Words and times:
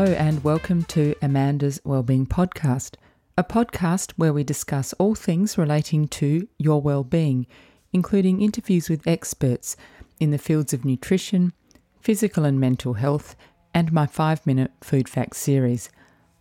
Hello, 0.00 0.14
and 0.14 0.42
welcome 0.42 0.82
to 0.84 1.14
Amanda's 1.20 1.78
Wellbeing 1.84 2.26
Podcast, 2.26 2.94
a 3.36 3.44
podcast 3.44 4.12
where 4.12 4.32
we 4.32 4.42
discuss 4.42 4.94
all 4.94 5.14
things 5.14 5.58
relating 5.58 6.08
to 6.08 6.48
your 6.56 6.80
well-being, 6.80 7.46
including 7.92 8.40
interviews 8.40 8.88
with 8.88 9.06
experts 9.06 9.76
in 10.18 10.30
the 10.30 10.38
fields 10.38 10.72
of 10.72 10.86
nutrition, 10.86 11.52
physical 12.00 12.46
and 12.46 12.58
mental 12.58 12.94
health, 12.94 13.36
and 13.74 13.92
my 13.92 14.06
five 14.06 14.46
minute 14.46 14.70
food 14.80 15.06
facts 15.06 15.36
series. 15.36 15.90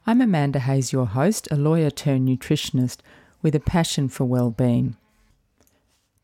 I'm 0.08 0.22
Amanda 0.22 0.60
Hayes, 0.60 0.94
your 0.94 1.08
host, 1.08 1.50
a 1.52 1.58
lawyer 1.58 1.90
turned 1.90 2.30
nutritionist 2.30 3.00
with 3.42 3.56
a 3.56 3.60
passion 3.60 4.08
for 4.08 4.24
well-being. 4.24 4.96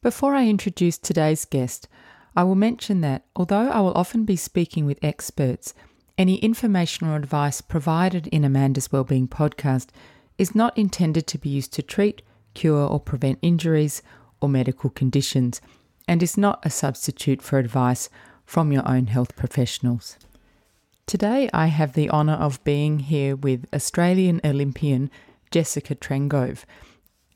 Before 0.01 0.35
I 0.35 0.47
introduce 0.47 0.97
today's 0.97 1.43
guest, 1.43 1.89
I 2.33 2.45
will 2.45 2.55
mention 2.55 3.01
that 3.01 3.25
although 3.35 3.67
I 3.67 3.81
will 3.81 3.93
often 3.93 4.23
be 4.23 4.37
speaking 4.37 4.85
with 4.85 5.03
experts, 5.03 5.73
any 6.17 6.35
information 6.37 7.07
or 7.07 7.15
advice 7.15 7.61
provided 7.61 8.27
in 8.27 8.43
Amanda's 8.43 8.91
Wellbeing 8.91 9.27
podcast 9.27 9.89
is 10.37 10.55
not 10.55 10.77
intended 10.77 11.27
to 11.27 11.37
be 11.37 11.49
used 11.49 11.73
to 11.73 11.81
treat, 11.81 12.21
cure, 12.53 12.87
or 12.87 12.99
prevent 12.99 13.39
injuries 13.41 14.01
or 14.41 14.49
medical 14.49 14.89
conditions, 14.89 15.61
and 16.07 16.21
is 16.21 16.37
not 16.37 16.65
a 16.65 16.69
substitute 16.69 17.41
for 17.41 17.59
advice 17.59 18.09
from 18.45 18.71
your 18.71 18.87
own 18.87 19.07
health 19.07 19.35
professionals. 19.35 20.17
Today, 21.07 21.49
I 21.53 21.67
have 21.67 21.93
the 21.93 22.09
honour 22.09 22.33
of 22.33 22.63
being 22.63 22.99
here 22.99 23.35
with 23.35 23.65
Australian 23.73 24.41
Olympian 24.43 25.11
Jessica 25.51 25.95
Trengove. 25.95 26.65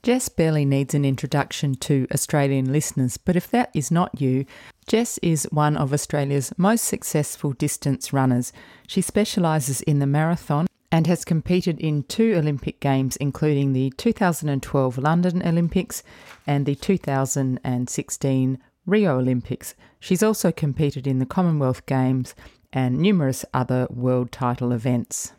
Jess 0.01 0.29
barely 0.29 0.63
needs 0.63 0.93
an 0.93 1.03
introduction 1.03 1.75
to 1.75 2.07
Australian 2.13 2.71
listeners, 2.71 3.17
but 3.17 3.35
if 3.35 3.51
that 3.51 3.69
is 3.73 3.91
not 3.91 4.21
you, 4.21 4.45
Jess 4.87 5.17
is 5.17 5.45
one 5.51 5.75
of 5.75 5.91
Australia's 5.91 6.53
most 6.57 6.85
successful 6.85 7.51
distance 7.51 8.13
runners. 8.13 8.53
She 8.87 9.01
specialises 9.01 9.81
in 9.81 9.99
the 9.99 10.07
marathon 10.07 10.67
and 10.89 11.05
has 11.05 11.25
competed 11.25 11.81
in 11.81 12.03
two 12.03 12.33
Olympic 12.35 12.79
Games, 12.79 13.17
including 13.17 13.73
the 13.73 13.91
2012 13.97 14.97
London 14.97 15.45
Olympics 15.45 16.01
and 16.47 16.65
the 16.65 16.75
2016 16.75 18.57
Rio 18.85 19.17
Olympics. 19.19 19.75
She's 19.99 20.23
also 20.23 20.51
competed 20.51 21.07
in 21.07 21.19
the 21.19 21.25
Commonwealth 21.25 21.85
Games 21.85 22.35
and 22.71 22.99
numerous 22.99 23.43
other 23.53 23.85
world 23.89 24.31
title 24.31 24.71
events. 24.71 25.33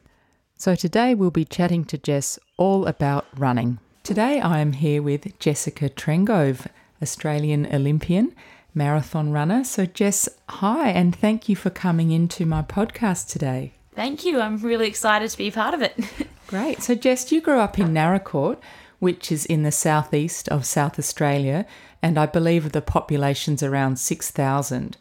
So 0.55 0.75
today 0.75 1.15
we'll 1.15 1.31
be 1.31 1.47
chatting 1.47 1.87
to 1.87 1.97
Jess 1.97 2.39
all 2.59 2.87
about 2.87 3.27
running. 3.37 3.79
Today 4.03 4.41
I 4.41 4.61
am 4.61 4.73
here 4.73 5.03
with 5.03 5.39
Jessica 5.39 5.91
Trengove, 5.91 6.67
Australian 7.03 7.67
Olympian, 7.73 8.35
marathon 8.75 9.31
runner. 9.31 9.63
So, 9.63 9.85
Jess, 9.85 10.27
hi, 10.49 10.89
and 10.89 11.15
thank 11.15 11.51
you 11.51 11.55
for 11.55 11.69
coming 11.69 12.11
into 12.11 12.47
my 12.47 12.63
podcast 12.63 13.29
today. 13.29 13.75
Thank 13.95 14.25
you. 14.25 14.41
I'm 14.41 14.57
really 14.57 14.89
excited 14.89 15.31
to 15.31 15.37
be 15.37 15.49
a 15.49 15.53
part 15.53 15.75
of 15.75 15.83
it. 15.83 15.99
Great. 16.47 16.83
So, 16.83 16.95
Jess, 16.95 17.31
you 17.31 17.43
grew 17.43 17.59
up 17.59 17.79
in 17.79 17.89
Naracoorte, 17.89 18.59
which 19.01 19.31
is 19.31 19.45
in 19.45 19.65
the 19.65 19.71
southeast 19.71 20.49
of 20.49 20.65
South 20.65 20.99
Australia, 20.99 21.67
and 22.03 22.19
I 22.19 22.25
believe 22.25 22.73
the 22.73 22.81
population's 22.81 23.63
around 23.63 23.99
6,000. 23.99 24.97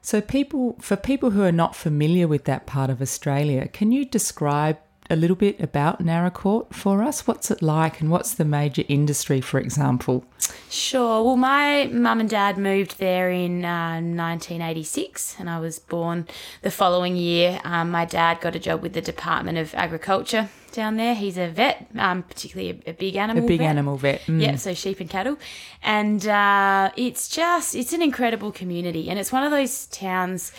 So, 0.00 0.20
people 0.20 0.76
for 0.80 0.96
people 0.96 1.30
who 1.30 1.42
are 1.42 1.52
not 1.52 1.74
familiar 1.74 2.28
with 2.28 2.44
that 2.44 2.66
part 2.66 2.88
of 2.88 3.02
Australia, 3.02 3.66
can 3.66 3.90
you 3.90 4.04
describe 4.04 4.78
a 5.10 5.16
little 5.16 5.36
bit 5.36 5.60
about 5.60 6.02
Naracoorte 6.02 6.72
for 6.72 7.02
us? 7.02 7.26
What's 7.26 7.50
it 7.50 7.62
like 7.62 8.00
and 8.00 8.10
what's 8.10 8.34
the 8.34 8.44
major 8.44 8.84
industry, 8.88 9.40
for 9.40 9.58
example? 9.60 10.24
Sure. 10.70 11.22
Well, 11.22 11.36
my 11.36 11.88
mum 11.92 12.20
and 12.20 12.28
dad 12.28 12.58
moved 12.58 12.98
there 12.98 13.30
in 13.30 13.64
uh, 13.64 14.00
1986, 14.00 15.36
and 15.38 15.48
I 15.48 15.58
was 15.60 15.78
born 15.78 16.26
the 16.62 16.70
following 16.70 17.16
year. 17.16 17.60
Um, 17.64 17.90
my 17.90 18.04
dad 18.04 18.40
got 18.40 18.56
a 18.56 18.58
job 18.58 18.82
with 18.82 18.92
the 18.92 19.00
Department 19.00 19.58
of 19.58 19.74
Agriculture 19.74 20.48
down 20.72 20.96
there. 20.96 21.14
He's 21.14 21.38
a 21.38 21.48
vet, 21.48 21.86
um, 21.96 22.22
particularly 22.24 22.82
a, 22.86 22.90
a, 22.90 22.92
big 22.92 23.16
animal. 23.16 23.44
A 23.44 23.46
big 23.46 23.60
vet. 23.60 23.68
animal 23.68 23.96
vet. 23.96 24.20
Mm. 24.22 24.42
Yeah, 24.42 24.56
so 24.56 24.74
sheep 24.74 25.00
and 25.00 25.08
cattle, 25.08 25.38
and 25.82 26.26
uh, 26.26 26.90
it's 26.96 27.28
just 27.28 27.74
it's 27.74 27.92
an 27.92 28.02
incredible 28.02 28.52
community, 28.52 29.08
and 29.08 29.18
it's 29.18 29.32
one 29.32 29.44
of 29.44 29.50
those 29.50 29.86
towns 29.86 30.52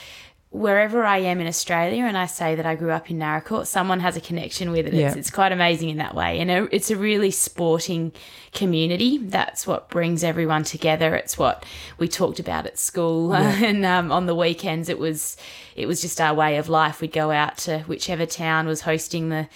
wherever 0.56 1.04
I 1.04 1.18
am 1.18 1.42
in 1.42 1.48
Australia 1.48 2.06
and 2.06 2.18
I 2.18 2.28
say 2.28 2.56
that 2.56 2.66
I 2.66 2.76
grew 2.76 2.92
up 2.92 3.12
in 3.12 3.20
Naracoorte, 3.20 3.68
someone 3.68 4.00
has 4.00 4.16
a 4.16 4.22
connection 4.22 4.72
with 4.72 4.88
it. 4.88 4.94
Yeah. 4.94 5.08
It's, 5.08 5.18
it's, 5.18 5.30
quite 5.30 5.52
amazing 5.52 5.90
in 5.90 5.98
that 5.98 6.16
way. 6.16 6.40
And 6.40 6.50
it's 6.72 6.90
a 6.90 6.96
really 6.96 7.30
sporting 7.30 8.14
community. 8.54 9.18
That's 9.18 9.68
what 9.68 9.90
brings 9.90 10.24
everyone 10.24 10.64
together. 10.64 11.14
It's 11.14 11.38
what 11.38 11.66
we 11.98 12.08
talked 12.08 12.40
about 12.40 12.66
at 12.66 12.80
school. 12.80 13.26
Yeah. 13.36 13.66
and 13.66 13.86
um, 13.86 14.12
on 14.12 14.28
the 14.28 14.36
weekends, 14.36 14.88
it 14.88 14.98
was, 14.98 15.36
it 15.76 15.88
was 15.88 16.02
just 16.02 16.22
our 16.22 16.34
way 16.34 16.58
of 16.58 16.70
life. 16.70 17.02
We'd 17.02 17.12
go 17.12 17.32
out 17.32 17.58
to 17.60 17.80
whichever 17.80 18.26
town 18.26 18.66
was 18.66 18.82
hosting 18.82 19.30
the, 19.30 19.50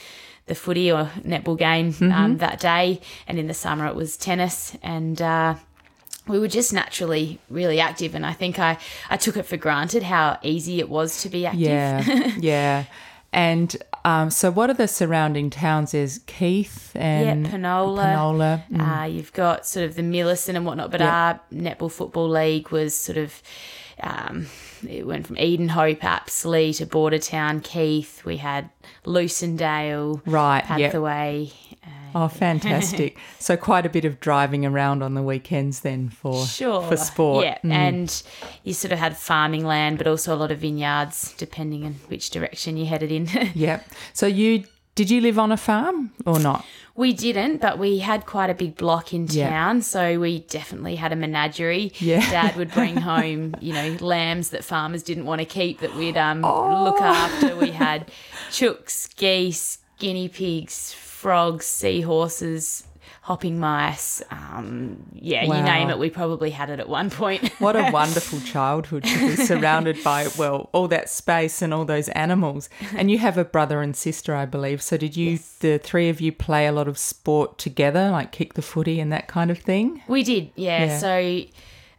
the 0.47 0.55
footy 0.55 0.91
or 0.91 1.05
netball 1.19 1.57
game 1.57 1.87
um, 1.87 1.93
mm-hmm. 1.93 2.37
that 2.37 2.59
day. 2.59 2.99
And 3.27 3.39
in 3.39 3.47
the 3.47 3.53
summer, 3.53 3.87
it 3.87 3.95
was 3.95 4.17
tennis. 4.17 4.75
And, 4.83 5.21
uh, 5.21 5.55
we 6.29 6.39
were 6.39 6.47
just 6.47 6.71
naturally 6.71 7.39
really 7.49 7.79
active 7.79 8.15
and 8.15 8.25
i 8.25 8.33
think 8.33 8.59
i 8.59 8.77
i 9.09 9.17
took 9.17 9.35
it 9.35 9.43
for 9.43 9.57
granted 9.57 10.03
how 10.03 10.37
easy 10.43 10.79
it 10.79 10.89
was 10.89 11.21
to 11.21 11.29
be 11.29 11.45
active 11.45 11.61
yeah 11.61 12.33
yeah 12.39 12.85
and 13.31 13.77
um, 14.05 14.31
so 14.31 14.49
what 14.49 14.71
are 14.71 14.73
the 14.75 14.87
surrounding 14.87 15.49
towns 15.49 15.93
is 15.93 16.21
keith 16.25 16.91
and 16.95 17.45
yeah 17.45 17.51
penola 17.51 18.05
penola 18.05 18.63
mm. 18.71 19.01
uh, 19.01 19.05
you've 19.05 19.33
got 19.33 19.67
sort 19.67 19.85
of 19.85 19.95
the 19.95 20.03
millicent 20.03 20.55
and 20.55 20.65
whatnot 20.65 20.89
but 20.89 21.01
our 21.01 21.39
netball 21.51 21.91
football 21.91 22.29
league 22.29 22.69
was 22.69 22.95
sort 22.95 23.17
of 23.17 23.41
um, 24.01 24.47
it 24.87 25.05
went 25.05 25.27
from 25.27 25.35
Edenhope, 25.35 26.03
Apsley 26.03 26.73
to 26.73 26.85
Bordertown, 26.85 27.63
Keith. 27.63 28.23
We 28.23 28.37
had 28.37 28.69
Lucindale, 29.05 30.21
right, 30.25 30.63
Padthaway. 30.63 31.51
Yep. 31.68 31.68
Oh, 32.15 32.27
fantastic! 32.27 33.17
so 33.39 33.57
quite 33.57 33.85
a 33.85 33.89
bit 33.89 34.05
of 34.05 34.19
driving 34.19 34.65
around 34.65 35.03
on 35.03 35.13
the 35.13 35.23
weekends 35.23 35.81
then 35.81 36.09
for 36.09 36.45
sure 36.45 36.81
for 36.83 36.97
sport. 36.97 37.45
Yeah, 37.45 37.57
mm. 37.63 37.71
and 37.71 38.23
you 38.63 38.73
sort 38.73 38.91
of 38.91 38.99
had 38.99 39.17
farming 39.17 39.65
land, 39.65 39.97
but 39.97 40.07
also 40.07 40.33
a 40.33 40.37
lot 40.37 40.51
of 40.51 40.59
vineyards, 40.59 41.33
depending 41.37 41.85
on 41.85 41.93
which 42.07 42.29
direction 42.29 42.77
you 42.77 42.85
headed 42.85 43.11
in. 43.11 43.27
yep. 43.53 43.87
So 44.13 44.27
you 44.27 44.63
did 44.99 45.09
you 45.09 45.21
live 45.21 45.39
on 45.39 45.51
a 45.51 45.55
farm 45.55 46.11
or 46.25 46.39
not? 46.39 46.65
We 46.93 47.13
didn't, 47.13 47.61
but 47.61 47.79
we 47.79 47.99
had 47.99 48.25
quite 48.25 48.49
a 48.49 48.53
big 48.53 48.75
block 48.75 49.13
in 49.13 49.27
town, 49.27 49.77
yeah. 49.77 49.81
so 49.81 50.19
we 50.19 50.39
definitely 50.39 50.97
had 50.97 51.13
a 51.13 51.15
menagerie. 51.15 51.93
Yeah. 51.99 52.19
Dad 52.29 52.57
would 52.57 52.73
bring 52.73 52.97
home, 53.13 53.55
you 53.61 53.71
know, 53.71 53.95
lambs 54.01 54.49
that 54.49 54.65
farmers 54.65 55.01
didn't 55.01 55.25
want 55.25 55.39
to 55.39 55.45
keep 55.45 55.79
that 55.79 55.95
we'd 55.95 56.17
um, 56.17 56.43
oh. 56.43 56.83
look 56.83 56.99
after. 56.99 57.55
We 57.55 57.71
had 57.71 58.11
chooks, 58.49 59.15
geese, 59.15 59.77
guinea 59.99 60.27
pigs, 60.27 60.93
frogs, 61.19 61.65
seahorses, 61.65 62.87
hopping 63.23 63.59
mice. 63.59 64.21
Um, 64.31 65.05
yeah, 65.13 65.45
wow. 65.45 65.57
you 65.57 65.63
name 65.63 65.89
it, 65.89 65.99
we 65.99 66.09
probably 66.09 66.49
had 66.49 66.69
it 66.69 66.79
at 66.79 66.87
one 66.87 67.09
point. 67.09 67.49
what 67.59 67.75
a 67.75 67.91
wonderful 67.93 68.39
childhood 68.39 69.03
to 69.03 69.19
be 69.19 69.35
surrounded 69.35 70.01
by, 70.01 70.29
well, 70.37 70.69
all 70.71 70.87
that 70.87 71.09
space 71.09 71.61
and 71.61 71.73
all 71.73 71.83
those 71.83 72.07
animals. 72.09 72.69
And 72.95 73.11
you 73.11 73.17
have 73.17 73.37
a 73.37 73.43
brother 73.43 73.81
and 73.81 73.97
sister, 73.97 74.33
I 74.33 74.45
believe. 74.45 74.81
So 74.81 74.95
did 74.95 75.17
you, 75.17 75.31
yes. 75.31 75.57
the 75.59 75.77
three 75.77 76.07
of 76.07 76.21
you, 76.21 76.31
play 76.31 76.67
a 76.67 76.71
lot 76.71 76.87
of 76.87 76.97
sport 76.97 77.57
together, 77.57 78.11
like 78.11 78.31
kick 78.31 78.53
the 78.53 78.61
footy 78.61 79.01
and 79.01 79.11
that 79.11 79.27
kind 79.27 79.51
of 79.51 79.59
thing? 79.59 80.01
We 80.07 80.23
did, 80.23 80.51
yeah. 80.55 80.85
yeah. 80.85 80.97
So. 80.99 81.41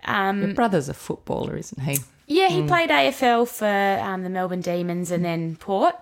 Um, 0.07 0.41
Your 0.41 0.55
brother's 0.55 0.89
a 0.89 0.95
footballer, 0.95 1.59
isn't 1.59 1.83
he? 1.83 1.99
Yeah, 2.31 2.49
he 2.49 2.63
mm. 2.63 2.69
played 2.69 2.91
AFL 2.91 3.49
for 3.49 4.05
um, 4.05 4.23
the 4.23 4.31
Melbourne 4.31 4.61
Demons 4.61 5.11
and 5.11 5.25
then 5.25 5.57
Port. 5.57 5.97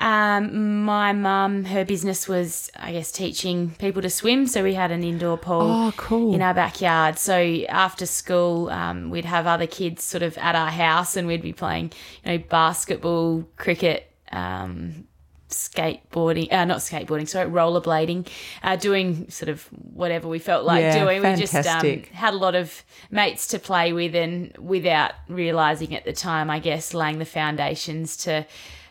Um, 0.00 0.82
my 0.82 1.12
mum, 1.12 1.66
her 1.66 1.84
business 1.84 2.26
was, 2.26 2.68
I 2.74 2.90
guess, 2.90 3.12
teaching 3.12 3.76
people 3.78 4.02
to 4.02 4.10
swim. 4.10 4.48
So 4.48 4.64
we 4.64 4.74
had 4.74 4.90
an 4.90 5.04
indoor 5.04 5.38
pool 5.38 5.62
oh, 5.62 5.92
cool. 5.96 6.34
in 6.34 6.42
our 6.42 6.52
backyard. 6.52 7.16
So 7.18 7.34
after 7.68 8.06
school, 8.06 8.70
um, 8.70 9.10
we'd 9.10 9.24
have 9.24 9.46
other 9.46 9.68
kids 9.68 10.02
sort 10.02 10.24
of 10.24 10.36
at 10.38 10.56
our 10.56 10.70
house 10.70 11.16
and 11.16 11.28
we'd 11.28 11.42
be 11.42 11.52
playing, 11.52 11.92
you 12.24 12.32
know, 12.32 12.38
basketball, 12.38 13.44
cricket, 13.56 14.10
um, 14.32 15.06
skateboarding, 15.48 16.52
uh, 16.52 16.64
not 16.64 16.78
skateboarding, 16.78 17.28
sorry, 17.28 17.48
rollerblading, 17.50 18.28
uh, 18.62 18.76
doing 18.76 19.28
sort 19.30 19.48
of 19.48 19.62
whatever 19.92 20.28
we 20.28 20.38
felt 20.38 20.64
like 20.64 20.82
yeah, 20.82 21.02
doing. 21.04 21.22
Fantastic. 21.22 21.84
We 21.84 21.96
just 21.96 22.12
um, 22.12 22.14
had 22.14 22.34
a 22.34 22.36
lot 22.36 22.54
of 22.54 22.82
mates 23.10 23.46
to 23.48 23.58
play 23.58 23.92
with 23.92 24.14
and 24.14 24.56
without 24.58 25.12
realizing 25.28 25.94
at 25.94 26.04
the 26.04 26.12
time, 26.12 26.50
I 26.50 26.58
guess, 26.58 26.94
laying 26.94 27.18
the 27.18 27.24
foundations 27.24 28.16
to 28.18 28.46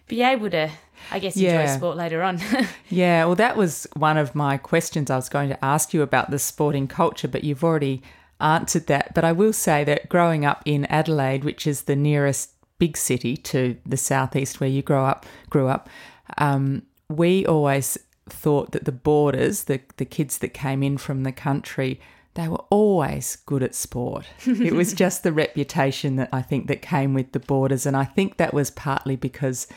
be 0.08 0.24
able 0.24 0.50
to 0.50 0.70
I 1.12 1.20
guess 1.20 1.38
yeah. 1.38 1.62
enjoy 1.62 1.74
sport 1.76 1.98
later 1.98 2.22
on. 2.22 2.40
yeah, 2.90 3.26
well, 3.26 3.36
that 3.36 3.56
was 3.56 3.88
one 3.96 4.18
of 4.18 4.36
my 4.36 4.58
questions 4.58 5.10
I 5.10 5.16
was 5.16 5.30
going 5.30 5.50
to 5.50 5.66
ask 5.66 5.94
you 5.94 6.02
about 6.02 6.32
the 6.32 6.40
sporting 6.40 6.88
culture, 6.88 7.28
but 7.28 7.44
you've 7.44 7.64
already 7.64 8.02
answered 8.42 8.88
that. 8.88 9.14
But 9.14 9.24
I 9.24 9.32
will 9.32 9.54
say 9.54 9.84
that 9.86 10.10
growing 10.10 10.46
up 10.46 10.62
in 10.66 10.86
Adelaide, 10.86 11.44
which 11.44 11.66
is 11.66 11.84
the 11.84 11.96
nearest 11.96 12.52
big 12.80 12.98
city 12.98 13.36
to 13.38 13.78
the 13.86 13.98
southeast 13.98 14.60
where 14.60 14.70
you 14.70 14.82
grow 14.82 15.06
up, 15.06 15.26
grew 15.50 15.68
up, 15.68 15.90
um, 16.38 16.84
we 17.10 17.46
always 17.46 17.98
thought 18.30 18.72
that 18.72 18.86
the 18.86 18.92
boarders, 18.92 19.66
the 19.66 19.82
the 19.98 20.06
kids 20.06 20.40
that 20.40 20.50
came 20.50 20.84
in 20.84 20.98
from 20.98 21.24
the 21.24 21.32
country, 21.32 22.00
they 22.34 22.48
were 22.48 22.64
always 22.70 23.38
good 23.46 23.64
at 23.64 23.76
sport. 23.76 24.28
it 24.46 24.74
was 24.74 24.94
just 24.94 25.24
the 25.24 25.34
reputation 25.34 26.18
that 26.18 26.30
I 26.32 26.42
think 26.42 26.68
that 26.68 26.82
came 26.82 27.14
with 27.14 27.32
the 27.32 27.40
boarders, 27.40 27.86
and 27.86 27.96
I 27.96 28.06
think 28.06 28.38
that 28.38 28.54
was 28.54 28.72
partly 28.72 29.16
because 29.16 29.68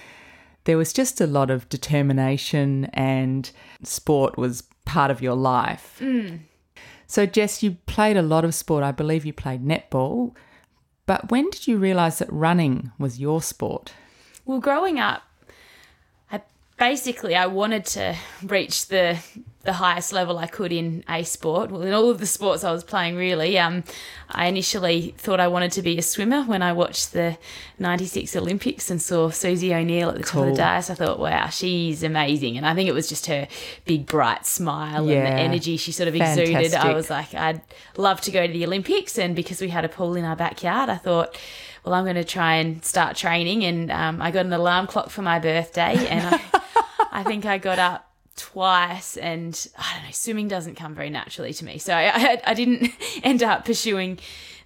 there 0.65 0.77
was 0.77 0.93
just 0.93 1.21
a 1.21 1.27
lot 1.27 1.51
of 1.51 1.69
determination 1.69 2.87
and 2.93 3.51
sport 3.83 4.37
was 4.37 4.63
part 4.85 5.11
of 5.11 5.23
your 5.23 5.35
life. 5.35 6.03
So, 7.07 7.27
Jess, 7.27 7.63
you 7.63 7.73
played 7.87 8.17
a 8.17 8.23
lot 8.23 8.45
of 8.45 8.55
sport. 8.55 8.85
I 8.85 8.93
believe 8.93 9.25
you 9.25 9.33
played 9.33 9.65
netball. 9.65 10.35
But 11.07 11.31
when 11.31 11.51
did 11.51 11.67
you 11.67 11.77
realise 11.77 12.19
that 12.19 12.33
running 12.33 12.93
was 12.99 13.19
your 13.19 13.43
sport? 13.43 13.93
Well, 14.45 14.61
growing 14.61 15.01
up, 15.01 15.23
basically 16.81 17.37
I 17.37 17.47
wanted 17.47 17.85
to 17.87 18.17
reach 18.43 18.89
the 18.89 19.19
the 19.63 19.75
highest 19.75 20.11
level 20.11 20.39
I 20.39 20.47
could 20.47 20.73
in 20.73 21.05
a 21.07 21.23
sport. 21.23 21.71
Well, 21.71 21.83
in 21.83 21.93
all 21.93 22.09
of 22.09 22.19
the 22.19 22.25
sports 22.27 22.65
I 22.65 22.73
was 22.73 22.83
playing, 22.83 23.17
really. 23.17 23.59
Um, 23.59 23.85
I 24.31 24.47
initially 24.47 25.15
thought 25.19 25.39
I 25.39 25.49
wanted 25.49 25.73
to 25.73 25.83
be 25.83 25.99
a 25.99 26.03
swimmer 26.03 26.45
when 26.45 26.63
I 26.63 26.73
watched 26.73 27.13
the 27.13 27.37
'96 27.79 28.35
Olympics 28.37 28.91
and 28.91 29.03
saw 29.03 29.29
Susie 29.29 29.75
O'Neill 29.75 30.09
at 30.09 30.17
the 30.17 30.23
top 30.23 30.45
of 30.45 30.47
the 30.47 30.55
dais. 30.55 30.89
I 30.89 30.95
thought, 30.95 31.19
wow, 31.19 31.49
she's 31.49 32.03
amazing, 32.03 32.57
and 32.57 32.67
I 32.67 32.75
think 32.75 32.89
it 32.89 32.95
was 32.95 33.07
just 33.09 33.27
her 33.27 33.47
big 33.85 34.07
bright 34.07 34.47
smile 34.47 35.07
and 35.11 35.27
the 35.27 35.43
energy 35.43 35.77
she 35.77 35.93
sort 35.93 36.09
of 36.09 36.15
exuded. 36.17 36.73
I 36.75 36.95
was 36.95 37.11
like, 37.11 37.35
I'd 37.35 37.61
love 37.99 38.23
to 38.23 38.31
go 38.31 38.47
to 38.47 38.53
the 38.53 38.65
Olympics, 38.65 39.19
and 39.19 39.37
because 39.37 39.61
we 39.61 39.69
had 39.69 39.85
a 39.85 39.91
pool 39.91 40.17
in 40.17 40.25
our 40.25 40.37
backyard, 40.37 40.89
I 40.89 40.97
thought. 40.97 41.39
Well, 41.83 41.95
I'm 41.95 42.05
going 42.05 42.17
to 42.17 42.25
try 42.25 42.57
and 42.57 42.85
start 42.85 43.17
training, 43.17 43.65
and 43.65 43.91
um, 43.91 44.21
I 44.21 44.31
got 44.31 44.45
an 44.45 44.53
alarm 44.53 44.87
clock 44.87 45.09
for 45.09 45.23
my 45.23 45.39
birthday, 45.39 45.97
and 46.11 46.35
I, 46.35 46.60
I 47.21 47.25
think 47.25 47.45
I 47.47 47.59
got 47.59 47.79
up 47.79 48.11
twice 48.37 49.17
and 49.17 49.69
I 49.77 49.95
don't 49.95 50.05
know, 50.05 50.11
swimming 50.13 50.49
doesn't 50.49 50.77
come 50.77 50.95
very 50.95 51.11
naturally 51.11 51.53
to 51.53 51.65
me. 51.65 51.79
So 51.79 51.93
I, 51.95 52.11
I, 52.15 52.43
I 52.47 52.55
didn't 52.55 52.91
end 53.23 53.43
up 53.43 53.65
pursuing 53.65 54.19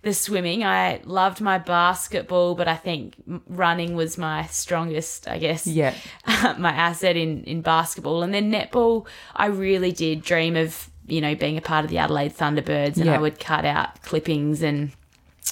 the 0.03 0.15
swimming. 0.15 0.63
I 0.65 1.01
loved 1.05 1.41
my 1.41 1.59
basketball, 1.59 2.55
but 2.55 2.69
I 2.69 2.77
think 2.77 3.15
running 3.49 3.95
was 3.97 4.17
my 4.19 4.47
strongest, 4.47 5.27
I 5.27 5.39
guess, 5.39 5.67
Yeah. 5.67 5.95
my 6.59 6.71
asset 6.73 7.17
in, 7.17 7.43
in 7.45 7.63
basketball. 7.63 8.23
And 8.23 8.33
then 8.33 8.53
netball, 8.53 9.07
I 9.35 9.47
really 9.47 9.93
did 9.93 10.23
dream 10.23 10.57
of, 10.57 10.89
you 11.07 11.21
know, 11.21 11.35
being 11.35 11.57
a 11.57 11.63
part 11.63 11.85
of 11.85 11.91
the 11.91 11.99
Adelaide 11.99 12.37
Thunderbirds 12.37 12.97
and 12.97 13.07
Yeah. 13.07 13.15
I 13.15 13.19
would 13.19 13.41
cut 13.41 13.65
out 13.65 14.03
clippings 14.03 14.63
and 14.63 14.93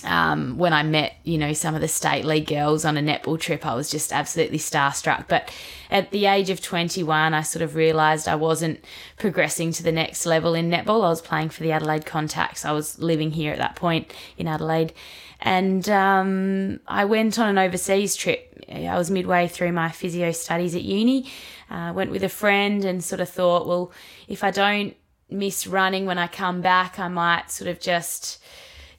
um, 0.05 0.59
when 0.59 0.73
I 0.73 0.83
met, 0.83 1.17
you 1.23 1.39
know, 1.39 1.53
some 1.53 1.75
of 1.75 1.81
the 1.81 1.89
state 1.89 2.25
league 2.25 2.47
girls 2.47 2.85
on 2.85 2.97
a 2.97 3.01
netball 3.01 3.39
trip, 3.39 3.65
I 3.65 3.75
was 3.75 3.91
just 3.91 4.13
absolutely 4.13 4.59
starstruck. 4.59 5.29
But 5.29 5.53
at 5.91 6.11
the 6.11 6.27
age 6.27 6.51
of 6.51 6.61
21, 6.61 7.35
I 7.35 7.43
sort 7.43 7.63
of 7.63 7.75
realised 7.75 8.27
I 8.27 8.35
wasn't 8.35 8.85
progressing 9.19 9.71
to 9.73 9.83
the 9.83 9.93
next 9.93 10.27
level 10.27 10.55
in 10.55 10.71
netball. 10.71 11.05
I 11.05 11.11
was 11.11 11.21
playing 11.21 11.51
for 11.51 11.63
the 11.63 11.73
Adelaide 11.73 12.05
Contax. 12.05 12.65
I 12.65 12.73
was 12.73 12.99
living 12.99 13.31
here 13.33 13.53
at 13.53 13.59
that 13.59 13.77
point 13.77 14.13
in 14.37 14.49
Adelaide. 14.49 14.93
And 15.41 15.89
um, 15.89 16.81
I 16.87 17.05
went 17.05 17.39
on 17.39 17.49
an 17.49 17.59
overseas 17.59 18.17
trip. 18.17 18.65
I 18.69 18.97
was 18.97 19.11
midway 19.11 19.47
through 19.47 19.73
my 19.73 19.91
physio 19.91 20.33
studies 20.33 20.75
at 20.75 20.83
uni. 20.83 21.31
Uh, 21.71 21.93
went 21.95 22.11
with 22.11 22.23
a 22.23 22.29
friend 22.29 22.85
and 22.85 23.05
sort 23.05 23.21
of 23.21 23.29
thought, 23.29 23.67
well, 23.67 23.93
if 24.27 24.43
I 24.43 24.51
don't 24.51 24.97
miss 25.31 25.67
running 25.67 26.07
when 26.07 26.19
I 26.19 26.27
come 26.27 26.61
back, 26.61 26.99
I 26.99 27.09
might 27.09 27.51
sort 27.51 27.69
of 27.69 27.81
just 27.81 28.43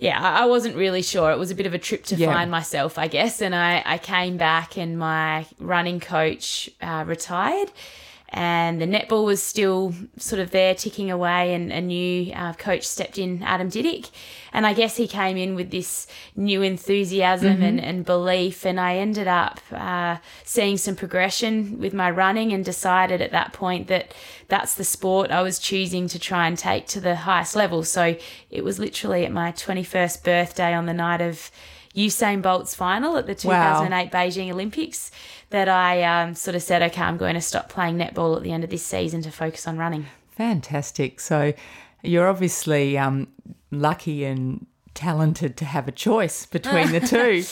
yeah, 0.03 0.19
I 0.21 0.45
wasn't 0.45 0.75
really 0.75 1.01
sure. 1.01 1.31
It 1.31 1.39
was 1.39 1.49
a 1.51 1.55
bit 1.55 1.65
of 1.65 1.73
a 1.73 1.79
trip 1.79 2.03
to 2.11 2.15
Yeah. 2.15 2.31
find 2.33 2.51
myself, 2.51 2.97
I 2.97 3.07
guess. 3.07 3.41
And 3.41 3.53
I, 3.55 3.81
I 3.85 3.97
came 3.97 4.35
back, 4.37 4.77
and 4.77 4.97
my 4.99 5.45
running 5.59 5.99
coach 5.99 6.69
uh, 6.81 7.03
retired, 7.07 7.69
and 8.33 8.81
the 8.81 8.87
netball 8.87 9.25
was 9.25 9.43
still 9.43 9.93
sort 10.17 10.39
of 10.39 10.49
there 10.49 10.73
ticking 10.73 11.11
away. 11.11 11.53
And 11.53 11.71
a 11.71 11.79
new 11.79 12.33
uh, 12.33 12.53
coach 12.53 12.83
stepped 12.83 13.19
in, 13.19 13.43
Adam 13.43 13.69
Didyk. 13.69 14.09
And 14.51 14.65
I 14.65 14.73
guess 14.73 14.97
he 14.97 15.07
came 15.07 15.37
in 15.37 15.53
with 15.53 15.69
this 15.69 16.07
new 16.35 16.63
enthusiasm 16.63 17.61
and, 17.61 17.79
and 17.79 18.03
belief. 18.03 18.65
And 18.65 18.79
I 18.79 18.97
ended 18.97 19.27
up 19.27 19.61
uh, 19.71 20.17
seeing 20.43 20.77
some 20.77 20.95
progression 20.95 21.79
with 21.79 21.93
my 21.93 22.09
running 22.09 22.51
and 22.51 22.65
decided 22.65 23.21
at 23.21 23.31
that 23.31 23.53
point 23.53 23.87
that 23.87 24.15
that's 24.47 24.73
the 24.73 24.83
sport 24.83 25.29
I 25.29 25.43
was 25.43 25.59
choosing 25.59 26.07
to 26.07 26.17
try 26.17 26.47
and 26.47 26.57
take 26.57 26.87
to 26.87 26.99
the 26.99 27.15
highest 27.15 27.55
level. 27.55 27.83
So 27.83 28.15
it 28.49 28.63
was 28.63 28.79
literally 28.79 29.25
at 29.25 29.31
my 29.31 29.51
21st 29.51 30.23
birthday 30.23 30.73
on 30.73 30.87
the 30.87 30.93
night 30.93 31.21
of 31.21 31.51
Usain 31.95 32.41
Bolt's 32.41 32.73
final 32.73 33.17
at 33.17 33.27
the 33.27 33.35
2008 33.35 34.11
Beijing 34.11 34.51
Olympics 34.51 35.11
that 35.51 35.69
I 35.69 36.03
um, 36.03 36.33
sort 36.33 36.55
of 36.55 36.63
said, 36.63 36.81
okay, 36.81 37.01
I'm 37.01 37.17
going 37.17 37.35
to 37.35 37.41
stop 37.41 37.69
playing 37.69 37.97
netball 37.97 38.35
at 38.35 38.43
the 38.43 38.51
end 38.51 38.63
of 38.63 38.69
this 38.69 38.83
season 38.83 39.21
to 39.23 39.31
focus 39.31 39.67
on 39.67 39.77
running. 39.77 40.07
Fantastic. 40.31 41.19
So 41.19 41.53
you're 42.01 42.27
obviously 42.27 42.97
um, 42.97 43.27
lucky 43.71 44.25
and 44.25 44.65
talented 44.93 45.57
to 45.57 45.65
have 45.65 45.87
a 45.87 45.91
choice 45.91 46.45
between 46.45 46.91
the 46.91 46.99
two. 47.07 47.43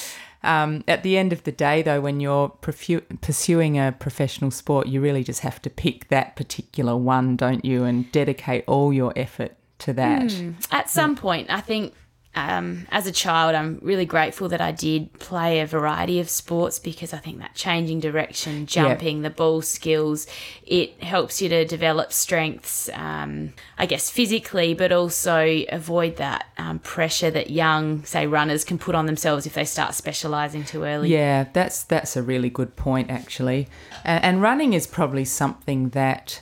Um, 0.44 0.84
at 0.88 1.04
the 1.04 1.18
end 1.18 1.34
of 1.34 1.44
the 1.44 1.52
day, 1.52 1.84
though, 1.84 2.02
when 2.02 2.20
you're 2.20 2.50
prefu- 2.50 3.22
pursuing 3.22 3.78
a 3.78 3.92
professional 3.92 4.50
sport, 4.50 4.88
you 4.88 5.00
really 5.00 5.24
just 5.24 5.42
have 5.42 5.62
to 5.62 5.70
pick 5.70 6.08
that 6.08 6.36
particular 6.36 6.98
one, 6.98 7.36
don't 7.36 7.64
you, 7.64 7.84
and 7.84 8.12
dedicate 8.12 8.64
all 8.68 8.92
your 8.92 9.14
effort 9.16 9.56
to 9.80 9.94
that. 9.94 10.34
At 10.72 10.90
some 10.90 11.16
point, 11.16 11.52
I 11.52 11.62
think 11.62 11.94
um, 12.34 12.88
as 12.92 13.08
a 13.08 13.12
child, 13.12 13.56
I'm 13.56 13.80
really 13.82 14.06
grateful 14.06 14.48
that 14.50 14.62
I 14.62 14.72
did 14.72 15.12
play 15.20 15.60
a 15.60 15.66
variety 15.66 16.18
of 16.22 16.30
sports 16.30 16.80
because 16.80 17.12
I 17.14 17.18
think 17.18 17.40
that 17.40 17.56
changing 17.56 18.00
direction, 18.00 18.68
jumping, 18.68 19.22
the 19.22 19.30
ball 19.30 19.62
skills, 19.62 20.28
it 20.66 21.04
helps 21.04 21.42
you 21.42 21.50
to 21.50 21.66
develop 21.66 22.14
strengths, 22.14 22.90
um, 22.94 23.52
I 23.78 23.86
guess 23.86 24.10
physically, 24.10 24.74
but 24.74 24.94
also 24.94 25.66
avoid 25.70 26.16
that 26.18 26.46
um, 26.58 26.80
pressure 26.80 27.32
that 27.32 27.50
young, 27.50 28.06
say, 28.06 28.26
runners 28.28 28.64
can 28.64 28.78
put 28.78 28.96
on 28.96 29.08
themselves 29.08 29.46
if 29.46 29.54
they 29.56 29.66
start 29.66 29.94
specialising 29.94 30.64
too 30.64 30.86
early. 30.86 31.10
Yeah, 31.10 31.48
that's 31.52 31.84
that's 31.84 32.16
a 32.16 32.24
really 32.24 32.50
good 32.50 32.78
point, 32.78 33.12
actually. 33.12 33.68
And, 34.06 34.24
and 34.24 34.42
running 34.42 34.72
is 34.72 34.88
probably 34.88 35.26
something 35.26 35.90
that, 35.90 36.42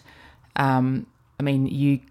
um, 0.55 1.07
I 1.39 1.43
mean, 1.43 1.65
you. 1.65 2.01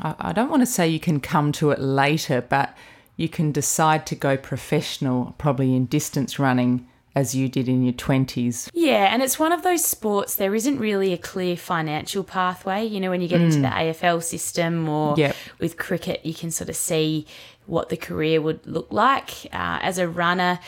I, 0.00 0.14
I 0.18 0.32
don't 0.32 0.48
want 0.48 0.62
to 0.62 0.66
say 0.66 0.88
you 0.88 1.00
can 1.00 1.20
come 1.20 1.52
to 1.52 1.72
it 1.72 1.78
later, 1.78 2.40
but 2.40 2.74
you 3.18 3.28
can 3.28 3.52
decide 3.52 4.06
to 4.06 4.14
go 4.14 4.38
professional, 4.38 5.34
probably 5.36 5.74
in 5.76 5.84
distance 5.86 6.38
running, 6.38 6.86
as 7.14 7.34
you 7.34 7.48
did 7.48 7.68
in 7.68 7.82
your 7.82 7.92
twenties. 7.92 8.70
Yeah, 8.72 9.12
and 9.12 9.22
it's 9.22 9.38
one 9.40 9.50
of 9.50 9.62
those 9.62 9.84
sports, 9.84 10.36
there 10.36 10.54
isn't 10.54 10.78
really 10.78 11.12
a 11.12 11.18
clear 11.18 11.56
financial 11.56 12.22
pathway. 12.22 12.86
You 12.86 13.00
know, 13.00 13.10
when 13.10 13.20
you 13.20 13.26
get 13.28 13.40
into 13.40 13.60
the 13.60 13.68
AFL 13.68 14.22
system 14.22 14.88
or 14.88 15.14
Yep. 15.18 15.34
with 15.58 15.76
cricket, 15.76 16.24
you 16.24 16.32
can 16.32 16.50
sort 16.52 16.70
of 16.70 16.76
see 16.76 17.26
what 17.66 17.88
the 17.88 17.96
career 17.96 18.40
would 18.40 18.64
look 18.66 18.92
like. 18.92 19.30
Uh, 19.52 19.78
as 19.82 19.98
a 19.98 20.06
runner, 20.08 20.60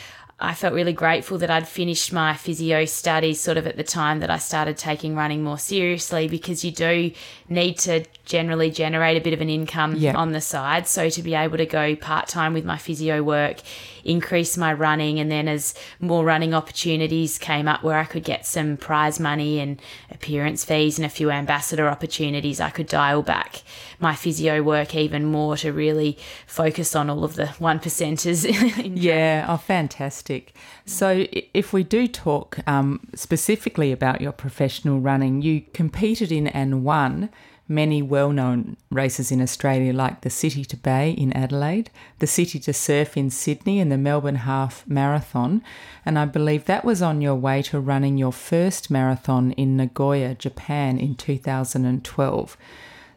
I 0.43 0.53
felt 0.55 0.73
really 0.73 0.91
grateful 0.93 1.37
that 1.37 1.49
I'd 1.51 1.67
finished 1.67 2.11
my 2.11 2.33
physio 2.35 2.83
studies 2.85 3.39
sort 3.39 3.57
of 3.57 3.65
at 3.67 3.77
the 3.77 3.83
time 3.83 4.19
that 4.21 4.29
I 4.31 4.39
started 4.39 4.75
taking 4.75 5.15
running 5.15 5.43
more 5.43 5.59
seriously 5.59 6.27
because 6.27 6.65
you 6.65 6.71
do 6.71 7.11
need 7.47 7.77
to 7.79 8.03
generally 8.25 8.69
generate 8.69 9.17
a 9.17 9.21
bit 9.21 9.33
of 9.33 9.41
an 9.41 9.49
income 9.49 9.95
Yeah. 9.95 10.15
on 10.15 10.31
the 10.31 10.41
side. 10.41 10.87
So 10.87 11.09
to 11.09 11.21
be 11.23 11.33
able 11.33 11.57
to 11.57 11.65
go 11.65 11.95
part 11.95 12.27
time 12.27 12.53
with 12.53 12.63
my 12.65 12.77
physio 12.77 13.23
work, 13.23 13.57
increase 14.03 14.57
my 14.57 14.73
running, 14.73 15.19
and 15.19 15.31
then 15.31 15.47
as 15.47 15.73
more 15.99 16.23
running 16.23 16.53
opportunities 16.53 17.37
came 17.37 17.67
up 17.67 17.83
where 17.83 17.97
I 17.97 18.05
could 18.05 18.23
get 18.23 18.45
some 18.45 18.77
prize 18.77 19.19
money 19.19 19.59
and 19.59 19.81
appearance 20.11 20.63
fees 20.63 20.97
and 20.97 21.05
a 21.05 21.09
few 21.09 21.29
ambassador 21.31 21.87
opportunities, 21.87 22.59
I 22.59 22.69
could 22.69 22.87
dial 22.87 23.21
back 23.21 23.61
my 23.99 24.15
physio 24.15 24.63
work 24.63 24.95
even 24.95 25.25
more 25.25 25.55
to 25.57 25.71
really 25.71 26.17
focus 26.47 26.95
on 26.95 27.09
all 27.09 27.23
of 27.23 27.35
the 27.35 27.47
one 27.59 27.79
percenters. 27.79 28.45
in 28.83 28.97
Yeah, 28.97 29.45
oh, 29.47 29.57
fantastic. 29.57 30.53
So, 30.85 31.25
if 31.53 31.73
we 31.73 31.83
do 31.83 32.07
talk 32.07 32.57
um, 32.67 32.99
specifically 33.15 33.91
about 33.91 34.21
your 34.21 34.31
professional 34.31 34.99
running, 34.99 35.41
you 35.41 35.61
competed 35.73 36.31
in 36.31 36.47
and 36.47 36.83
won 36.83 37.29
many 37.71 38.01
well 38.01 38.31
known 38.31 38.77
races 38.91 39.31
in 39.31 39.41
Australia, 39.41 39.93
like 39.93 40.21
the 40.21 40.29
City 40.29 40.63
to 40.65 40.77
Bay 40.77 41.11
in 41.11 41.33
Adelaide, 41.33 41.89
the 42.19 42.27
City 42.27 42.59
to 42.59 42.73
Surf 42.73 43.17
in 43.17 43.29
Sydney, 43.29 43.79
and 43.79 43.91
the 43.91 43.97
Melbourne 43.97 44.35
Half 44.35 44.85
Marathon. 44.87 45.63
And 46.05 46.19
I 46.19 46.25
believe 46.25 46.65
that 46.65 46.85
was 46.85 47.01
on 47.01 47.21
your 47.21 47.35
way 47.35 47.61
to 47.63 47.79
running 47.79 48.17
your 48.17 48.33
first 48.33 48.91
marathon 48.91 49.53
in 49.53 49.77
Nagoya, 49.77 50.35
Japan 50.35 50.99
in 50.99 51.15
2012. 51.15 52.57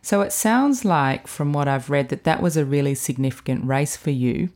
So 0.01 0.21
it 0.21 0.33
sounds 0.33 0.85
like, 0.85 1.27
from 1.27 1.53
what 1.53 1.67
I've 1.67 1.91
read, 1.91 2.11
that 2.11 2.25
that 2.25 2.43
was 2.43 2.57
a 2.57 2.65
really 2.65 2.95
significant 2.95 3.65
race 3.65 3.97
for 3.97 4.11
you. 4.11 4.51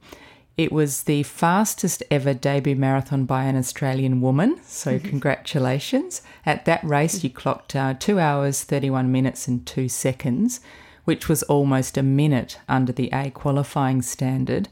It 0.59 0.73
was 0.73 1.05
the 1.05 1.23
fastest 1.23 2.03
ever 2.11 2.35
debut 2.35 2.75
marathon 2.75 3.27
by 3.27 3.45
an 3.45 3.57
Australian 3.57 4.21
woman, 4.21 4.59
so 4.65 4.99
congratulations. 4.99 6.21
At 6.45 6.65
that 6.65 6.83
race, 6.83 7.23
you 7.23 7.31
clocked 7.31 7.77
uh, 7.77 7.95
2 7.95 8.19
hours, 8.19 8.65
31 8.65 9.12
minutes, 9.12 9.47
and 9.47 9.65
2 9.65 9.88
seconds, 9.88 10.59
which 11.05 11.29
was 11.29 11.45
almost 11.45 11.97
a 11.97 12.03
minute 12.03 12.59
under 12.69 12.91
the 12.91 13.09
A 13.12 13.31
qualifying 13.31 14.03
standard. 14.03 14.69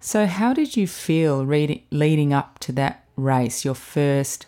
So, 0.00 0.24
how 0.24 0.54
did 0.54 0.78
you 0.78 0.86
feel 0.86 1.44
leading 1.44 2.32
up 2.32 2.58
to 2.60 2.72
that 2.72 3.04
race, 3.14 3.62
your 3.62 3.74
first 3.74 4.46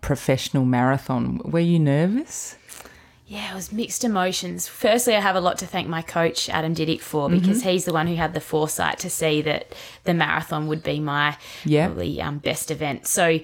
professional 0.00 0.64
marathon? 0.64 1.42
Were 1.44 1.60
you 1.60 1.78
nervous? 1.78 2.56
Yeah, 3.28 3.52
it 3.52 3.54
was 3.54 3.70
mixed 3.70 4.04
emotions. 4.04 4.66
Firstly, 4.66 5.14
I 5.14 5.20
have 5.20 5.36
a 5.36 5.40
lot 5.40 5.58
to 5.58 5.66
thank 5.66 5.86
my 5.86 6.00
coach, 6.00 6.48
Adam 6.48 6.74
Didyk, 6.74 7.00
for 7.02 7.28
because 7.28 7.62
he's 7.62 7.84
the 7.84 7.92
one 7.92 8.06
who 8.06 8.14
had 8.16 8.32
the 8.32 8.40
foresight 8.40 8.98
to 9.00 9.10
see 9.10 9.42
that 9.42 9.74
the 10.04 10.14
marathon 10.14 10.66
would 10.68 10.82
be 10.82 10.98
my 10.98 11.36
Yeah. 11.64 11.86
probably 11.88 12.22
um, 12.22 12.38
best 12.38 12.70
event. 12.70 13.06
So 13.06 13.40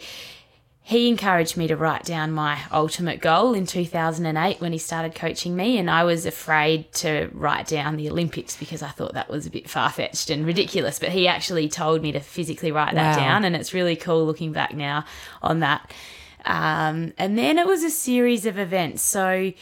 he 0.80 1.08
encouraged 1.08 1.58
me 1.58 1.66
to 1.66 1.76
write 1.76 2.04
down 2.04 2.32
my 2.32 2.60
ultimate 2.72 3.20
goal 3.20 3.52
in 3.52 3.66
2008 3.66 4.58
when 4.62 4.72
he 4.72 4.78
started 4.78 5.14
coaching 5.14 5.54
me. 5.54 5.76
And 5.76 5.90
I 5.90 6.04
was 6.04 6.24
afraid 6.24 6.90
to 6.94 7.28
write 7.34 7.66
down 7.66 7.96
the 7.96 8.08
Olympics 8.08 8.56
because 8.56 8.82
I 8.82 8.88
thought 8.88 9.12
that 9.12 9.28
was 9.28 9.44
a 9.44 9.50
bit 9.50 9.68
far 9.68 9.90
fetched 9.90 10.30
and 10.30 10.46
ridiculous. 10.46 10.98
But 10.98 11.10
he 11.10 11.28
actually 11.28 11.68
told 11.68 12.00
me 12.00 12.10
to 12.12 12.20
physically 12.20 12.72
write 12.72 12.94
that 12.94 13.16
down. 13.18 13.44
And 13.44 13.54
it's 13.54 13.74
really 13.74 13.96
cool 13.96 14.24
looking 14.24 14.52
back 14.52 14.74
now 14.74 15.04
on 15.42 15.60
that. 15.60 15.90
Um, 16.44 17.12
and 17.16 17.38
then 17.38 17.58
it 17.58 17.66
was 17.66 17.82
a 17.82 17.90
series 17.90 18.46
of 18.46 18.58
events. 18.58 19.02
So 19.02 19.52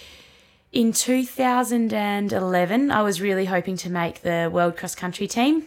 in 0.73 0.93
2011, 0.93 2.91
I 2.91 3.03
was 3.03 3.21
really 3.21 3.45
hoping 3.45 3.77
to 3.79 3.91
make 3.91 4.23
the 4.23 4.51
World 4.53 4.77
Cross 4.77 4.95
Country 4.97 5.27
team 5.27 5.67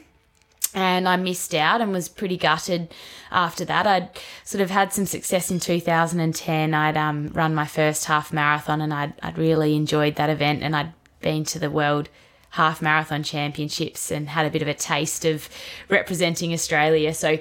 and 0.76 1.08
I 1.08 1.16
missed 1.16 1.56
out 1.56 1.80
and 1.80 1.92
was 1.92 2.10
pretty 2.10 2.38
gutted 2.38 2.94
after 3.32 3.64
that. 3.66 3.88
I'd 3.88 4.10
sort 4.44 4.62
of 4.62 4.70
had 4.70 4.92
some 4.92 5.06
success 5.06 5.50
in 5.50 5.60
2010. 5.62 6.74
I'd 6.74 6.98
um, 6.98 7.30
run 7.30 7.56
my 7.56 7.66
first 7.66 8.06
half 8.06 8.34
marathon 8.34 8.82
and 8.82 8.94
I'd, 8.94 9.14
I'd 9.24 9.38
really 9.38 9.76
enjoyed 9.76 10.16
that 10.16 10.30
event 10.30 10.64
and 10.64 10.76
I'd 10.76 10.92
been 11.22 11.46
to 11.46 11.60
the 11.60 11.72
World 11.72 12.10
Half 12.52 12.82
Marathon 12.82 13.24
Championships 13.24 14.12
and 14.12 14.30
had 14.30 14.46
a 14.46 14.50
bit 14.50 14.62
of 14.62 14.68
a 14.68 14.74
taste 14.74 15.24
of 15.26 15.50
representing 15.90 16.54
Australia. 16.54 17.14
So 17.14 17.40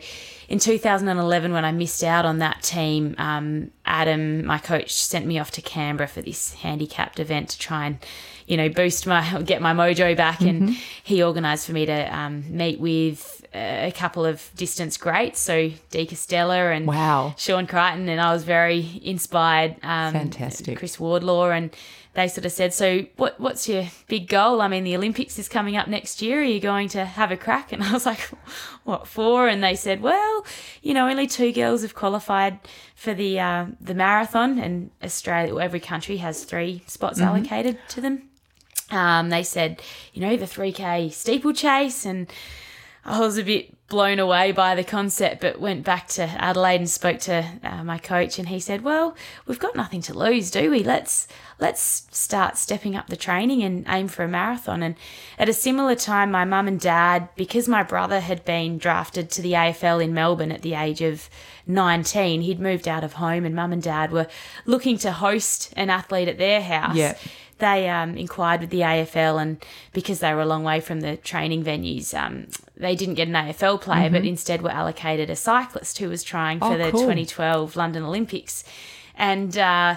in 0.48 0.58
2011, 0.58 1.52
when 1.52 1.64
I 1.64 1.72
missed 1.72 2.02
out 2.04 2.24
on 2.24 2.38
that 2.38 2.62
team, 2.62 3.14
um, 3.18 3.70
Adam, 3.86 4.44
my 4.44 4.58
coach, 4.58 4.92
sent 4.94 5.26
me 5.26 5.38
off 5.38 5.50
to 5.52 5.62
Canberra 5.62 6.08
for 6.08 6.22
this 6.22 6.54
handicapped 6.54 7.18
event 7.20 7.50
to 7.50 7.58
try 7.58 7.86
and, 7.86 7.98
you 8.46 8.56
know, 8.56 8.68
boost 8.68 9.06
my, 9.06 9.42
get 9.46 9.62
my 9.62 9.72
mojo 9.72 10.16
back. 10.16 10.40
And 10.40 10.70
he 11.02 11.22
organised 11.22 11.66
for 11.66 11.72
me 11.72 11.86
to 11.86 12.16
um, 12.16 12.44
meet 12.48 12.80
with 12.80 13.44
a 13.54 13.92
couple 13.92 14.26
of 14.26 14.50
distance 14.56 14.96
greats, 14.96 15.38
so 15.38 15.70
Dee 15.90 16.06
Costello 16.06 16.54
and 16.72 16.86
Wow. 16.88 17.34
Sean 17.38 17.66
Crichton, 17.68 18.08
and 18.08 18.20
I 18.20 18.32
was 18.32 18.42
very 18.42 19.00
inspired. 19.04 19.76
Um, 19.82 20.12
Fantastic. 20.12 20.76
Chris 20.76 20.98
Wardlaw, 20.98 21.50
and 21.50 21.70
they 22.14 22.28
sort 22.28 22.44
of 22.44 22.52
said, 22.52 22.72
"So, 22.72 23.06
what, 23.16 23.38
what's 23.38 23.68
your 23.68 23.86
big 24.08 24.28
goal? 24.28 24.60
I 24.60 24.68
mean, 24.68 24.84
the 24.84 24.96
Olympics 24.96 25.38
is 25.38 25.48
coming 25.48 25.76
up 25.76 25.88
next 25.88 26.22
year. 26.22 26.40
Are 26.40 26.44
you 26.44 26.60
going 26.60 26.88
to 26.90 27.04
have 27.04 27.30
a 27.30 27.36
crack?" 27.36 27.72
And 27.72 27.82
I 27.82 27.92
was 27.92 28.06
like, 28.06 28.20
"What 28.84 29.06
for?" 29.06 29.48
And 29.48 29.62
they 29.62 29.74
said, 29.74 30.00
"Well, 30.00 30.46
you 30.82 30.94
know, 30.94 31.08
only 31.08 31.26
two 31.26 31.52
girls 31.52 31.82
have 31.82 31.94
qualified 31.94 32.58
for 32.94 33.14
the 33.14 33.40
uh, 33.40 33.66
the 33.80 33.94
marathon, 33.94 34.58
and 34.58 34.90
Australia, 35.02 35.58
every 35.58 35.80
country 35.80 36.18
has 36.18 36.44
three 36.44 36.82
spots 36.86 37.20
allocated 37.20 37.78
to 37.88 38.00
them." 38.00 38.28
Um, 38.90 39.30
they 39.30 39.42
said, 39.42 39.82
you 40.12 40.20
know, 40.20 40.36
the 40.36 40.44
3K 40.44 41.12
steeplechase, 41.12 42.04
and 42.04 42.30
I 43.04 43.18
was 43.20 43.38
a 43.38 43.42
bit 43.42 43.73
blown 43.88 44.18
away 44.18 44.50
by 44.50 44.74
the 44.74 44.84
concept, 44.84 45.40
but 45.40 45.60
went 45.60 45.84
back 45.84 46.08
to 46.08 46.22
Adelaide 46.22 46.80
and 46.80 46.90
spoke 46.90 47.18
to 47.20 47.44
uh, 47.62 47.84
my 47.84 47.98
coach, 47.98 48.38
and 48.38 48.48
he 48.48 48.58
said, 48.58 48.82
"Well, 48.82 49.14
we've 49.46 49.58
got 49.58 49.76
nothing 49.76 50.00
to 50.02 50.14
lose, 50.14 50.50
do 50.50 50.70
we? 50.70 50.82
Let's 50.82 51.28
let's 51.60 52.06
start 52.10 52.56
stepping 52.56 52.96
up 52.96 53.08
the 53.08 53.16
training 53.16 53.62
and 53.62 53.84
aim 53.88 54.08
for 54.08 54.24
a 54.24 54.28
marathon." 54.28 54.82
And 54.82 54.96
at 55.38 55.48
a 55.48 55.52
similar 55.52 55.94
time, 55.94 56.30
my 56.30 56.44
mum 56.44 56.66
and 56.66 56.80
dad, 56.80 57.28
because 57.36 57.68
my 57.68 57.82
brother 57.82 58.20
had 58.20 58.44
been 58.44 58.78
drafted 58.78 59.30
to 59.32 59.42
the 59.42 59.52
AFL 59.52 60.02
in 60.02 60.14
Melbourne 60.14 60.52
at 60.52 60.62
the 60.62 60.74
age 60.74 61.02
of 61.02 61.28
19, 61.66 62.42
he'd 62.42 62.60
moved 62.60 62.88
out 62.88 63.04
of 63.04 63.14
home, 63.14 63.44
and 63.44 63.54
mum 63.54 63.72
and 63.72 63.82
dad 63.82 64.12
were 64.12 64.26
looking 64.64 64.98
to 64.98 65.12
host 65.12 65.72
an 65.76 65.90
athlete 65.90 66.28
at 66.28 66.38
their 66.38 66.62
house 66.62 66.96
Yeah. 66.96 67.16
They 67.58 67.88
um, 67.88 68.16
inquired 68.16 68.60
with 68.60 68.70
the 68.70 68.80
AFL, 68.80 69.40
and 69.40 69.64
because 69.92 70.20
they 70.20 70.34
were 70.34 70.40
a 70.42 70.46
long 70.46 70.64
way 70.64 70.80
from 70.80 71.00
the 71.00 71.16
training 71.16 71.62
venues, 71.64 72.12
um, 72.12 72.48
they 72.76 72.96
didn't 72.96 73.14
get 73.14 73.28
an 73.28 73.34
AFL 73.34 73.80
player, 73.80 74.10
but 74.10 74.24
instead 74.24 74.62
were 74.62 74.70
allocated 74.70 75.30
a 75.30 75.36
cyclist 75.36 75.98
who 75.98 76.08
was 76.08 76.22
trying 76.24 76.58
for 76.58 76.64
Mm-hmm. 76.66 76.80
Oh, 76.82 76.84
the 76.86 76.90
cool. 76.90 77.00
2012 77.02 77.76
London 77.76 78.02
Olympics. 78.02 78.64
And 79.16 79.56
uh, 79.56 79.96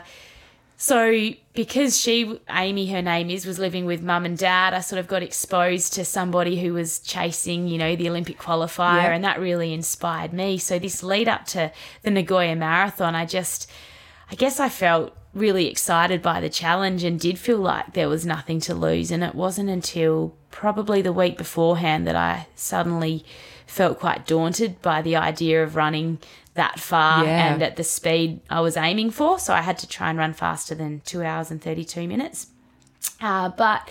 so, 0.80 1.32
because 1.56 2.00
she, 2.00 2.40
Amy, 2.52 2.92
her 2.92 3.02
name 3.02 3.32
is, 3.32 3.48
was 3.48 3.58
living 3.58 3.86
with 3.86 4.04
mum 4.04 4.26
and 4.26 4.38
dad, 4.38 4.76
I 4.76 4.82
sort 4.82 5.00
of 5.00 5.08
got 5.08 5.24
exposed 5.24 5.94
to 5.94 6.06
somebody 6.06 6.62
who 6.62 6.74
was 6.74 7.00
chasing, 7.00 7.68
you 7.68 7.80
know, 7.80 7.96
the 7.96 8.08
Olympic 8.08 8.38
qualifier, 8.38 9.02
Yeah. 9.02 9.14
and 9.14 9.24
that 9.24 9.40
really 9.40 9.74
inspired 9.74 10.34
me. 10.34 10.60
So, 10.60 10.78
this 10.78 11.02
lead 11.02 11.28
up 11.28 11.46
to 11.48 11.72
the 12.04 12.12
Nagoya 12.12 12.56
Marathon, 12.56 13.16
I 13.16 13.26
just, 13.26 13.68
I 14.30 14.36
guess 14.36 14.60
I 14.60 14.70
felt 14.70 15.18
really 15.38 15.68
excited 15.68 16.22
by 16.22 16.42
the 16.42 16.50
challenge 16.50 17.04
and 17.04 17.20
did 17.20 17.38
feel 17.40 17.58
like 17.60 17.94
there 17.94 18.10
was 18.10 18.26
nothing 18.26 18.60
to 18.62 18.74
lose. 18.76 19.12
And 19.12 19.24
it 19.24 19.36
wasn't 19.36 19.70
until 19.70 20.36
probably 20.52 21.02
the 21.02 21.14
week 21.14 21.38
beforehand 21.38 22.08
that 22.08 22.16
I 22.16 22.48
suddenly 22.56 23.24
felt 23.66 24.00
quite 24.00 24.26
daunted 24.26 24.82
by 24.82 25.02
the 25.02 25.16
idea 25.16 25.64
of 25.64 25.76
running 25.76 26.20
that 26.56 26.80
far 26.80 27.24
Yeah. 27.24 27.54
and 27.54 27.62
at 27.62 27.76
the 27.76 27.84
speed 27.84 28.40
I 28.50 28.62
was 28.62 28.76
aiming 28.78 29.12
for. 29.12 29.38
So 29.40 29.54
I 29.54 29.62
had 29.62 29.78
to 29.80 29.88
try 29.88 30.10
and 30.10 30.18
run 30.18 30.34
faster 30.34 30.74
than 30.74 31.02
two 31.06 31.24
hours 31.24 31.52
and 31.52 31.62
32 31.62 32.08
minutes. 32.08 32.48
Uh, 33.22 33.50
but 33.50 33.90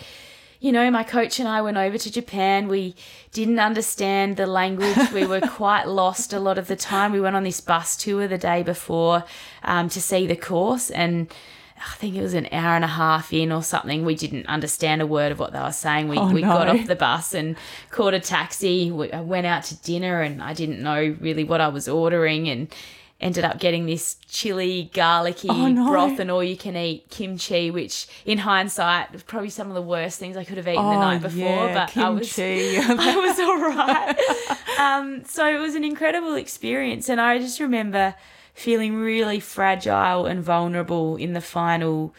you 0.66 0.72
know, 0.72 0.90
my 0.90 1.04
coach 1.04 1.38
and 1.38 1.48
I 1.48 1.62
went 1.62 1.76
over 1.76 1.96
to 1.96 2.10
Japan. 2.10 2.66
We 2.66 2.96
didn't 3.30 3.60
understand 3.60 4.36
the 4.36 4.48
language. 4.48 5.12
We 5.12 5.24
were 5.24 5.40
quite 5.48 5.84
lost 5.84 6.32
a 6.32 6.40
lot 6.40 6.58
of 6.58 6.66
the 6.66 6.74
time. 6.74 7.12
We 7.12 7.20
went 7.20 7.36
on 7.36 7.44
this 7.44 7.60
bus 7.60 7.96
tour 7.96 8.26
the 8.26 8.36
day 8.36 8.64
before 8.64 9.22
um, 9.62 9.88
to 9.90 10.00
see 10.00 10.26
the 10.26 10.34
course, 10.34 10.90
and 10.90 11.32
I 11.78 11.94
think 11.94 12.16
it 12.16 12.20
was 12.20 12.34
an 12.34 12.48
hour 12.50 12.74
and 12.74 12.82
a 12.84 12.88
half 12.88 13.32
in 13.32 13.52
or 13.52 13.62
something. 13.62 14.04
We 14.04 14.16
didn't 14.16 14.46
understand 14.46 15.02
a 15.02 15.06
word 15.06 15.30
of 15.30 15.38
what 15.38 15.52
they 15.52 15.60
were 15.60 15.70
saying. 15.70 16.08
We, 16.08 16.18
Oh, 16.18 16.32
we 16.32 16.42
got 16.42 16.66
off 16.66 16.84
the 16.88 16.96
bus 16.96 17.32
and 17.32 17.54
caught 17.90 18.14
a 18.14 18.18
taxi. 18.18 18.90
We, 18.90 19.12
I 19.12 19.20
went 19.20 19.46
out 19.46 19.62
to 19.64 19.76
dinner, 19.76 20.20
and 20.20 20.42
I 20.42 20.52
didn't 20.52 20.82
know 20.82 21.16
really 21.20 21.44
what 21.44 21.60
I 21.60 21.68
was 21.68 21.86
ordering, 21.86 22.48
and 22.48 22.74
ended 23.20 23.44
up 23.44 23.58
getting 23.58 23.86
this 23.86 24.16
chili, 24.28 24.90
garlicky 24.92 25.48
Oh, 25.50 25.68
no. 25.68 25.88
broth 25.88 26.18
and 26.18 26.30
all 26.30 26.44
you 26.44 26.56
can 26.56 26.76
eat 26.76 27.08
kimchi, 27.10 27.70
which 27.70 28.06
in 28.26 28.38
hindsight 28.38 29.10
was 29.12 29.22
probably 29.22 29.48
some 29.48 29.68
of 29.68 29.74
the 29.74 29.80
worst 29.82 30.18
things 30.18 30.36
I 30.36 30.44
could 30.44 30.58
have 30.58 30.68
eaten 30.68 30.84
the 30.84 31.00
night 31.00 31.22
before. 31.22 31.46
Oh, 31.48 31.66
yeah, 31.66 31.86
but 31.94 31.96
I 31.96 32.10
was. 32.10 32.38
I 32.38 33.16
was 33.26 33.40
all 33.40 33.58
right. 33.58 34.78
um, 34.78 35.24
so 35.24 35.46
it 35.48 35.58
was 35.58 35.74
an 35.74 35.84
incredible 35.84 36.34
experience, 36.34 37.08
and 37.08 37.20
I 37.20 37.38
just 37.38 37.58
remember 37.58 38.14
feeling 38.52 38.96
really 38.96 39.40
fragile 39.40 40.26
and 40.26 40.42
vulnerable 40.42 41.16
in 41.16 41.32
the 41.32 41.40
final. 41.40 42.14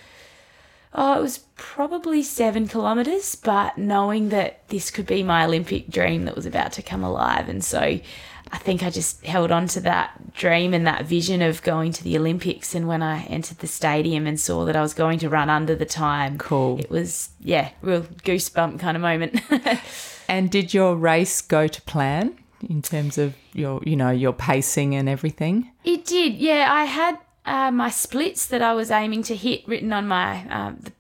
Oh, 0.94 1.20
it 1.20 1.22
was 1.22 1.40
probably 1.58 2.24
seven 2.24 2.68
kilometers, 2.68 3.36
but 3.36 3.78
knowing 3.78 4.30
that 4.30 4.68
this 4.70 4.90
could 4.90 5.06
be 5.06 5.22
my 5.22 5.46
Olympic 5.46 5.90
dream 5.90 6.26
that 6.26 6.36
was 6.36 6.46
about 6.48 6.72
to 6.74 6.82
come 6.82 7.04
alive. 7.04 7.50
And 7.50 7.64
so 7.64 8.00
I 8.52 8.58
think 8.58 8.84
I 8.84 8.90
just 8.90 9.26
held 9.26 9.52
on 9.52 9.68
to 9.68 9.80
that 9.82 10.34
dream 10.34 10.74
and 10.74 10.86
that 10.88 11.06
vision 11.06 11.42
of 11.42 11.62
going 11.64 11.92
to 11.94 12.04
the 12.04 12.18
Olympics. 12.18 12.74
And 12.76 12.88
when 12.88 13.02
I 13.02 13.24
entered 13.24 13.60
the 13.60 13.68
stadium 13.68 14.26
and 14.28 14.40
saw 14.40 14.66
that 14.66 14.76
I 14.76 14.82
was 14.82 14.94
going 14.94 15.20
to 15.20 15.30
run 15.30 15.50
under 15.50 15.76
the 15.76 15.86
time, 15.86 16.38
Cool. 16.38 16.80
it 16.80 16.90
was, 16.90 17.30
yeah, 17.40 17.72
real 17.82 18.02
goosebump 18.02 18.80
kind 18.80 18.96
of 18.96 19.02
moment. 19.02 19.42
And 20.30 20.52
did 20.52 20.74
your 20.74 20.96
race 20.98 21.42
go 21.42 21.68
to 21.68 21.82
plan 21.84 22.38
in 22.70 22.82
terms 22.82 23.18
of 23.18 23.34
your, 23.54 23.82
you 23.86 23.96
know, 23.96 24.10
your 24.12 24.34
pacing 24.34 24.94
and 24.94 25.08
everything? 25.08 25.72
It 25.86 26.04
did, 26.06 26.34
yeah. 26.34 26.68
I 26.70 26.84
had 26.84 27.18
uh, 27.46 27.72
my 27.72 27.90
splits 27.90 28.46
that 28.48 28.62
I 28.62 28.74
was 28.74 28.92
aiming 28.92 29.24
to 29.24 29.36
hit 29.36 29.66
written 29.68 29.94
on 29.94 30.06
my 30.08 30.46
um, 30.50 30.80
the, 30.82 30.92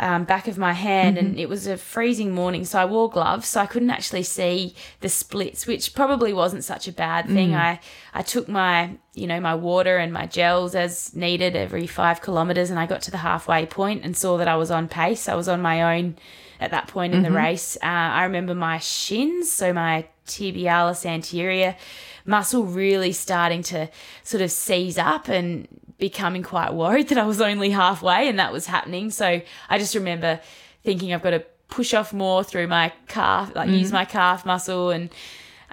um, 0.00 0.24
back 0.24 0.48
of 0.48 0.56
my 0.56 0.72
hand, 0.72 1.18
and 1.18 1.38
it 1.38 1.48
was 1.48 1.66
a 1.66 1.76
freezing 1.76 2.32
morning, 2.32 2.64
so 2.64 2.78
I 2.78 2.86
wore 2.86 3.10
gloves, 3.10 3.46
so 3.46 3.60
I 3.60 3.66
couldn't 3.66 3.90
actually 3.90 4.22
see 4.22 4.74
the 5.00 5.10
splits, 5.10 5.66
which 5.66 5.94
probably 5.94 6.32
wasn't 6.32 6.64
such 6.64 6.88
a 6.88 6.92
bad 6.92 7.26
thing. 7.26 7.54
I 7.54 7.80
I 8.14 8.22
took 8.22 8.48
my 8.48 8.96
you 9.14 9.26
know 9.26 9.40
my 9.40 9.54
water 9.54 9.98
and 9.98 10.10
my 10.10 10.24
gels 10.24 10.74
as 10.74 11.14
needed 11.14 11.54
every 11.54 11.86
five 11.86 12.22
kilometers, 12.22 12.70
and 12.70 12.80
I 12.80 12.86
got 12.86 13.02
to 13.02 13.10
the 13.10 13.18
halfway 13.18 13.66
point 13.66 14.02
and 14.02 14.16
saw 14.16 14.38
that 14.38 14.48
I 14.48 14.56
was 14.56 14.70
on 14.70 14.88
pace. 14.88 15.28
I 15.28 15.34
was 15.34 15.48
on 15.48 15.60
my 15.60 15.98
own 15.98 16.16
at 16.60 16.70
that 16.70 16.88
point 16.88 17.14
in 17.14 17.22
the 17.22 17.30
race. 17.30 17.76
Uh, 17.82 17.86
I 18.20 18.24
remember 18.24 18.54
my 18.54 18.78
shins, 18.78 19.52
so 19.52 19.72
my 19.72 20.06
tibialis 20.26 21.04
anterior 21.04 21.76
muscle 22.24 22.64
really 22.64 23.12
starting 23.12 23.62
to 23.64 23.88
sort 24.22 24.42
of 24.42 24.50
seize 24.50 24.96
up 24.96 25.28
and 25.28 25.68
becoming 26.00 26.42
quite 26.42 26.72
worried 26.74 27.08
that 27.08 27.18
I 27.18 27.24
was 27.24 27.40
only 27.40 27.70
halfway 27.70 28.28
and 28.28 28.38
that 28.38 28.52
was 28.52 28.66
happening. 28.66 29.10
So 29.10 29.40
I 29.68 29.78
just 29.78 29.94
remember 29.94 30.40
thinking 30.82 31.12
I've 31.14 31.22
got 31.22 31.30
to 31.30 31.44
push 31.68 31.94
off 31.94 32.12
more 32.12 32.42
through 32.42 32.66
my 32.66 32.92
calf, 33.06 33.54
like 33.54 33.70
use 33.70 33.92
my 33.92 34.04
calf 34.04 34.44
muscle 34.44 34.90
and 34.90 35.10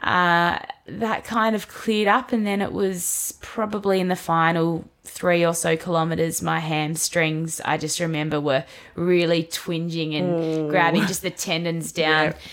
uh, 0.03 0.59
that 0.85 1.23
kind 1.23 1.55
of 1.55 1.67
cleared 1.67 2.07
up. 2.07 2.31
And 2.31 2.45
then 2.45 2.61
it 2.61 2.71
was 2.71 3.37
probably 3.41 3.99
in 3.99 4.09
the 4.09 4.15
final 4.15 4.87
three 5.03 5.45
or 5.45 5.55
so 5.55 5.75
kilometers, 5.75 6.41
my 6.41 6.59
hamstrings, 6.59 7.59
I 7.65 7.77
just 7.77 7.99
remember 7.99 8.39
were 8.39 8.65
really 8.93 9.43
twinging 9.43 10.13
and 10.15 10.69
grabbing 10.69 11.07
just 11.07 11.21
the 11.23 11.31
tendons 11.31 11.91
down. 11.91 12.35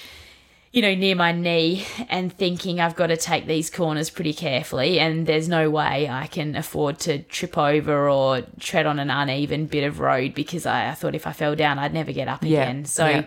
You 0.74 0.82
know, 0.82 0.94
near 0.96 1.14
my 1.14 1.30
knee, 1.30 1.86
and 2.08 2.32
thinking 2.32 2.80
I've 2.80 2.96
got 2.96 3.06
to 3.06 3.16
take 3.16 3.46
these 3.46 3.70
corners 3.70 4.10
pretty 4.10 4.34
carefully, 4.34 4.98
and 4.98 5.24
there's 5.24 5.48
no 5.48 5.70
way 5.70 6.08
I 6.08 6.26
can 6.26 6.56
afford 6.56 6.98
to 7.00 7.20
trip 7.22 7.56
over 7.56 8.08
or 8.08 8.42
tread 8.58 8.84
on 8.84 8.98
an 8.98 9.08
uneven 9.08 9.66
bit 9.66 9.84
of 9.84 10.00
road 10.00 10.34
because 10.34 10.66
I, 10.66 10.88
I 10.88 10.94
thought 10.94 11.14
if 11.14 11.28
I 11.28 11.32
fell 11.32 11.54
down, 11.54 11.78
I'd 11.78 11.94
never 11.94 12.10
get 12.10 12.26
up 12.26 12.42
Yeah, 12.42 12.62
again. 12.62 12.86
So, 12.86 13.06
yeah. 13.06 13.24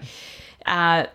uh, 0.66 1.06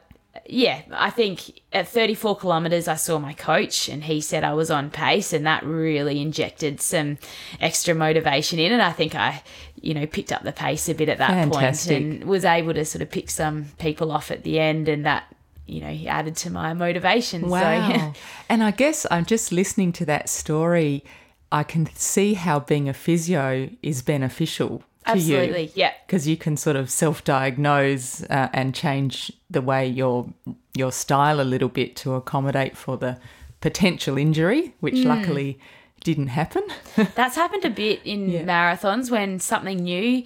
yeah, 0.47 0.81
I 0.91 1.11
think 1.11 1.61
at 1.71 1.87
34 1.87 2.37
kilometers, 2.37 2.89
I 2.89 2.97
saw 2.97 3.19
my 3.19 3.35
coach 3.35 3.91
and 3.91 4.03
he 4.05 4.23
said 4.23 4.43
I 4.43 4.55
was 4.55 4.71
on 4.71 4.89
pace, 4.91 5.35
and 5.35 5.45
that 5.45 5.63
really 5.67 6.19
injected 6.23 6.81
some 6.81 7.19
extra 7.61 7.95
motivation 7.95 8.59
in. 8.59 8.73
And 8.73 8.81
I 8.81 8.93
think 8.93 9.15
I, 9.15 9.43
you 9.83 9.93
know, 9.93 10.07
picked 10.07 10.33
up 10.33 10.45
the 10.45 10.53
pace 10.53 10.89
a 10.89 10.95
bit 10.95 11.11
at 11.11 11.19
that 11.19 11.31
point 11.53 11.87
and 11.91 12.25
was 12.25 12.47
able 12.47 12.73
to 12.73 12.87
sort 12.87 13.03
of 13.03 13.11
pick 13.11 13.29
some 13.29 13.67
people 13.79 14.11
off 14.11 14.31
at 14.31 14.45
the 14.45 14.59
end, 14.59 14.89
and 14.89 15.05
that, 15.05 15.25
you 15.67 15.81
know, 15.81 15.89
he 15.91 16.09
added 16.09 16.37
to 16.37 16.51
my 16.51 16.75
motivation. 16.75 17.49
Wow. 17.49 17.89
So, 17.93 18.13
and 18.49 18.63
I 18.63 18.71
guess 18.73 19.07
I'm 19.11 19.25
just 19.25 19.53
listening 19.53 19.93
to 19.93 20.05
that 20.07 20.29
story. 20.29 21.05
I 21.51 21.63
can 21.63 21.87
see 21.95 22.35
how 22.35 22.61
being 22.61 22.89
a 22.89 22.95
physio 22.95 23.69
is 23.83 24.03
beneficial 24.03 24.83
to 25.07 25.19
you. 25.19 25.37
absolutely, 25.37 25.73
yeah. 25.75 25.93
because 26.07 26.27
you 26.27 26.37
can 26.37 26.57
sort 26.57 26.77
of 26.77 26.91
self-diagnose 26.91 28.23
uh, 28.25 28.49
and 28.53 28.75
change 28.75 29.33
the 29.51 29.61
way 29.61 29.87
your 29.87 30.27
your 30.75 30.93
style 30.93 31.41
a 31.41 31.45
little 31.45 31.69
bit 31.69 31.95
to 31.97 32.15
accommodate 32.15 32.77
for 32.77 32.97
the 32.97 33.19
potential 33.61 34.17
injury, 34.17 34.75
which 34.81 35.01
Hmm. 35.01 35.09
luckily 35.09 35.59
didn't 36.03 36.29
happen. 36.29 36.63
That's 37.15 37.37
happened 37.37 37.65
a 37.65 37.71
bit 37.71 38.01
in 38.05 38.31
marathons 38.47 39.11
when 39.11 39.39
something 39.39 39.79
new 39.85 40.25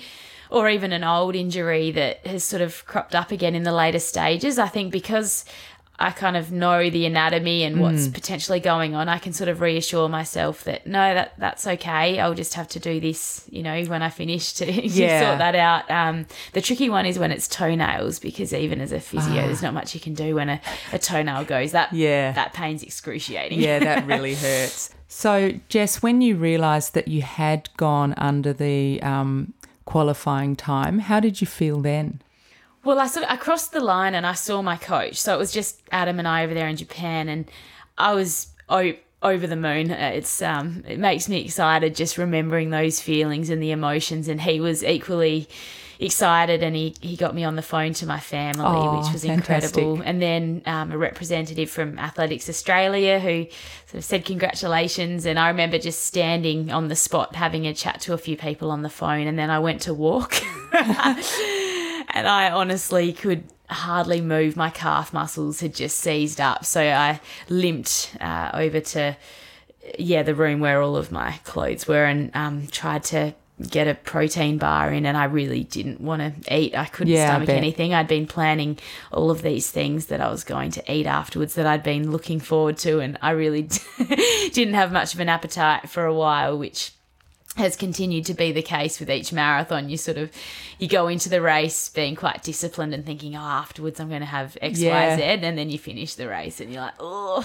or 0.51 0.69
even 0.69 0.93
an 0.93 1.05
old 1.05 1.35
injury 1.35 1.91
that 1.93 2.27
has 2.27 2.45
sort 2.45 2.63
of 2.63 2.85
cropped 2.87 3.15
up 3.15 3.31
again 3.33 3.55
in 3.55 3.63
the 3.63 3.73
later 3.73 3.99
stages. 4.01 4.59
I 4.59 4.69
think 4.69 4.93
because 4.93 5.45
I 5.99 6.11
kind 6.11 6.37
of 6.37 6.53
know 6.53 6.91
the 6.91 7.07
anatomy 7.07 7.63
and 7.65 7.81
what's 7.81 8.07
potentially 8.09 8.61
going 8.61 8.95
on, 8.95 9.09
I 9.09 9.17
can 9.17 9.33
sort 9.33 9.49
of 9.49 9.63
reassure 9.63 10.11
myself 10.11 10.63
that 10.65 10.87
no, 10.87 11.15
that 11.15 11.33
that's 11.39 11.67
okay. 11.67 12.21
I'll 12.21 12.35
just 12.35 12.53
have 12.53 12.69
to 12.69 12.79
do 12.79 13.01
this, 13.01 13.47
you 13.51 13.63
know, 13.63 13.83
when 13.85 14.03
I 14.03 14.11
finish 14.11 14.53
to, 14.55 14.67
to 14.71 14.87
Yeah. 14.87 15.21
sort 15.27 15.39
that 15.39 15.55
out. 15.55 15.91
Um, 15.91 16.27
the 16.53 16.61
tricky 16.61 16.91
one 16.91 17.07
is 17.07 17.19
when 17.19 17.33
it's 17.33 17.49
toenails 17.49 18.19
because 18.19 18.53
even 18.53 18.83
as 18.83 18.93
a 18.93 19.01
physio, 19.01 19.37
there's 19.47 19.63
not 19.63 19.73
much 19.73 19.95
you 19.95 20.01
can 20.03 20.13
do 20.13 20.35
when 20.35 20.51
a, 20.51 20.61
a 20.93 20.99
toenail 20.99 21.45
goes. 21.45 21.73
That 21.73 21.91
Yeah. 21.95 22.33
that 22.33 22.53
pain's 22.53 22.83
excruciating. 22.83 23.59
yeah, 23.59 23.79
that 23.79 24.07
really 24.13 24.35
hurts. 24.35 24.91
So, 25.09 25.53
Jess, 25.71 26.03
when 26.03 26.21
you 26.21 26.37
realised 26.37 26.93
that 26.93 27.09
you 27.09 27.23
had 27.23 27.71
gone 27.79 28.13
under 28.19 28.53
the 28.53 29.01
um, 29.03 29.55
qualifying 29.87 30.55
time, 30.55 30.99
how 30.99 31.19
did 31.21 31.41
you 31.41 31.47
feel 31.47 31.81
then? 31.81 32.21
Well, 32.85 33.01
I 33.01 33.07
sort 33.07 33.25
of 33.25 33.33
I 33.33 33.37
crossed 33.37 33.73
the 33.73 33.81
line 33.81 34.15
and 34.15 34.27
I 34.27 34.35
saw 34.35 34.61
my 34.63 34.77
coach. 34.77 35.17
So 35.17 35.35
it 35.35 35.39
was 35.39 35.51
just 35.51 35.81
Adam 35.91 36.19
and 36.19 36.29
I 36.29 36.45
over 36.45 36.55
there 36.55 36.69
in 36.69 36.77
Japan, 36.77 37.29
and 37.29 37.51
I 37.97 38.13
was 38.15 38.49
over 38.69 39.47
the 39.47 39.57
moon. 39.57 39.91
Uh, 39.91 40.13
It's 40.15 40.43
um, 40.43 40.85
it 40.87 40.99
makes 40.99 41.29
me 41.29 41.41
excited 41.41 41.97
just 41.97 42.19
remembering 42.19 42.71
those 42.71 43.01
feelings 43.01 43.51
and 43.51 43.63
the 43.63 43.73
emotions. 43.73 44.29
And 44.29 44.43
he 44.43 44.61
was 44.61 44.85
equally 44.85 45.49
excited, 46.01 46.63
and 46.63 46.75
he 46.77 46.95
he 47.01 47.17
got 47.17 47.35
me 47.35 47.45
on 47.45 47.57
the 47.57 47.63
phone 47.63 47.93
to 47.95 48.07
my 48.07 48.21
family, 48.21 48.65
Oh, 48.65 48.99
which 48.99 49.13
was 49.13 49.25
fantastic. 49.25 49.77
incredible. 49.77 50.03
And 50.05 50.21
then 50.21 50.63
um, 50.67 50.93
a 50.93 50.99
representative 50.99 51.71
from 51.71 51.99
Athletics 51.99 52.49
Australia 52.49 53.19
who 53.21 53.47
sort 53.87 53.99
of 53.99 54.05
said 54.05 54.25
congratulations. 54.25 55.27
And 55.27 55.39
I 55.39 55.49
remember 55.49 55.79
just 55.79 56.05
standing 56.05 56.71
on 56.71 56.89
the 56.89 56.97
spot 56.97 57.35
having 57.35 57.67
a 57.67 57.75
chat 57.75 58.01
to 58.03 58.13
a 58.15 58.19
few 58.19 58.37
people 58.37 58.71
on 58.71 58.83
the 58.83 58.91
phone, 58.91 59.27
and 59.27 59.39
then 59.39 59.51
I 59.51 59.59
went 59.59 59.81
to 59.83 59.95
walk. 59.95 60.35
and 60.73 62.27
I 62.29 62.51
honestly 62.51 63.13
could 63.13 63.45
hardly 63.69 64.21
move. 64.21 64.57
My 64.57 64.71
calf 64.71 65.13
muscles 65.13 65.61
had 65.61 65.75
just 65.75 65.99
seized 65.99 66.41
up, 66.41 66.65
so 66.65 66.81
I 66.83 67.21
limped 67.49 68.17
uh, 68.21 68.51
over 68.55 68.81
to 68.81 69.17
yeah 69.99 70.23
the 70.23 70.35
room 70.35 70.61
where 70.61 70.83
all 70.83 70.97
of 70.97 71.13
my 71.13 71.33
clothes 71.45 71.87
were, 71.89 72.05
and 72.05 72.31
um, 72.35 72.67
tried 72.69 73.05
to 73.05 73.35
get 73.71 73.89
a 73.89 73.95
protein 73.95 74.59
bar 74.59 74.93
in. 74.93 75.07
And 75.07 75.17
I 75.17 75.25
really 75.25 75.65
didn't 75.65 76.01
want 76.01 76.21
to 76.45 76.55
eat. 76.57 76.77
I 76.77 76.85
couldn't 76.87 77.13
Yeah, 77.13 77.29
stomach 77.31 77.47
bet. 77.47 77.57
anything. 77.57 77.95
I'd 77.95 78.09
been 78.09 78.27
planning 78.27 78.79
all 79.13 79.31
of 79.31 79.43
these 79.43 79.71
things 79.71 80.07
that 80.07 80.21
I 80.21 80.31
was 80.31 80.45
going 80.45 80.71
to 80.73 80.93
eat 80.93 81.07
afterwards 81.07 81.55
that 81.55 81.67
I'd 81.67 81.83
been 81.83 82.11
looking 82.11 82.39
forward 82.41 82.77
to, 82.79 83.01
and 83.01 83.17
I 83.23 83.31
really 83.31 83.63
didn't 84.53 84.75
have 84.75 84.93
much 84.93 85.15
of 85.15 85.21
an 85.21 85.29
appetite 85.29 85.89
for 85.89 86.05
a 86.05 86.13
while, 86.15 86.59
which 86.59 86.93
has 87.57 87.75
continued 87.75 88.27
to 88.27 88.35
be 88.35 88.53
the 88.53 88.61
case 88.61 89.01
with 89.01 89.11
each 89.11 89.33
marathon. 89.33 89.89
You 89.89 89.97
sort 89.97 90.19
of 90.19 90.31
you 90.79 90.87
go 90.89 91.09
into 91.09 91.31
the 91.31 91.41
race 91.41 91.89
being 91.89 92.15
quite 92.15 92.43
disciplined 92.43 92.93
and 92.93 93.07
thinking, 93.07 93.35
oh, 93.35 93.41
afterwards 93.41 93.99
I'm 93.99 94.11
going 94.11 94.21
to 94.21 94.27
have 94.27 94.59
X, 94.61 94.79
Y, 94.79 94.85
Yeah. 94.85 95.17
Z, 95.17 95.23
and 95.23 95.57
then 95.57 95.71
you 95.71 95.79
finish 95.79 96.17
the 96.17 96.29
race 96.29 96.61
and 96.61 96.71
you're 96.71 96.83
like, 96.83 96.95
oh, 97.01 97.43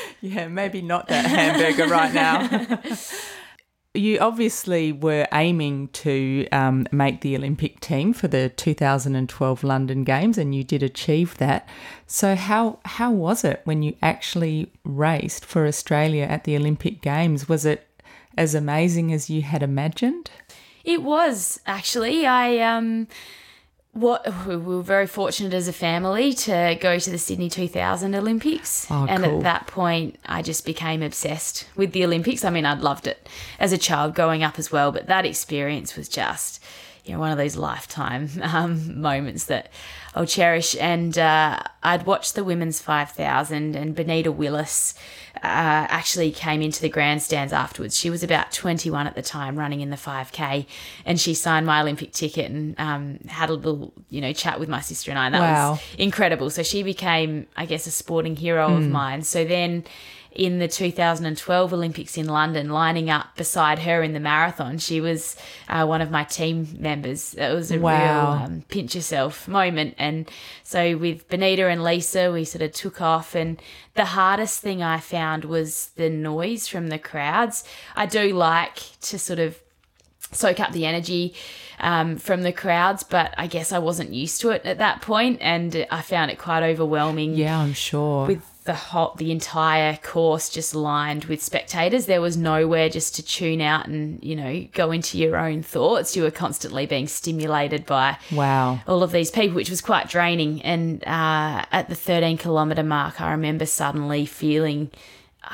Yeah, 0.22 0.48
maybe 0.48 0.80
not 0.80 1.08
that 1.08 1.26
hamburger 1.26 1.86
right 1.86 2.14
now. 2.14 2.78
you 3.94 4.18
obviously 4.18 4.92
were 4.92 5.26
aiming 5.32 5.88
to 5.88 6.46
um, 6.52 6.86
make 6.92 7.20
the 7.20 7.36
Olympic 7.36 7.80
team 7.80 8.12
for 8.12 8.28
the 8.28 8.50
2012 8.50 9.64
London 9.64 10.04
Games, 10.04 10.38
and 10.38 10.54
you 10.54 10.62
did 10.62 10.82
achieve 10.82 11.36
that. 11.38 11.68
So, 12.06 12.36
how 12.36 12.78
how 12.84 13.10
was 13.10 13.44
it 13.44 13.62
when 13.64 13.82
you 13.82 13.96
actually 14.02 14.70
raced 14.84 15.44
for 15.44 15.66
Australia 15.66 16.24
at 16.24 16.44
the 16.44 16.56
Olympic 16.56 17.00
Games? 17.00 17.48
Was 17.48 17.64
it 17.64 17.86
as 18.36 18.54
amazing 18.54 19.12
as 19.12 19.30
you 19.30 19.42
had 19.42 19.62
imagined? 19.62 20.30
It 20.84 21.02
was 21.02 21.60
actually. 21.66 22.26
I 22.26 22.58
um, 22.58 23.08
what 23.92 24.46
we 24.46 24.56
were 24.56 24.82
very 24.82 25.06
fortunate 25.06 25.52
as 25.54 25.66
a 25.66 25.72
family 25.72 26.32
to 26.32 26.76
go 26.80 26.98
to 26.98 27.10
the 27.10 27.18
Sydney 27.18 27.48
2000 27.48 28.14
Olympics, 28.14 28.86
Oh, 28.90 29.06
and 29.08 29.24
cool. 29.24 29.38
at 29.38 29.42
that 29.42 29.66
point, 29.66 30.16
I 30.26 30.42
just 30.42 30.64
became 30.64 31.02
obsessed 31.02 31.66
with 31.74 31.92
the 31.92 32.04
Olympics. 32.04 32.44
I 32.44 32.50
mean, 32.50 32.64
I'd 32.66 32.80
loved 32.80 33.06
it 33.06 33.28
as 33.58 33.72
a 33.72 33.78
child 33.78 34.14
growing 34.14 34.42
up 34.42 34.58
as 34.58 34.70
well, 34.70 34.92
but 34.92 35.06
that 35.06 35.26
experience 35.26 35.96
was 35.96 36.08
just. 36.08 36.62
You 37.08 37.14
know, 37.14 37.20
one 37.20 37.32
of 37.32 37.38
those 37.38 37.56
lifetime 37.56 38.28
um, 38.42 39.00
moments 39.00 39.44
that 39.46 39.70
I'll 40.14 40.26
cherish. 40.26 40.76
And 40.78 41.16
uh, 41.18 41.60
I'd 41.82 42.04
watched 42.06 42.34
the 42.34 42.44
women's 42.44 42.80
5000, 42.80 43.74
and 43.74 43.94
Benita 43.94 44.30
Willis 44.30 44.94
uh, 45.36 45.40
actually 45.42 46.32
came 46.32 46.60
into 46.60 46.82
the 46.82 46.88
grandstands 46.88 47.52
afterwards. 47.52 47.96
She 47.96 48.10
was 48.10 48.22
about 48.22 48.52
21 48.52 49.06
at 49.06 49.14
the 49.14 49.22
time, 49.22 49.56
running 49.58 49.80
in 49.80 49.90
the 49.90 49.96
5K, 49.96 50.66
and 51.06 51.18
she 51.20 51.32
signed 51.34 51.64
my 51.66 51.80
Olympic 51.80 52.12
ticket 52.12 52.50
and 52.50 52.74
um, 52.78 53.20
had 53.28 53.48
a 53.48 53.54
little, 53.54 53.92
you 54.10 54.20
know, 54.20 54.32
chat 54.32 54.58
with 54.60 54.68
my 54.68 54.80
sister 54.80 55.10
and 55.10 55.18
I. 55.18 55.26
And 55.26 55.34
that 55.34 55.40
Wow. 55.40 55.70
was 55.72 55.80
incredible. 55.96 56.50
So 56.50 56.62
she 56.62 56.82
became, 56.82 57.46
I 57.56 57.64
guess, 57.66 57.86
a 57.86 57.90
sporting 57.90 58.36
hero 58.36 58.76
of 58.76 58.88
mine. 58.88 59.22
So 59.22 59.44
then 59.44 59.84
in 60.38 60.60
the 60.60 60.68
2012 60.68 61.72
Olympics 61.72 62.16
in 62.16 62.26
London, 62.28 62.70
lining 62.70 63.10
up 63.10 63.36
beside 63.36 63.80
her 63.80 64.02
in 64.04 64.12
the 64.12 64.20
marathon, 64.20 64.78
she 64.78 65.00
was 65.00 65.34
uh, 65.68 65.84
one 65.84 66.00
of 66.00 66.12
my 66.12 66.22
team 66.22 66.68
members. 66.78 67.34
It 67.34 67.52
was 67.52 67.72
a 67.72 67.78
Wow. 67.80 67.90
real 68.36 68.44
um, 68.44 68.64
pinch 68.68 68.94
yourself 68.94 69.48
moment. 69.48 69.96
And 69.98 70.30
so 70.62 70.96
with 70.96 71.28
Benita 71.28 71.66
and 71.66 71.82
Lisa, 71.82 72.30
we 72.32 72.44
sort 72.44 72.62
of 72.62 72.72
took 72.72 73.00
off. 73.00 73.34
And 73.34 73.60
the 73.94 74.04
hardest 74.04 74.60
thing 74.60 74.80
I 74.80 75.00
found 75.00 75.44
was 75.44 75.90
the 75.96 76.08
noise 76.08 76.68
from 76.68 76.86
the 76.86 76.98
crowds. 77.00 77.64
I 77.96 78.06
do 78.06 78.32
like 78.32 78.76
to 79.02 79.18
sort 79.18 79.40
of 79.40 79.58
soak 80.30 80.60
up 80.60 80.72
the 80.72 80.86
energy 80.86 81.34
um, 81.80 82.16
from 82.16 82.42
the 82.42 82.52
crowds, 82.52 83.02
but 83.02 83.34
I 83.38 83.46
guess 83.46 83.72
I 83.72 83.78
wasn't 83.78 84.12
used 84.12 84.40
to 84.42 84.50
it 84.50 84.64
at 84.64 84.78
that 84.78 85.00
point, 85.00 85.38
and 85.40 85.86
I 85.90 86.02
found 86.02 86.30
it 86.30 86.38
quite 86.38 86.62
overwhelming. 86.62 87.34
Yeah, 87.34 87.58
I'm 87.58 87.72
sure. 87.72 88.26
With 88.26 88.42
the 88.68 88.74
whole, 88.74 89.14
the 89.16 89.32
entire 89.32 89.96
course 89.96 90.50
just 90.50 90.74
lined 90.74 91.24
with 91.24 91.42
spectators, 91.42 92.04
there 92.04 92.20
was 92.20 92.36
nowhere 92.36 92.90
just 92.90 93.14
to 93.14 93.22
tune 93.22 93.62
out 93.62 93.86
and 93.86 94.22
you 94.22 94.36
know 94.36 94.68
go 94.74 94.90
into 94.90 95.16
your 95.16 95.38
own 95.38 95.62
thoughts. 95.62 96.14
You 96.14 96.22
were 96.22 96.30
constantly 96.30 96.84
being 96.84 97.08
stimulated 97.08 97.86
by 97.86 98.18
wow. 98.30 98.80
all 98.86 99.02
of 99.02 99.10
these 99.10 99.30
people, 99.30 99.56
which 99.56 99.70
was 99.70 99.80
quite 99.80 100.10
draining. 100.10 100.60
And 100.60 101.02
uh, 101.04 101.64
at 101.72 101.88
the 101.88 101.94
13 101.94 102.36
kilometre 102.36 102.82
mark, 102.82 103.22
I 103.22 103.30
remember 103.30 103.64
suddenly 103.64 104.26
feeling 104.26 104.90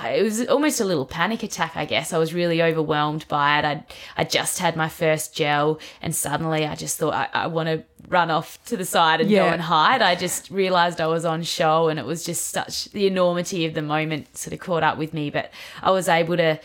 it 0.02 0.22
was 0.22 0.46
almost 0.46 0.80
a 0.80 0.84
little 0.84 1.06
panic 1.06 1.42
attack, 1.42 1.72
I 1.76 1.84
guess. 1.84 2.12
I 2.12 2.18
was 2.18 2.34
really 2.34 2.62
overwhelmed 2.62 3.26
by 3.28 3.58
it. 3.58 3.64
I'd, 3.64 3.84
I 4.16 4.24
just 4.24 4.58
had 4.58 4.76
my 4.76 4.88
first 4.88 5.34
gel, 5.34 5.78
and 6.02 6.14
suddenly 6.14 6.66
I 6.66 6.74
just 6.74 6.98
thought, 6.98 7.14
I, 7.14 7.28
I 7.32 7.46
want 7.46 7.68
to 7.68 7.84
run 8.08 8.30
off 8.30 8.62
to 8.66 8.76
the 8.76 8.84
side 8.84 9.20
and 9.20 9.30
go 9.30 9.46
and 9.46 9.62
hide. 9.62 10.02
I 10.02 10.14
just 10.14 10.50
realized 10.50 11.00
I 11.00 11.06
was 11.06 11.24
on 11.24 11.42
show, 11.42 11.88
and 11.88 11.98
it 11.98 12.04
was 12.04 12.24
just 12.24 12.50
such 12.50 12.86
the 12.86 13.06
enormity 13.06 13.66
of 13.66 13.74
the 13.74 13.82
moment 13.82 14.36
sort 14.36 14.52
of 14.52 14.60
caught 14.60 14.82
up 14.82 14.98
with 14.98 15.14
me. 15.14 15.30
But 15.30 15.50
I 15.82 15.90
was 15.90 16.08
able 16.08 16.36
to, 16.36 16.58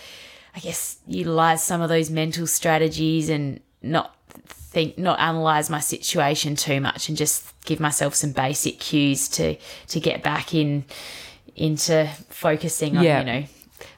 I 0.56 0.60
guess, 0.60 0.98
utilize 1.08 1.64
some 1.64 1.82
of 1.82 1.90
those 1.90 2.10
mental 2.10 2.48
strategies 2.48 3.30
and 3.30 3.60
not 3.82 4.16
think 4.46 4.98
not 4.98 5.20
analyze 5.20 5.70
my 5.70 5.80
situation 5.80 6.56
too 6.56 6.80
much 6.80 7.10
and 7.10 7.18
just 7.18 7.54
give 7.66 7.80
myself 7.80 8.14
some 8.14 8.32
basic 8.32 8.80
cues 8.80 9.28
to 9.28 9.56
to 9.88 10.00
get 10.00 10.22
back 10.22 10.54
in 10.54 10.86
into 11.60 12.08
focusing 12.30 12.98
on 12.98 13.04
Yeah. 13.04 13.20
you 13.20 13.26
know 13.26 13.44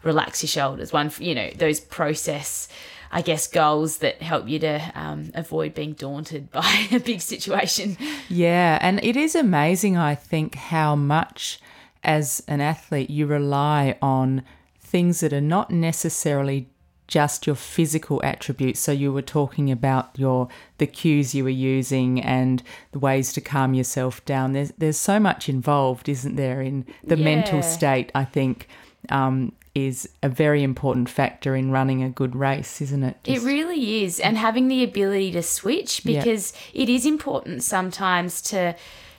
relax 0.03 0.43
your 0.43 0.47
shoulders 0.49 0.91
one 0.91 1.11
you 1.19 1.33
know 1.33 1.49
those 1.55 1.79
process 1.79 2.67
i 3.11 3.21
guess 3.21 3.47
goals 3.47 3.97
that 3.97 4.21
help 4.21 4.47
you 4.47 4.59
to 4.59 4.91
um, 4.95 5.31
avoid 5.33 5.73
being 5.73 5.93
daunted 5.93 6.49
by 6.59 6.87
a 6.91 6.99
big 6.99 7.21
situation 7.21 7.97
Yeah, 8.29 8.77
and 8.81 9.03
it 9.03 9.15
is 9.15 9.35
amazing, 9.35 9.97
I 9.97 10.15
think, 10.15 10.55
how 10.55 10.95
much 10.95 11.59
as 12.03 12.41
an 12.47 12.61
athlete 12.61 13.09
you 13.09 13.25
rely 13.27 13.97
on 14.01 14.43
things 14.79 15.19
that 15.19 15.33
are 15.33 15.41
not 15.41 15.69
necessarily 15.71 16.67
just 17.11 17.45
your 17.45 17.57
physical 17.57 18.21
attributes. 18.23 18.79
So 18.79 18.93
you 18.93 19.11
were 19.11 19.21
talking 19.21 19.69
about 19.69 20.17
your 20.17 20.47
the 20.77 20.87
cues 20.87 21.35
you 21.35 21.43
were 21.43 21.49
using 21.77 22.21
and 22.21 22.63
the 22.93 22.99
ways 22.99 23.33
to 23.33 23.41
calm 23.41 23.73
yourself 23.73 24.23
down. 24.25 24.53
There's 24.53 24.71
there's 24.77 24.97
so 24.97 25.19
much 25.19 25.49
involved, 25.49 26.07
isn't 26.07 26.37
there, 26.37 26.61
in 26.61 26.85
the 27.03 27.17
Yeah. 27.17 27.25
mental 27.25 27.61
state? 27.61 28.11
I 28.15 28.23
think 28.23 28.67
um, 29.09 29.51
is 29.75 30.07
a 30.23 30.29
very 30.29 30.63
important 30.63 31.09
factor 31.09 31.53
in 31.55 31.69
running 31.71 32.01
a 32.01 32.09
good 32.09 32.33
race, 32.35 32.81
isn't 32.81 33.03
it? 33.03 33.17
It 33.25 33.41
really 33.41 34.03
is. 34.05 34.19
And 34.19 34.37
having 34.37 34.69
the 34.69 34.83
ability 34.83 35.31
to 35.33 35.43
switch 35.43 36.05
Yeah. 36.05 36.19
because 36.23 36.53
it 36.73 36.87
is 36.87 37.05
important 37.05 37.61
sometimes 37.63 38.41
to 38.43 38.75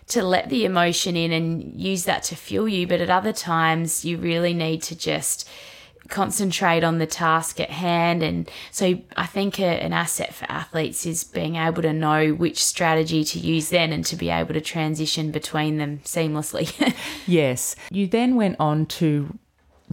to 0.09 0.23
let 0.23 0.49
the 0.49 0.65
emotion 0.65 1.15
in 1.17 1.31
and 1.33 1.81
use 1.81 2.05
that 2.05 2.23
to 2.25 2.37
fuel 2.37 2.69
you, 2.69 2.87
but 2.87 3.01
at 3.01 3.11
other 3.11 3.33
times 3.33 4.05
you 4.05 4.17
really 4.17 4.55
need 4.55 4.83
to 4.83 4.97
just 4.97 5.49
concentrate 6.13 6.85
on 6.85 6.99
the 6.99 7.07
task 7.07 7.59
at 7.59 7.71
hand 7.71 8.23
and 8.23 8.49
so 8.71 9.01
I 9.17 9.27
think 9.27 9.59
a, 9.59 9.65
an 9.65 9.93
asset 9.93 10.33
for 10.33 10.45
athletes 10.51 11.05
is 11.07 11.25
being 11.25 11.57
able 11.57 11.83
to 11.83 11.93
know 11.93 12.31
which 12.35 12.63
strategy 12.63 13.25
to 13.25 13.39
use 13.39 13.71
then 13.71 13.93
and 13.93 14.05
to 14.07 14.15
be 14.15 14.31
able 14.31 14.55
to 14.55 14.61
transition 14.61 15.33
between 15.33 15.79
them 15.79 16.01
seamlessly. 16.05 16.71
Yes. 17.27 17.77
You 17.91 18.07
then 18.07 18.37
went 18.37 18.57
on 18.59 18.87
to 18.87 19.39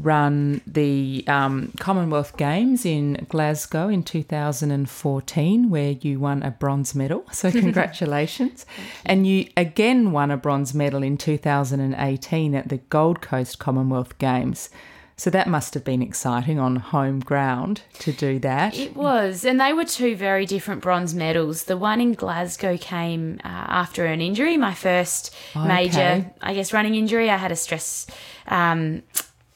run 0.03 0.61
the 0.65 1.23
um, 1.27 1.71
Commonwealth 1.79 2.37
Games 2.37 2.85
in 2.85 3.25
Glasgow 3.29 3.87
in 3.89 4.03
2014, 4.03 5.69
where 5.69 5.91
you 5.91 6.19
won 6.19 6.43
a 6.43 6.51
bronze 6.51 6.95
medal. 6.95 7.25
So, 7.31 7.51
congratulations. 7.65 8.65
and 9.05 9.27
you 9.27 9.49
again 9.55 10.11
won 10.11 10.31
a 10.31 10.37
bronze 10.37 10.73
medal 10.73 11.03
in 11.03 11.17
2018 11.17 12.55
at 12.55 12.69
the 12.69 12.77
Gold 12.77 13.21
Coast 13.21 13.59
Commonwealth 13.59 14.17
Games. 14.17 14.69
So, 15.19 15.29
that 15.31 15.47
must 15.49 15.73
have 15.73 15.83
been 15.83 16.01
exciting 16.01 16.59
on 16.59 16.77
home 16.77 17.19
ground 17.19 17.81
to 17.99 18.13
do 18.13 18.39
that. 18.39 18.77
It 18.77 18.95
was, 18.95 19.43
and 19.43 19.59
they 19.59 19.73
were 19.73 19.83
two 19.83 20.15
very 20.15 20.45
different 20.45 20.81
bronze 20.81 21.13
medals. 21.13 21.65
The 21.65 21.75
one 21.75 21.99
in 21.99 22.13
Glasgow 22.13 22.77
came 22.77 23.41
uh, 23.43 23.47
after 23.47 24.05
an 24.05 24.21
injury, 24.21 24.55
my 24.55 24.73
first 24.73 25.35
major, 25.55 26.31
I 26.41 26.53
guess, 26.53 26.71
running 26.71 26.95
injury. 26.95 27.29
I 27.29 27.35
had 27.35 27.51
a 27.51 27.57
stress, 27.57 28.07
um, 28.47 29.03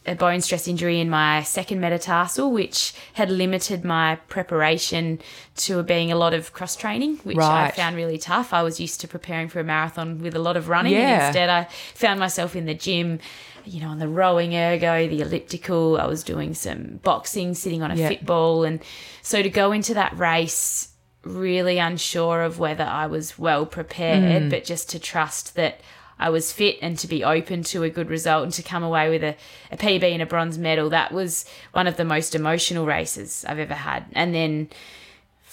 a 0.05 0.15
bone 0.15 0.41
stress 0.41 0.67
injury 0.67 0.99
in 0.99 1.09
my 1.09 1.43
second 1.43 1.79
metatarsal, 1.79 2.51
which 2.51 2.93
had 3.13 3.31
limited 3.31 3.85
my 3.85 4.17
preparation 4.27 5.17
to 5.55 5.81
being 5.83 6.11
a 6.11 6.15
lot 6.17 6.33
of 6.33 6.51
cross 6.51 6.75
training, 6.75 7.17
which 7.23 7.37
I 7.37 7.71
found 7.71 7.95
really 7.95 8.17
tough. 8.17 8.51
I 8.53 8.63
was 8.63 8.81
used 8.81 8.99
to 8.99 9.07
preparing 9.07 9.47
for 9.47 9.61
a 9.61 9.63
marathon 9.63 10.21
with 10.21 10.35
a 10.35 10.39
lot 10.39 10.57
of 10.57 10.67
running, 10.67 10.91
Yeah. 10.91 10.99
and 10.99 11.23
instead 11.27 11.49
I 11.49 11.67
found 11.93 12.19
myself 12.19 12.53
in 12.53 12.65
the 12.65 12.73
gym. 12.73 13.19
You 13.65 13.81
know, 13.81 13.89
on 13.89 13.99
the 13.99 14.07
rowing 14.07 14.55
ergo, 14.55 15.07
the 15.07 15.21
elliptical. 15.21 15.97
I 15.99 16.05
was 16.05 16.23
doing 16.23 16.53
some 16.53 16.99
boxing, 17.03 17.53
sitting 17.53 17.81
on 17.81 17.91
a 17.91 17.95
Yeah. 17.95 18.09
fit 18.09 18.25
ball, 18.25 18.63
and 18.63 18.81
so 19.21 19.41
to 19.41 19.49
go 19.49 19.71
into 19.71 19.93
that 19.93 20.17
race 20.17 20.89
really 21.23 21.77
unsure 21.77 22.41
of 22.41 22.59
whether 22.59 22.83
I 22.83 23.07
was 23.07 23.39
well 23.39 23.65
prepared, 23.65 24.43
mm. 24.43 24.49
but 24.49 24.65
just 24.65 24.89
to 24.89 24.99
trust 24.99 25.55
that 25.55 25.79
I 26.19 26.29
was 26.29 26.51
fit 26.51 26.77
and 26.81 26.97
to 26.99 27.07
be 27.07 27.23
open 27.23 27.63
to 27.63 27.83
a 27.83 27.89
good 27.89 28.09
result 28.09 28.43
and 28.43 28.53
to 28.53 28.63
come 28.63 28.83
away 28.83 29.09
with 29.09 29.23
a, 29.23 29.35
a 29.71 29.77
PB 29.77 30.03
and 30.03 30.21
a 30.21 30.25
bronze 30.25 30.57
medal. 30.57 30.89
That 30.89 31.11
was 31.11 31.45
one 31.71 31.87
of 31.87 31.97
the 31.97 32.05
most 32.05 32.35
emotional 32.35 32.85
races 32.85 33.45
I've 33.47 33.59
ever 33.59 33.73
had. 33.73 34.05
And 34.13 34.33
then 34.35 34.69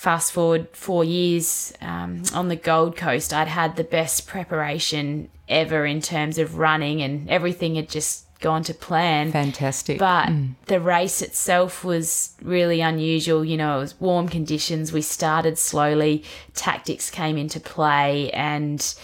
fast 0.01 0.33
forward 0.33 0.67
four 0.73 1.05
years 1.05 1.75
um, 1.83 2.23
on 2.33 2.49
the 2.49 2.57
Gold 2.57 2.97
Coast, 2.97 3.35
I'd 3.35 3.49
had 3.49 3.77
the 3.77 3.85
best 3.85 4.27
preparation 4.27 5.29
ever 5.47 5.85
in 5.85 6.01
terms 6.01 6.39
of 6.39 6.57
running, 6.57 7.03
and 7.03 7.29
everything 7.29 7.75
had 7.75 7.91
just 7.91 8.25
gone 8.41 8.63
to 8.63 8.73
plan. 8.73 9.31
Fantastic. 9.31 9.99
But 9.99 10.33
the 10.69 10.81
race 10.81 11.21
itself 11.21 11.85
was 11.85 12.35
really 12.41 12.81
unusual. 12.81 13.45
You 13.45 13.59
know, 13.59 13.77
it 13.77 13.81
was 13.81 14.01
warm 14.01 14.27
conditions. 14.27 14.91
We 14.91 15.03
started 15.03 15.59
slowly, 15.59 16.25
tactics 16.55 17.11
came 17.11 17.37
into 17.37 17.61
play, 17.61 18.31
and 18.31 18.95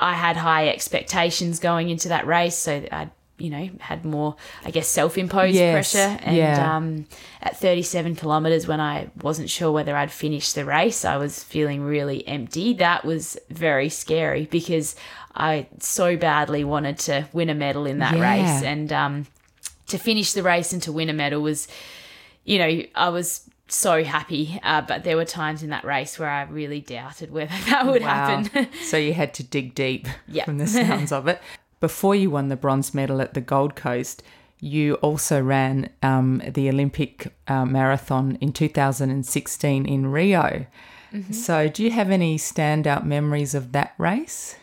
I 0.00 0.14
had 0.14 0.38
high 0.38 0.68
expectations 0.68 1.60
going 1.60 1.88
into 1.88 2.08
that 2.08 2.26
race. 2.26 2.56
So 2.56 2.84
I, 2.90 3.10
you 3.38 3.50
know, 3.50 3.68
had 3.80 4.04
more, 4.04 4.36
I 4.64 4.70
guess, 4.70 4.88
self 4.88 5.18
imposed 5.18 5.54
Yes, 5.54 5.92
pressure. 5.92 6.18
And 6.22 6.36
yeah. 6.36 6.76
um, 6.76 7.06
at 7.42 7.56
37 7.58 8.16
kilometres, 8.16 8.66
when 8.66 8.80
I 8.80 9.08
wasn't 9.22 9.50
sure 9.50 9.70
whether 9.72 9.94
I'd 9.96 10.10
finish 10.10 10.52
the 10.52 10.64
race, 10.64 11.04
I 11.04 11.16
was 11.18 11.42
feeling 11.44 11.82
really 11.82 12.26
empty. 12.26 12.72
That 12.74 13.04
was 13.04 13.36
very 13.50 13.88
scary 13.90 14.46
because 14.50 14.96
I 15.34 15.66
so 15.80 16.16
badly 16.16 16.64
wanted 16.64 16.98
to 17.00 17.28
win 17.32 17.50
a 17.50 17.54
medal 17.54 17.84
in 17.86 17.98
that 17.98 18.16
Yeah. 18.16 18.22
race. 18.32 18.62
And 18.62 18.90
um, 18.92 19.26
to 19.88 19.98
finish 19.98 20.32
the 20.32 20.42
race 20.42 20.72
and 20.72 20.82
to 20.84 20.92
win 20.92 21.10
a 21.10 21.12
medal 21.12 21.42
was, 21.42 21.68
you 22.44 22.58
know, 22.58 22.82
I 22.94 23.08
was 23.10 23.48
so 23.68 24.02
happy. 24.02 24.58
Uh, 24.62 24.80
but 24.80 25.04
there 25.04 25.16
were 25.16 25.24
times 25.26 25.62
in 25.62 25.70
that 25.70 25.84
race 25.84 26.18
where 26.18 26.30
I 26.30 26.42
really 26.44 26.80
doubted 26.80 27.30
whether 27.30 27.52
that 27.68 27.84
would 27.86 28.00
Wow. 28.02 28.42
happen. 28.44 28.68
so 28.84 28.96
you 28.96 29.12
had 29.12 29.34
to 29.34 29.42
dig 29.42 29.74
deep 29.74 30.08
Yeah. 30.26 30.44
from 30.46 30.56
the 30.58 30.66
sounds 30.66 31.12
of 31.12 31.28
it. 31.28 31.40
Before 31.80 32.14
you 32.14 32.30
won 32.30 32.48
the 32.48 32.56
bronze 32.56 32.94
medal 32.94 33.20
at 33.20 33.34
the 33.34 33.40
Gold 33.40 33.76
Coast, 33.76 34.22
you 34.58 34.94
also 34.96 35.40
ran 35.40 35.90
um, 36.02 36.42
the 36.46 36.68
Olympic 36.68 37.32
uh, 37.46 37.64
marathon 37.64 38.38
in 38.40 38.52
2016 38.52 39.86
in 39.86 40.06
Rio. 40.06 40.66
Mm-hmm. 41.12 41.32
So, 41.32 41.68
do 41.68 41.84
you 41.84 41.90
have 41.90 42.10
any 42.10 42.36
standout 42.38 43.04
memories 43.04 43.54
of 43.54 43.72
that 43.72 43.94
race? 43.98 44.56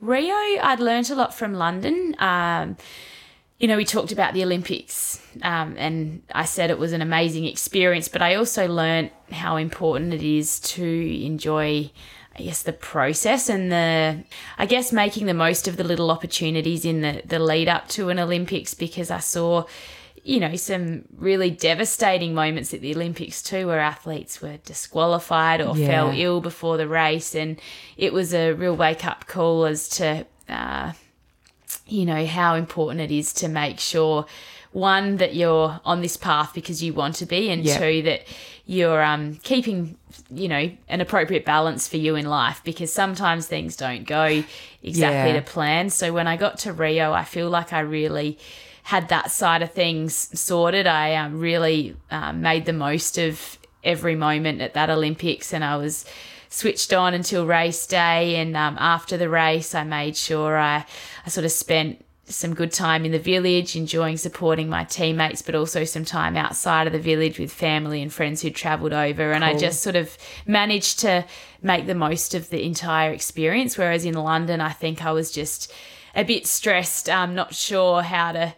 Rio, 0.00 0.34
I'd 0.34 0.80
learnt 0.80 1.10
a 1.10 1.14
lot 1.14 1.32
from 1.34 1.54
London. 1.54 2.16
Um, 2.18 2.76
you 3.58 3.68
know, 3.68 3.76
we 3.76 3.84
talked 3.84 4.10
about 4.10 4.34
the 4.34 4.42
Olympics, 4.42 5.24
um, 5.42 5.76
and 5.78 6.22
I 6.34 6.44
said 6.44 6.70
it 6.70 6.78
was 6.78 6.92
an 6.92 7.00
amazing 7.00 7.44
experience, 7.44 8.08
but 8.08 8.20
I 8.20 8.34
also 8.34 8.66
learnt 8.66 9.12
how 9.30 9.56
important 9.56 10.12
it 10.12 10.22
is 10.22 10.58
to 10.60 11.24
enjoy, 11.24 11.92
I 12.38 12.44
guess, 12.44 12.62
the 12.62 12.72
process 12.72 13.48
and 13.50 13.70
the, 13.70 14.24
I 14.58 14.64
guess, 14.66 14.90
making 14.92 15.26
the 15.26 15.34
most 15.34 15.68
of 15.68 15.76
the 15.76 15.84
little 15.84 16.10
opportunities 16.10 16.84
in 16.84 17.02
the, 17.02 17.22
the 17.26 17.38
lead 17.38 17.68
up 17.68 17.88
to 17.88 18.08
an 18.08 18.18
Olympics 18.18 18.72
because 18.74 19.10
I 19.10 19.18
saw, 19.18 19.64
you 20.24 20.40
know, 20.40 20.56
some 20.56 21.04
really 21.16 21.50
devastating 21.50 22.32
moments 22.32 22.72
at 22.72 22.80
the 22.80 22.94
Olympics 22.94 23.42
too, 23.42 23.66
where 23.66 23.80
athletes 23.80 24.40
were 24.40 24.56
disqualified 24.64 25.60
or 25.60 25.76
Yeah. 25.76 25.86
fell 25.88 26.12
ill 26.14 26.40
before 26.40 26.76
the 26.78 26.88
race, 26.88 27.34
and 27.34 27.60
it 27.98 28.12
was 28.14 28.32
a 28.32 28.52
real 28.52 28.76
wake 28.76 29.04
up 29.04 29.26
call 29.26 29.64
as 29.66 29.88
to, 29.90 30.24
uh, 30.48 30.92
you 31.86 32.06
know, 32.06 32.24
how 32.24 32.54
important 32.54 33.00
it 33.00 33.10
is 33.10 33.32
to 33.34 33.48
make 33.48 33.78
sure 33.78 34.24
one 34.72 35.16
that 35.16 35.34
you're 35.34 35.80
on 35.84 36.00
this 36.00 36.16
path 36.16 36.52
because 36.54 36.82
you 36.82 36.92
want 36.94 37.14
to 37.16 37.26
be, 37.26 37.50
and 37.50 37.64
Yeah. 37.64 37.78
two 37.78 38.02
that 38.02 38.22
you're 38.66 39.02
um, 39.02 39.36
keeping, 39.42 39.96
you 40.30 40.48
know, 40.48 40.70
an 40.88 41.00
appropriate 41.00 41.44
balance 41.44 41.88
for 41.88 41.96
you 41.96 42.14
in 42.16 42.26
life 42.26 42.60
because 42.64 42.92
sometimes 42.92 43.46
things 43.46 43.76
don't 43.76 44.04
go 44.06 44.44
exactly 44.82 45.32
Yeah. 45.32 45.40
to 45.40 45.42
plan. 45.42 45.90
So 45.90 46.12
when 46.12 46.26
I 46.26 46.36
got 46.36 46.58
to 46.60 46.72
Rio, 46.72 47.12
I 47.12 47.24
feel 47.24 47.50
like 47.50 47.72
I 47.72 47.80
really 47.80 48.38
had 48.84 49.08
that 49.08 49.30
side 49.30 49.62
of 49.62 49.72
things 49.72 50.14
sorted. 50.38 50.86
I 50.86 51.14
um, 51.16 51.38
really 51.38 51.94
um, 52.10 52.40
made 52.40 52.64
the 52.64 52.72
most 52.72 53.18
of 53.18 53.58
every 53.84 54.14
moment 54.16 54.60
at 54.60 54.74
that 54.74 54.90
Olympics, 54.90 55.52
and 55.52 55.64
I 55.64 55.76
was 55.76 56.04
switched 56.48 56.92
on 56.92 57.14
until 57.14 57.46
race 57.46 57.86
day. 57.86 58.36
And 58.36 58.56
um, 58.56 58.76
after 58.78 59.16
the 59.16 59.28
race, 59.28 59.74
I 59.74 59.84
made 59.84 60.16
sure 60.16 60.56
I, 60.56 60.84
I 61.24 61.28
sort 61.28 61.44
of 61.44 61.52
spent 61.52 62.04
some 62.24 62.54
good 62.54 62.72
time 62.72 63.04
in 63.04 63.12
the 63.12 63.18
village, 63.18 63.74
enjoying 63.76 64.16
supporting 64.16 64.68
my 64.68 64.84
teammates, 64.84 65.42
but 65.42 65.54
also 65.54 65.84
some 65.84 66.04
time 66.04 66.36
outside 66.36 66.86
of 66.86 66.92
the 66.92 66.98
village 66.98 67.38
with 67.38 67.52
family 67.52 68.00
and 68.00 68.12
friends 68.12 68.40
who'd 68.42 68.54
travelled 68.54 68.92
over. 68.92 69.32
And 69.32 69.44
I 69.44 69.56
just 69.58 69.82
sort 69.82 69.96
of 69.96 70.16
managed 70.46 71.00
to 71.00 71.24
make 71.62 71.86
the 71.86 71.94
most 71.94 72.34
of 72.34 72.48
the 72.50 72.62
entire 72.64 73.12
experience. 73.12 73.76
Whereas 73.76 74.04
in 74.04 74.14
London, 74.14 74.60
I 74.60 74.70
think 74.70 75.04
I 75.04 75.12
was 75.12 75.30
just 75.32 75.72
a 76.14 76.22
bit 76.24 76.46
stressed, 76.46 77.08
um, 77.08 77.34
not 77.34 77.54
sure 77.54 78.02
how 78.02 78.32
to. 78.32 78.54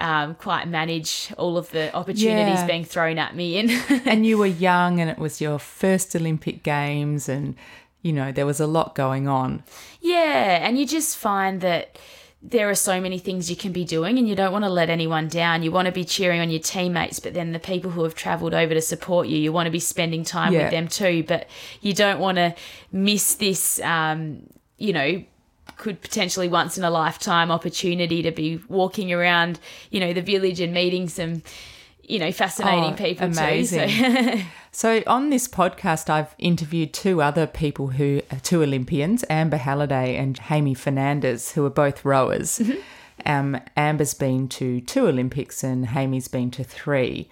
Um, 0.00 0.36
quite 0.36 0.68
manage 0.68 1.32
all 1.36 1.58
of 1.58 1.72
the 1.72 1.92
opportunities 1.92 2.60
Yeah. 2.60 2.66
being 2.68 2.84
thrown 2.84 3.18
at 3.18 3.34
me 3.34 3.58
in 3.58 3.68
and 4.06 4.24
you 4.24 4.38
were 4.38 4.46
young, 4.46 5.00
and 5.00 5.10
it 5.10 5.18
was 5.18 5.40
your 5.40 5.58
first 5.58 6.14
Olympic 6.14 6.62
Games, 6.62 7.28
and 7.28 7.56
you 8.00 8.12
know, 8.12 8.30
there 8.30 8.46
was 8.46 8.60
a 8.60 8.68
lot 8.68 8.94
going 8.94 9.26
on. 9.26 9.64
Yeah, 10.00 10.64
and 10.64 10.78
you 10.78 10.86
just 10.86 11.16
find 11.16 11.60
that 11.62 11.98
there 12.40 12.70
are 12.70 12.74
so 12.74 13.00
many 13.00 13.18
things 13.18 13.50
you 13.50 13.56
can 13.56 13.72
be 13.72 13.84
doing 13.84 14.16
and 14.16 14.28
you 14.28 14.36
don't 14.36 14.52
want 14.52 14.64
to 14.64 14.70
let 14.70 14.88
anyone 14.88 15.26
down. 15.26 15.62
You 15.62 15.72
want 15.72 15.86
to 15.86 15.92
be 15.92 16.04
cheering 16.04 16.40
on 16.40 16.50
your 16.50 16.60
teammates, 16.60 17.18
but 17.18 17.34
then 17.34 17.52
the 17.52 17.58
people 17.58 17.90
who 17.90 18.04
have 18.04 18.14
traveled 18.14 18.54
over 18.54 18.74
to 18.74 18.80
support 18.80 19.26
you, 19.26 19.36
you 19.36 19.52
want 19.52 19.66
to 19.66 19.72
be 19.72 19.80
spending 19.80 20.22
time 20.22 20.52
Yeah. 20.52 20.62
with 20.64 20.70
them 20.70 20.86
too, 20.86 21.24
but 21.26 21.48
you 21.80 21.92
don't 21.94 22.20
want 22.20 22.36
to 22.36 22.54
miss 22.92 23.34
this 23.34 23.80
um, 23.80 24.44
you 24.76 24.92
know, 24.92 25.24
could 25.76 26.00
potentially 26.00 26.48
once 26.48 26.78
in 26.78 26.84
a 26.84 26.90
lifetime 26.90 27.50
opportunity 27.50 28.22
to 28.22 28.30
be 28.30 28.60
walking 28.68 29.12
around, 29.12 29.58
you 29.90 30.00
know, 30.00 30.12
the 30.12 30.22
village 30.22 30.60
and 30.60 30.72
meeting 30.72 31.08
some 31.08 31.42
you 32.08 32.18
know, 32.18 32.32
fascinating 32.32 32.94
Oh, 32.94 32.96
people 32.96 33.26
amazing. 33.26 33.88
too. 33.88 34.38
So 34.38 34.44
So 34.70 35.02
on 35.06 35.30
this 35.30 35.48
podcast, 35.48 36.10
I've 36.10 36.34
interviewed 36.38 36.92
two 36.92 37.20
other 37.22 37.46
people 37.46 37.88
who, 37.88 38.22
uh, 38.30 38.36
two 38.42 38.62
Olympians, 38.62 39.24
Amber 39.28 39.56
Halliday 39.56 40.16
and 40.16 40.38
Jaime 40.38 40.74
Fernandez, 40.74 41.52
who 41.52 41.64
are 41.66 41.70
both 41.70 42.04
rowers. 42.04 42.58
Mm-hmm. 42.58 42.80
Um, 43.26 43.60
Amber's 43.76 44.14
been 44.14 44.48
to 44.48 44.80
two 44.80 45.06
Olympics 45.08 45.64
and 45.64 45.86
Jaime's 45.86 46.28
been 46.28 46.50
to 46.52 46.64
three. 46.64 47.28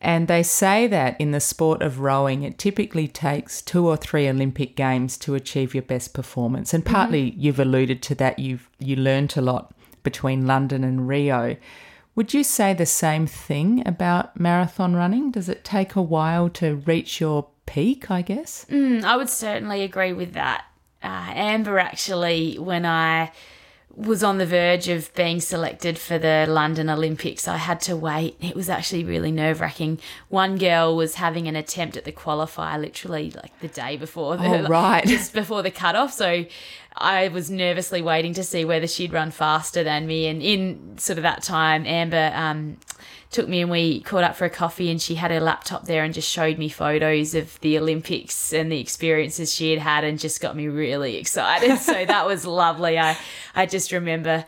And 0.00 0.28
they 0.28 0.42
say 0.42 0.86
that 0.86 1.18
in 1.20 1.30
the 1.30 1.40
sport 1.40 1.80
of 1.80 2.00
rowing, 2.00 2.42
it 2.42 2.58
typically 2.58 3.08
takes 3.08 3.62
two 3.62 3.88
or 3.88 3.96
three 3.96 4.28
Olympic 4.28 4.76
games 4.76 5.16
to 5.18 5.34
achieve 5.34 5.74
your 5.74 5.82
best 5.82 6.12
performance. 6.12 6.74
And 6.74 6.84
partly 6.84 7.30
mm-hmm. 7.30 7.40
you've 7.40 7.58
alluded 7.58 8.02
to 8.02 8.14
that. 8.16 8.38
You've 8.38 8.68
you 8.78 8.96
learnt 8.96 9.36
a 9.36 9.40
lot 9.40 9.74
between 10.02 10.46
London 10.46 10.84
and 10.84 11.08
Rio. 11.08 11.56
Would 12.16 12.32
you 12.32 12.44
say 12.44 12.74
the 12.74 12.86
same 12.86 13.26
thing 13.26 13.86
about 13.86 14.38
marathon 14.38 14.94
running? 14.94 15.30
Does 15.32 15.48
it 15.48 15.64
take 15.64 15.96
a 15.96 16.02
while 16.02 16.48
to 16.50 16.76
reach 16.76 17.20
your 17.20 17.48
peak? 17.66 18.10
I 18.10 18.22
guess. 18.22 18.66
Mm, 18.70 19.02
I 19.04 19.16
would 19.16 19.28
certainly 19.28 19.82
agree 19.82 20.12
with 20.12 20.34
that. 20.34 20.64
Uh, 21.02 21.32
Amber 21.34 21.78
actually, 21.78 22.56
when 22.58 22.86
I 22.86 23.32
was 23.96 24.24
on 24.24 24.38
the 24.38 24.46
verge 24.46 24.88
of 24.88 25.12
being 25.14 25.40
selected 25.40 25.98
for 25.98 26.18
the 26.18 26.46
London 26.48 26.90
Olympics. 26.90 27.46
I 27.46 27.58
had 27.58 27.80
to 27.82 27.96
wait. 27.96 28.36
It 28.40 28.56
was 28.56 28.68
actually 28.68 29.04
really 29.04 29.30
nerve 29.30 29.60
wracking. 29.60 30.00
One 30.28 30.58
girl 30.58 30.96
was 30.96 31.14
having 31.14 31.46
an 31.46 31.54
attempt 31.56 31.96
at 31.96 32.04
the 32.04 32.12
qualifier 32.12 32.80
literally 32.80 33.30
like 33.30 33.58
the 33.60 33.68
day 33.68 33.96
before 33.96 34.36
the 34.36 34.64
Oh, 34.64 34.66
right. 34.66 35.06
just 35.06 35.32
before 35.32 35.62
the 35.62 35.70
cutoff. 35.70 36.12
So 36.12 36.44
I 36.96 37.28
was 37.28 37.50
nervously 37.50 38.02
waiting 38.02 38.34
to 38.34 38.44
see 38.44 38.64
whether 38.64 38.86
she'd 38.86 39.12
run 39.12 39.30
faster 39.30 39.82
than 39.82 40.06
me. 40.06 40.26
And 40.26 40.40
in 40.42 40.96
sort 40.98 41.18
of 41.18 41.22
that 41.22 41.42
time, 41.42 41.84
Amber 41.86 42.30
um, 42.34 42.76
took 43.32 43.48
me 43.48 43.60
and 43.62 43.70
we 43.70 44.00
caught 44.02 44.22
up 44.22 44.36
for 44.36 44.44
a 44.44 44.50
coffee 44.50 44.90
and 44.90 45.02
she 45.02 45.16
had 45.16 45.32
her 45.32 45.40
laptop 45.40 45.86
there 45.86 46.04
and 46.04 46.14
just 46.14 46.30
showed 46.30 46.56
me 46.56 46.68
photos 46.68 47.34
of 47.34 47.60
the 47.62 47.76
Olympics 47.78 48.52
and 48.52 48.70
the 48.70 48.78
experiences 48.78 49.52
she 49.52 49.70
had 49.72 49.80
had 49.80 50.04
and 50.04 50.20
just 50.20 50.40
got 50.40 50.54
me 50.54 50.68
really 50.68 51.16
excited. 51.16 51.78
so 51.78 52.04
that 52.04 52.26
was 52.26 52.46
lovely. 52.64 52.96
I, 52.98 53.16
I 53.56 53.66
just 53.66 53.90
remember 53.90 54.44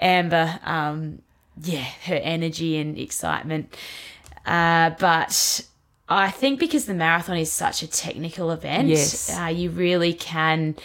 Amber, 0.00 0.60
um, 0.64 1.20
yeah, 1.60 1.82
her 2.04 2.14
energy 2.14 2.76
and 2.76 2.96
excitement. 2.96 3.76
Uh, 4.46 4.90
but 5.00 5.66
I 6.08 6.30
think 6.30 6.60
because 6.60 6.86
the 6.86 6.94
marathon 6.94 7.36
is 7.38 7.50
such 7.50 7.82
a 7.82 7.88
technical 7.88 8.52
event, 8.52 8.86
Yes. 8.88 9.36
uh, 9.36 9.46
you 9.46 9.70
really 9.70 10.14
can 10.14 10.76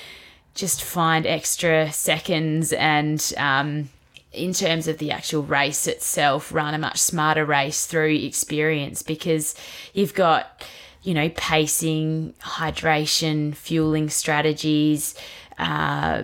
just 0.54 0.84
find 0.84 1.26
extra 1.26 1.92
seconds 1.92 2.74
and 2.74 3.34
um, 3.38 3.89
in 4.34 4.52
terms 4.54 4.88
of 4.88 4.98
the 4.98 5.12
actual 5.12 5.44
race 5.44 5.88
itself, 5.88 6.52
run 6.52 6.74
a 6.74 6.78
much 6.78 6.98
smarter 6.98 7.46
race 7.46 7.86
through 7.86 8.16
experience 8.16 9.02
because 9.04 9.56
you've 9.94 10.13
got, 10.13 10.63
you 11.04 11.13
know, 11.13 11.30
pacing, 11.36 12.34
hydration, 12.42 13.56
fueling 13.56 14.10
strategies, 14.10 15.16
uh, 15.60 16.24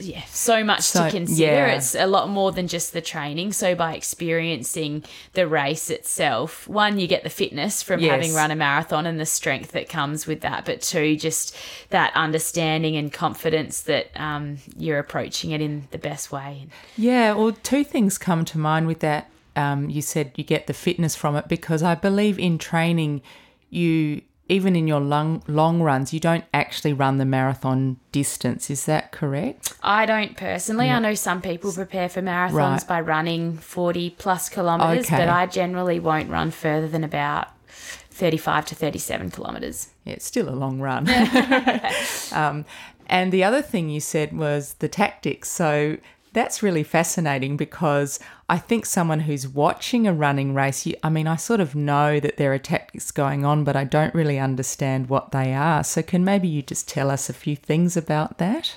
yeah, 0.00 0.22
so 0.30 0.62
much 0.64 0.82
So- 0.82 1.04
to 1.04 1.10
consider. 1.10 1.42
yeah. 1.52 1.74
It's 1.76 1.94
a 1.94 2.06
lot 2.06 2.28
more 2.28 2.52
than 2.52 2.68
just 2.68 2.92
the 2.92 3.00
training. 3.00 3.52
So 3.52 3.74
by 3.74 3.94
experiencing 3.94 5.04
the 5.34 5.46
race 5.46 5.90
itself, 5.90 6.66
one, 6.68 6.98
you 6.98 7.06
get 7.06 7.22
the 7.22 7.30
fitness 7.30 7.82
from 7.82 8.00
Yes. 8.00 8.10
having 8.10 8.34
run 8.34 8.50
a 8.50 8.56
marathon 8.56 9.06
and 9.06 9.18
the 9.20 9.26
strength 9.26 9.72
that 9.72 9.88
comes 9.88 10.26
with 10.26 10.40
that. 10.42 10.64
But 10.64 10.82
two, 10.82 11.16
just 11.16 11.54
that 11.90 12.12
understanding 12.14 12.96
and 12.96 13.12
confidence 13.12 13.80
that 13.82 14.10
um, 14.16 14.58
you're 14.76 14.98
approaching 14.98 15.50
it 15.50 15.60
in 15.60 15.88
the 15.90 15.98
best 15.98 16.30
way. 16.32 16.66
Yeah, 16.96 17.32
well, 17.34 17.52
two 17.52 17.84
things 17.84 18.18
come 18.18 18.44
to 18.46 18.58
mind 18.58 18.86
with 18.86 19.00
that. 19.00 19.28
Um, 19.56 19.88
you 19.88 20.02
said 20.02 20.32
you 20.36 20.44
get 20.44 20.66
the 20.66 20.74
fitness 20.74 21.16
from 21.16 21.34
it 21.34 21.48
because 21.48 21.82
I 21.82 21.94
believe 21.94 22.38
in 22.38 22.58
training, 22.58 23.22
you 23.70 24.20
even 24.48 24.76
in 24.76 24.86
your 24.86 25.00
long 25.00 25.42
long 25.48 25.82
runs, 25.82 26.12
you 26.12 26.20
don't 26.20 26.44
actually 26.54 26.92
run 26.92 27.18
the 27.18 27.24
marathon 27.24 27.98
distance. 28.12 28.70
Is 28.70 28.86
that 28.86 29.10
correct? 29.12 29.74
I 29.82 30.06
don't 30.06 30.36
personally. 30.36 30.88
I 30.90 30.98
know 31.00 31.14
some 31.14 31.42
people 31.42 31.72
prepare 31.72 32.08
for 32.08 32.22
marathons 32.22 32.52
Right. 32.54 32.86
by 32.88 33.00
running 33.00 33.56
40 33.58 34.10
plus 34.10 34.48
kilometres, 34.48 35.06
Okay. 35.06 35.16
but 35.18 35.28
I 35.28 35.46
generally 35.46 35.98
won't 35.98 36.30
run 36.30 36.50
further 36.52 36.88
than 36.88 37.02
about 37.02 37.48
35 37.68 38.66
to 38.66 38.74
37 38.74 39.30
kilometres. 39.30 39.88
Yeah, 40.04 40.14
it's 40.14 40.24
still 40.24 40.48
a 40.48 40.54
long 40.54 40.80
run. 40.80 41.08
um, 42.32 42.64
and 43.08 43.32
the 43.32 43.44
other 43.44 43.62
thing 43.62 43.88
you 43.88 44.00
said 44.00 44.36
was 44.36 44.74
the 44.78 44.88
tactics. 44.88 45.48
So 45.50 45.96
that's 46.36 46.62
really 46.62 46.82
fascinating 46.82 47.56
because 47.56 48.20
I 48.46 48.58
think 48.58 48.84
someone 48.84 49.20
who's 49.20 49.48
watching 49.48 50.06
a 50.06 50.12
running 50.12 50.52
race, 50.52 50.84
you, 50.84 50.94
I 51.02 51.08
mean, 51.08 51.26
I 51.26 51.36
sort 51.36 51.60
of 51.60 51.74
know 51.74 52.20
that 52.20 52.36
there 52.36 52.52
are 52.52 52.58
tactics 52.58 53.10
going 53.10 53.46
on, 53.46 53.64
but 53.64 53.74
I 53.74 53.84
don't 53.84 54.14
really 54.14 54.38
understand 54.38 55.08
what 55.08 55.32
they 55.32 55.54
are. 55.54 55.82
So 55.82 56.02
can 56.02 56.26
maybe 56.26 56.46
you 56.46 56.60
just 56.60 56.88
tell 56.88 57.10
us 57.10 57.30
a 57.30 57.32
few 57.32 57.56
things 57.56 57.96
about 57.96 58.36
that? 58.36 58.76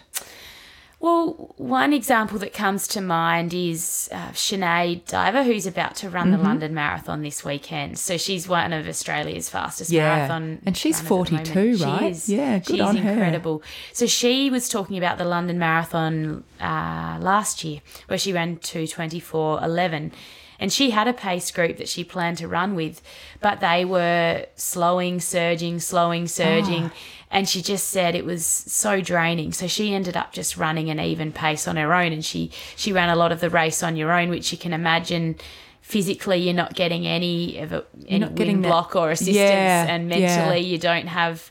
Well, 1.02 1.54
one 1.56 1.94
example 1.94 2.38
that 2.40 2.54
comes 2.54 2.86
to 2.90 3.00
mind 3.00 3.54
is 3.54 4.10
uh, 4.12 4.32
Sinead 4.32 5.06
Diver, 5.06 5.44
who's 5.44 5.66
about 5.66 5.96
to 5.98 6.10
run 6.10 6.28
Mm-hmm. 6.28 6.38
the 6.38 6.44
London 6.44 6.74
Marathon 6.74 7.22
this 7.22 7.44
weekend. 7.46 7.98
So 7.98 8.18
she's 8.18 8.50
one 8.50 8.74
of 8.74 8.86
Australia's 8.86 9.50
fastest 9.50 9.92
Yeah. 9.92 10.14
marathon. 10.16 10.60
And 10.66 10.76
she's 10.76 11.02
runners 11.10 11.32
at 11.32 11.46
the 11.46 11.54
42, 11.54 11.84
right? 11.86 12.00
She 12.02 12.08
is. 12.10 12.30
Yeah, 12.30 12.60
good 12.60 12.68
she's 12.76 12.82
on 12.82 12.98
her. 12.98 13.12
incredible. 13.14 13.64
So 13.94 14.08
she 14.08 14.50
was 14.50 14.68
talking 14.68 14.98
about 14.98 15.18
the 15.18 15.24
London 15.26 15.58
Marathon 15.58 16.44
uh, 16.60 17.18
last 17.22 17.64
year, 17.64 17.80
where 18.08 18.20
she 18.20 18.34
ran 18.34 18.58
two 18.58 18.86
twenty 18.86 19.22
four 19.22 19.64
eleven. 19.64 20.12
And 20.60 20.74
she 20.74 20.90
had 20.92 21.08
a 21.08 21.14
pace 21.14 21.52
group 21.52 21.78
that 21.78 21.88
she 21.88 22.04
planned 22.04 22.38
to 22.40 22.48
run 22.48 22.76
with, 22.76 23.02
but 23.40 23.60
they 23.62 23.86
were 23.86 24.46
slowing, 24.56 25.20
surging, 25.22 25.80
slowing, 25.80 26.28
surging. 26.28 26.92
And 27.32 27.48
she 27.48 27.62
just 27.62 27.90
said 27.90 28.14
it 28.16 28.26
was 28.26 28.46
so 28.46 29.02
draining. 29.02 29.54
So 29.54 29.68
she 29.68 29.94
ended 29.94 30.18
up 30.18 30.34
just 30.34 30.58
running 30.58 30.90
an 30.90 31.00
even 31.00 31.32
pace 31.32 31.68
on 31.68 31.78
her 31.78 31.94
own. 31.94 32.12
And 32.12 32.26
she, 32.26 32.52
she 32.76 32.92
ran 32.92 33.10
a 33.10 33.16
lot 33.16 33.32
of 33.32 33.40
the 33.40 33.50
race 33.50 33.84
on 33.84 33.96
your 33.96 34.12
own, 34.12 34.30
which 34.30 34.52
you 34.52 34.58
can 34.58 34.74
imagine 34.74 35.36
physically 35.82 36.38
you're 36.38 36.54
not 36.54 36.74
getting 36.76 37.08
any 37.08 37.58
of 37.60 37.72
a, 37.72 37.86
any 38.08 38.20
not 38.20 38.36
getting 38.36 38.62
block 38.62 38.96
or 38.96 39.12
assistance. 39.12 39.38
Yeah, 39.38 39.86
and 39.88 40.10
yeah. 40.12 40.20
mentally 40.20 40.60
you 40.60 40.78
don't 40.78 41.08
have, 41.08 41.50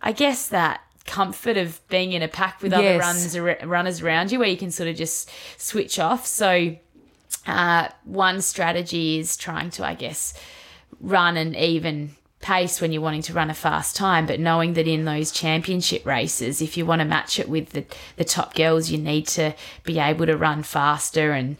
I 0.00 0.12
guess, 0.12 0.48
that 0.48 0.80
comfort 1.06 1.56
of 1.56 1.86
being 1.88 2.12
in 2.12 2.22
a 2.22 2.28
pack 2.28 2.62
with 2.62 2.72
other 2.72 2.82
Yes. 2.82 3.00
runs, 3.00 3.36
ar- 3.36 3.58
runners 3.66 4.00
around 4.00 4.32
you 4.32 4.38
where 4.38 4.48
you 4.48 4.56
can 4.56 4.70
sort 4.70 4.88
of 4.88 4.96
just 4.96 5.30
switch 5.58 5.98
off. 5.98 6.24
So 6.26 6.76
uh, 7.46 7.88
one 8.04 8.40
strategy 8.40 9.18
is 9.18 9.36
trying 9.36 9.70
to, 9.70 9.84
I 9.84 9.94
guess, 9.94 10.34
run 11.00 11.36
an 11.36 11.54
even 11.54 12.16
pace 12.40 12.80
when 12.80 12.92
you're 12.92 13.02
wanting 13.02 13.22
to 13.22 13.32
run 13.32 13.50
a 13.50 13.54
fast 13.54 13.96
time, 13.96 14.26
but 14.26 14.38
knowing 14.38 14.74
that 14.74 14.86
in 14.86 15.04
those 15.04 15.30
championship 15.30 16.04
races, 16.04 16.60
if 16.60 16.76
you 16.76 16.84
want 16.84 17.00
to 17.00 17.04
match 17.06 17.38
it 17.38 17.48
with 17.48 17.70
the, 17.70 17.84
the 18.16 18.24
top 18.24 18.54
girls, 18.54 18.90
you 18.90 18.98
need 18.98 19.26
to 19.26 19.54
be 19.82 19.98
able 19.98 20.26
to 20.26 20.36
run 20.36 20.62
faster 20.62 21.32
and 21.32 21.56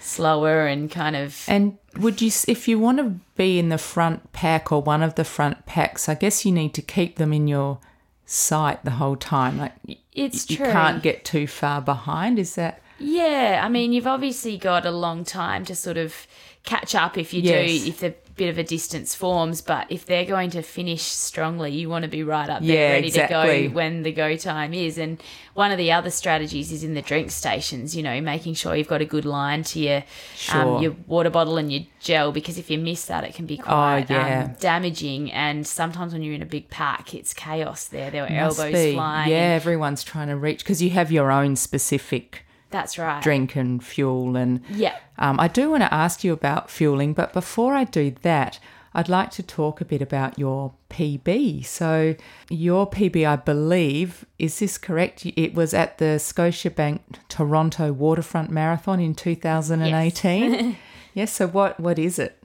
slower 0.00 0.66
and 0.66 0.90
kind 0.90 1.14
of. 1.14 1.44
And 1.46 1.78
would 1.96 2.20
you, 2.20 2.32
if 2.48 2.66
you 2.66 2.78
want 2.78 2.98
to 2.98 3.20
be 3.36 3.58
in 3.58 3.68
the 3.68 3.78
front 3.78 4.32
pack 4.32 4.72
or 4.72 4.82
one 4.82 5.02
of 5.02 5.14
the 5.14 5.24
front 5.24 5.66
packs, 5.66 6.08
I 6.08 6.14
guess 6.14 6.44
you 6.44 6.50
need 6.50 6.74
to 6.74 6.82
keep 6.82 7.16
them 7.16 7.32
in 7.32 7.46
your 7.46 7.78
sight 8.26 8.84
the 8.84 8.92
whole 8.92 9.16
time. 9.16 9.58
Like 9.58 9.72
It's 10.12 10.50
you 10.50 10.56
true. 10.56 10.66
You 10.66 10.72
can't 10.72 11.02
get 11.02 11.24
too 11.24 11.46
far 11.46 11.80
behind. 11.80 12.38
Is 12.38 12.56
that? 12.56 12.80
Yeah, 12.98 13.60
I 13.64 13.68
mean, 13.68 13.92
you've 13.92 14.06
obviously 14.06 14.56
got 14.56 14.86
a 14.86 14.90
long 14.90 15.24
time 15.24 15.64
to 15.66 15.74
sort 15.74 15.96
of 15.96 16.26
catch 16.64 16.94
up 16.94 17.18
if 17.18 17.34
you 17.34 17.42
Yes. 17.42 17.82
do, 17.82 17.88
if 17.88 17.98
the 18.00 18.14
bit 18.36 18.48
of 18.48 18.58
a 18.58 18.64
distance 18.64 19.14
forms. 19.14 19.60
But 19.60 19.86
if 19.90 20.06
they're 20.06 20.24
going 20.24 20.50
to 20.50 20.62
finish 20.62 21.02
strongly, 21.02 21.70
you 21.70 21.88
want 21.88 22.02
to 22.02 22.08
be 22.08 22.24
right 22.24 22.48
up 22.50 22.62
Yeah, 22.62 22.74
there, 22.74 22.90
ready 22.94 23.06
exactly. 23.06 23.62
to 23.62 23.68
go 23.68 23.74
when 23.74 24.02
the 24.02 24.10
go 24.10 24.36
time 24.36 24.74
is. 24.74 24.98
And 24.98 25.22
one 25.52 25.70
of 25.70 25.78
the 25.78 25.92
other 25.92 26.10
strategies 26.10 26.72
is 26.72 26.82
in 26.82 26.94
the 26.94 27.02
drink 27.02 27.30
stations. 27.30 27.94
You 27.94 28.02
know, 28.02 28.20
making 28.20 28.54
sure 28.54 28.74
you've 28.74 28.88
got 28.88 29.00
a 29.00 29.04
good 29.04 29.24
line 29.24 29.62
to 29.64 29.78
your 29.78 30.02
Sure. 30.34 30.76
um, 30.78 30.82
your 30.82 30.96
water 31.06 31.30
bottle 31.30 31.58
and 31.58 31.70
your 31.72 31.82
gel, 32.00 32.32
because 32.32 32.58
if 32.58 32.70
you 32.70 32.78
miss 32.78 33.04
that, 33.04 33.22
it 33.22 33.34
can 33.34 33.46
be 33.46 33.56
quite 33.58 34.06
Oh, 34.10 34.14
yeah. 34.14 34.44
um, 34.46 34.56
damaging. 34.58 35.30
And 35.30 35.64
sometimes 35.64 36.12
when 36.12 36.22
you're 36.22 36.34
in 36.34 36.42
a 36.42 36.46
big 36.46 36.70
pack, 36.70 37.14
it's 37.14 37.34
chaos 37.34 37.84
there. 37.86 38.10
There 38.10 38.24
are 38.24 38.30
Must 38.30 38.58
elbows 38.58 38.72
be. 38.74 38.94
flying. 38.94 39.30
Yeah, 39.30 39.36
everyone's 39.54 40.02
trying 40.02 40.26
to 40.28 40.36
reach 40.36 40.58
because 40.60 40.82
you 40.82 40.90
have 40.90 41.12
your 41.12 41.30
own 41.30 41.54
specific 41.54 42.44
that's 42.74 42.98
right. 42.98 43.22
drink 43.22 43.56
and 43.56 43.82
fuel. 43.82 44.36
And 44.36 44.60
Yeah. 44.68 44.96
um, 45.18 45.38
I 45.40 45.48
do 45.48 45.70
want 45.70 45.82
to 45.82 45.92
ask 45.94 46.24
you 46.24 46.32
about 46.32 46.68
fueling, 46.70 47.14
but 47.14 47.32
before 47.32 47.72
I 47.74 47.84
do 47.84 48.14
that, 48.22 48.58
I'd 48.96 49.08
like 49.08 49.30
to 49.32 49.42
talk 49.42 49.80
a 49.80 49.84
bit 49.84 50.00
about 50.02 50.38
your 50.38 50.72
PB. 50.88 51.64
So, 51.66 52.14
your 52.48 52.88
PB, 52.88 53.26
I 53.26 53.34
believe, 53.36 54.24
is 54.38 54.58
this 54.60 54.78
correct? 54.78 55.26
It 55.26 55.52
was 55.54 55.74
at 55.74 55.98
the 55.98 56.18
Scotiabank 56.30 57.00
Toronto 57.28 57.92
Waterfront 57.92 58.50
Marathon 58.50 59.00
in 59.00 59.14
2018. 59.14 60.52
yes. 60.52 60.76
yes 61.14 61.32
So, 61.32 61.48
what 61.48 61.80
what 61.80 61.98
is 61.98 62.18
it? 62.20 62.38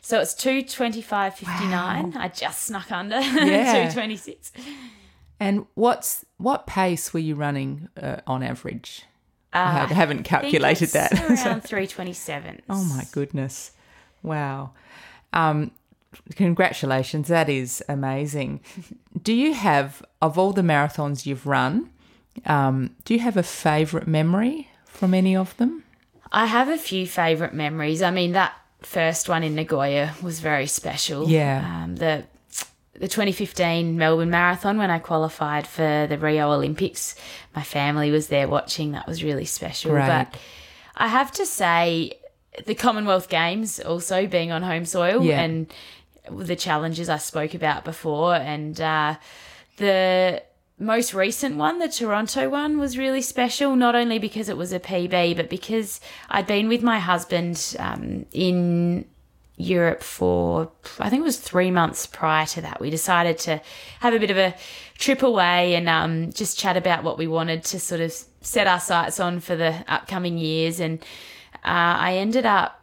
So 0.00 0.20
it's 0.20 0.34
two 0.34 0.62
twenty 0.62 1.02
five 1.02 1.34
fifty 1.34 1.66
nine. 1.66 2.16
I 2.16 2.28
just 2.28 2.62
snuck 2.66 2.90
under 2.92 3.20
Yeah. 3.20 3.88
two 3.88 3.92
twenty 3.94 4.16
six. 4.16 4.52
And 5.40 5.66
what's 5.74 6.24
what 6.36 6.66
pace 6.66 7.12
were 7.12 7.20
you 7.20 7.34
running 7.34 7.88
uh, 8.00 8.18
on 8.26 8.42
average? 8.42 9.02
I 9.64 9.94
haven't 9.94 10.22
calculated 10.24 10.90
that. 10.90 11.12
around 11.46 11.60
three 11.64 11.86
twenty 11.86 12.12
seven. 12.12 12.62
Oh 12.68 12.84
my 12.84 13.04
goodness. 13.12 13.72
Wow. 14.22 14.72
Um, 15.32 15.70
congratulations. 16.34 17.28
That 17.28 17.48
is 17.48 17.82
amazing. 17.88 18.60
do 19.22 19.32
you 19.32 19.54
have, 19.54 20.02
of 20.22 20.38
all 20.38 20.52
the 20.52 20.62
marathons 20.62 21.26
you've 21.26 21.46
run, 21.46 21.90
um, 22.46 22.94
do 23.04 23.14
you 23.14 23.20
have 23.20 23.36
a 23.36 23.42
favourite 23.42 24.06
memory 24.06 24.68
from 24.86 25.14
any 25.14 25.36
of 25.36 25.56
them? 25.56 25.84
I 26.30 26.46
have 26.46 26.68
a 26.68 26.78
few 26.78 27.06
favourite 27.06 27.54
memories. 27.54 28.02
I 28.02 28.10
mean 28.10 28.32
that 28.32 28.54
first 28.80 29.28
one 29.28 29.42
in 29.42 29.54
Nagoya 29.54 30.14
was 30.22 30.40
very 30.40 30.66
special. 30.66 31.28
Yeah. 31.28 31.82
Um, 31.84 31.96
the 31.96 32.24
the 32.98 33.08
2015 33.08 33.96
Melbourne 33.96 34.30
Marathon 34.30 34.76
when 34.78 34.90
I 34.90 34.98
qualified 34.98 35.66
for 35.66 36.06
the 36.08 36.18
Rio 36.18 36.50
Olympics, 36.52 37.14
my 37.54 37.62
family 37.62 38.10
was 38.10 38.28
there 38.28 38.48
watching. 38.48 38.92
That 38.92 39.06
was 39.06 39.22
really 39.22 39.44
special. 39.44 39.92
Right. 39.92 40.28
But 40.30 40.40
I 40.96 41.08
have 41.08 41.30
to 41.32 41.46
say, 41.46 42.18
the 42.66 42.74
Commonwealth 42.74 43.28
Games 43.28 43.78
also 43.78 44.26
being 44.26 44.50
on 44.50 44.62
home 44.62 44.84
soil 44.84 45.22
Yeah. 45.24 45.40
and 45.40 45.72
the 46.30 46.56
challenges 46.56 47.08
I 47.08 47.18
spoke 47.18 47.54
about 47.54 47.84
before, 47.84 48.34
and 48.34 48.80
uh, 48.80 49.14
the 49.76 50.42
most 50.78 51.14
recent 51.14 51.56
one, 51.56 51.78
the 51.78 51.88
Toronto 51.88 52.48
one, 52.48 52.78
was 52.78 52.98
really 52.98 53.22
special, 53.22 53.76
not 53.76 53.94
only 53.94 54.18
because 54.18 54.48
it 54.48 54.56
was 54.56 54.72
a 54.72 54.80
PB, 54.80 55.36
but 55.36 55.48
because 55.48 56.00
I'd 56.28 56.46
been 56.46 56.68
with 56.68 56.82
my 56.82 56.98
husband 56.98 57.76
um, 57.78 58.26
in 58.32 59.04
Europe 59.58 60.02
for, 60.02 60.70
I 61.00 61.10
think 61.10 61.20
it 61.20 61.24
was 61.24 61.38
three 61.38 61.70
months 61.70 62.06
prior 62.06 62.46
to 62.46 62.60
that. 62.62 62.80
We 62.80 62.90
decided 62.90 63.38
to 63.40 63.60
have 64.00 64.14
a 64.14 64.18
bit 64.18 64.30
of 64.30 64.38
a 64.38 64.54
trip 64.96 65.22
away 65.22 65.74
and 65.74 65.88
um, 65.88 66.32
just 66.32 66.58
chat 66.58 66.76
about 66.76 67.02
what 67.02 67.18
we 67.18 67.26
wanted 67.26 67.64
to 67.64 67.80
sort 67.80 68.00
of 68.00 68.14
set 68.40 68.68
our 68.68 68.80
sights 68.80 69.18
on 69.18 69.40
for 69.40 69.56
the 69.56 69.84
upcoming 69.88 70.38
years. 70.38 70.78
And 70.78 71.00
uh, 71.56 71.98
I 71.98 72.14
ended 72.14 72.46
up 72.46 72.80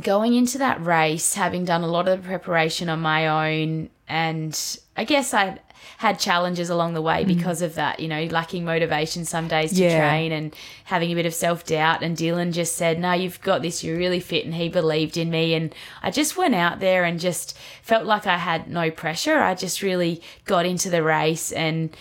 going 0.00 0.34
into 0.34 0.58
that 0.58 0.84
race, 0.84 1.34
having 1.34 1.64
done 1.64 1.82
a 1.82 1.86
lot 1.86 2.08
of 2.08 2.22
the 2.22 2.28
preparation 2.28 2.88
on 2.88 3.00
my 3.00 3.28
own, 3.28 3.90
and 4.08 4.78
I 4.96 5.04
guess 5.04 5.32
I 5.32 5.60
had 5.98 6.18
challenges 6.18 6.70
along 6.70 6.94
the 6.94 7.02
way 7.02 7.24
because 7.24 7.62
of 7.62 7.74
that, 7.74 8.00
you 8.00 8.08
know, 8.08 8.24
lacking 8.24 8.64
motivation 8.64 9.24
some 9.24 9.48
days 9.48 9.72
to 9.72 9.82
Yeah. 9.82 9.98
train 9.98 10.32
and 10.32 10.54
having 10.84 11.10
a 11.10 11.14
bit 11.14 11.26
of 11.26 11.34
self 11.34 11.64
doubt. 11.64 12.02
And 12.02 12.16
Dylan 12.16 12.52
just 12.52 12.76
said, 12.76 12.98
No, 12.98 13.12
you've 13.12 13.40
got 13.40 13.62
this, 13.62 13.82
you're 13.84 13.96
really 13.96 14.20
fit. 14.20 14.44
And 14.44 14.54
he 14.54 14.68
believed 14.68 15.16
in 15.16 15.30
me. 15.30 15.54
And 15.54 15.74
I 16.02 16.10
just 16.10 16.36
went 16.36 16.54
out 16.54 16.80
there 16.80 17.04
and 17.04 17.18
just 17.20 17.56
felt 17.82 18.06
like 18.06 18.26
I 18.26 18.38
had 18.38 18.68
no 18.68 18.90
pressure. 18.90 19.38
I 19.40 19.54
just 19.54 19.82
really 19.82 20.22
got 20.44 20.66
into 20.66 20.90
the 20.90 21.02
race. 21.02 21.52
And 21.52 21.96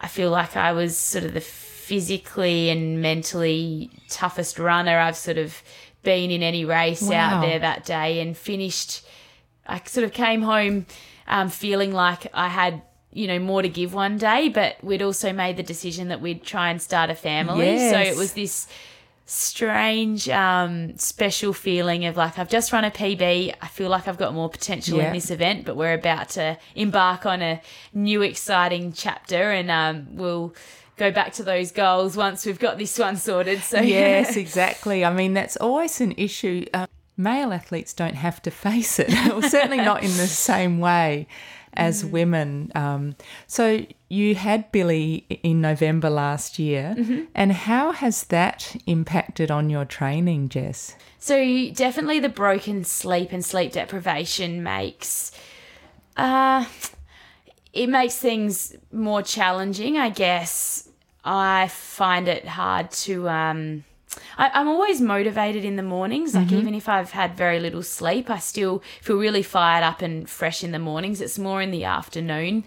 I 0.00 0.08
feel 0.08 0.30
like 0.30 0.56
I 0.56 0.72
was 0.72 0.96
sort 0.96 1.24
of 1.24 1.34
the 1.34 1.40
physically 1.40 2.68
and 2.70 3.00
mentally 3.02 3.90
toughest 4.08 4.58
runner 4.58 4.98
I've 4.98 5.16
sort 5.16 5.38
of 5.38 5.62
been 6.02 6.30
in 6.30 6.42
any 6.42 6.64
race 6.64 7.02
Wow. 7.02 7.16
out 7.38 7.40
there 7.40 7.58
that 7.58 7.84
day 7.84 8.20
and 8.20 8.36
finished. 8.36 9.02
I 9.66 9.80
sort 9.84 10.04
of 10.04 10.12
came 10.12 10.42
home 10.42 10.86
um, 11.26 11.48
feeling 11.48 11.92
like 11.92 12.26
I 12.32 12.48
had, 12.48 12.82
you 13.12 13.26
know, 13.26 13.38
more 13.38 13.62
to 13.62 13.68
give 13.68 13.94
one 13.94 14.18
day, 14.18 14.48
but 14.48 14.76
we'd 14.84 15.02
also 15.02 15.32
made 15.32 15.56
the 15.56 15.62
decision 15.62 16.08
that 16.08 16.20
we'd 16.20 16.42
try 16.44 16.70
and 16.70 16.80
start 16.80 17.08
a 17.10 17.14
family. 17.14 17.78
So 17.90 17.98
it 17.98 18.16
was 18.16 18.34
this 18.34 18.66
strange, 19.24 20.28
um, 20.30 20.96
special 20.96 21.52
feeling 21.52 22.04
of 22.06 22.16
like, 22.16 22.38
I've 22.38 22.48
just 22.48 22.72
run 22.72 22.84
a 22.84 22.90
PB. 22.90 23.54
I 23.60 23.66
feel 23.68 23.88
like 23.90 24.08
I've 24.08 24.16
got 24.18 24.32
more 24.34 24.48
potential 24.48 24.98
Yeah. 24.98 25.08
in 25.08 25.12
this 25.12 25.30
event, 25.30 25.64
but 25.66 25.76
we're 25.76 25.94
about 25.94 26.30
to 26.30 26.58
embark 26.74 27.26
on 27.26 27.42
a 27.42 27.60
new, 27.92 28.22
exciting 28.22 28.92
chapter 28.92 29.50
and 29.52 29.70
um, 29.70 30.06
we'll 30.12 30.54
go 30.96 31.10
back 31.10 31.32
to 31.34 31.42
those 31.42 31.70
goals 31.72 32.16
once 32.16 32.44
we've 32.46 32.58
got 32.58 32.78
this 32.78 32.98
one 32.98 33.16
sorted. 33.16 33.60
So, 33.62 33.80
Yes, 33.80 34.36
exactly. 34.44 35.04
I 35.04 35.12
mean, 35.12 35.34
that's 35.34 35.56
always 35.58 36.00
an 36.00 36.12
issue. 36.16 36.64
Uh, 36.72 36.86
male 37.16 37.52
athletes 37.52 37.92
don't 37.92 38.14
have 38.16 38.40
to 38.42 38.50
face 38.50 38.98
it, 38.98 39.10
or 39.32 39.42
certainly 39.42 39.78
not 39.78 40.02
in 40.02 40.10
the 40.16 40.26
same 40.26 40.78
way 40.78 41.26
as 41.74 42.04
women. 42.04 42.72
Um, 42.74 43.14
so 43.46 43.84
you 44.08 44.34
had 44.34 44.70
Billy 44.72 45.26
in 45.42 45.60
November 45.60 46.10
last 46.10 46.58
year, 46.58 46.96
and 47.34 47.52
how 47.52 47.92
has 47.92 48.24
that 48.24 48.76
impacted 48.86 49.50
on 49.50 49.70
your 49.70 49.84
training, 49.84 50.48
Jess? 50.48 50.96
So 51.18 51.70
definitely 51.70 52.20
the 52.20 52.28
broken 52.28 52.84
sleep 52.84 53.32
and 53.32 53.44
sleep 53.44 53.72
deprivation 53.72 54.62
makes 54.62 55.32
uh 56.16 56.64
it 57.72 57.88
makes 57.88 58.16
things 58.16 58.74
more 58.90 59.22
challenging, 59.22 59.98
I 59.98 60.10
guess. 60.10 60.88
I 61.24 61.68
find 61.68 62.26
it 62.28 62.46
hard 62.46 62.90
to 62.92 63.28
um 63.28 63.84
I, 64.36 64.50
I'm 64.54 64.68
always 64.68 65.00
motivated 65.00 65.64
in 65.64 65.76
the 65.76 65.82
mornings. 65.82 66.34
Like 66.34 66.52
even 66.52 66.74
if 66.74 66.88
I've 66.88 67.10
had 67.10 67.36
very 67.36 67.60
little 67.60 67.82
sleep, 67.82 68.30
I 68.30 68.38
still 68.38 68.82
feel 69.02 69.16
really 69.18 69.42
fired 69.42 69.82
up 69.84 70.00
and 70.02 70.28
fresh 70.28 70.64
in 70.64 70.72
the 70.72 70.78
mornings. 70.78 71.20
It's 71.20 71.38
more 71.38 71.60
in 71.60 71.70
the 71.70 71.84
afternoon. 71.84 72.64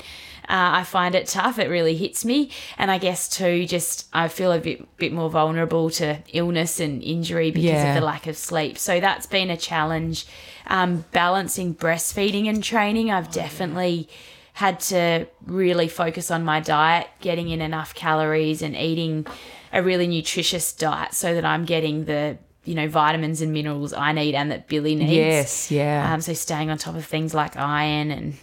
Uh, 0.50 0.82
I 0.82 0.84
find 0.84 1.16
it 1.16 1.28
tough. 1.28 1.60
It 1.60 1.70
really 1.70 1.96
hits 1.96 2.26
me, 2.26 2.52
and 2.78 2.92
I 2.92 2.98
guess 2.98 3.30
too, 3.30 3.66
just 3.66 4.08
I 4.12 4.28
feel 4.28 4.52
a 4.52 4.60
bit 4.60 4.98
bit 4.98 5.14
more 5.14 5.30
vulnerable 5.30 5.90
to 5.92 6.18
illness 6.34 6.80
and 6.80 7.02
injury 7.02 7.52
because 7.52 7.70
Yeah. 7.70 7.90
of 7.96 8.00
the 8.02 8.06
lack 8.06 8.28
of 8.28 8.36
sleep. 8.36 8.78
So 8.78 9.00
that's 9.00 9.26
been 9.26 9.50
a 9.50 9.58
challenge. 9.58 10.26
Um, 10.68 11.06
balancing 11.12 11.74
breastfeeding 11.74 12.48
and 12.50 12.64
training, 12.64 13.12
I've 13.12 13.32
definitely 13.32 14.10
had 14.54 14.80
to 14.82 15.28
really 15.46 15.88
focus 15.88 16.30
on 16.30 16.44
my 16.44 16.60
diet, 16.60 17.08
getting 17.22 17.50
in 17.50 17.62
enough 17.62 17.94
calories 17.96 18.62
and 18.62 18.76
eating 18.76 19.26
a 19.74 19.82
really 19.84 20.08
nutritious 20.08 20.74
diet 20.74 21.14
so 21.14 21.34
that 21.34 21.46
I'm 21.46 21.66
getting 21.66 22.06
the 22.06 22.38
you 22.64 22.76
know 22.76 22.88
vitamins 22.88 23.42
and 23.42 23.52
minerals 23.54 23.92
I 23.94 24.12
need 24.12 24.36
and 24.36 24.52
that 24.52 24.68
Billy 24.68 24.96
needs. 24.96 25.12
Yes, 25.12 25.72
yeah. 25.72 26.14
Um, 26.14 26.22
so 26.22 26.34
staying 26.34 26.70
on 26.70 26.78
top 26.78 26.96
of 26.96 27.06
things 27.06 27.34
like 27.34 27.56
iron 27.58 28.12
and 28.12 28.34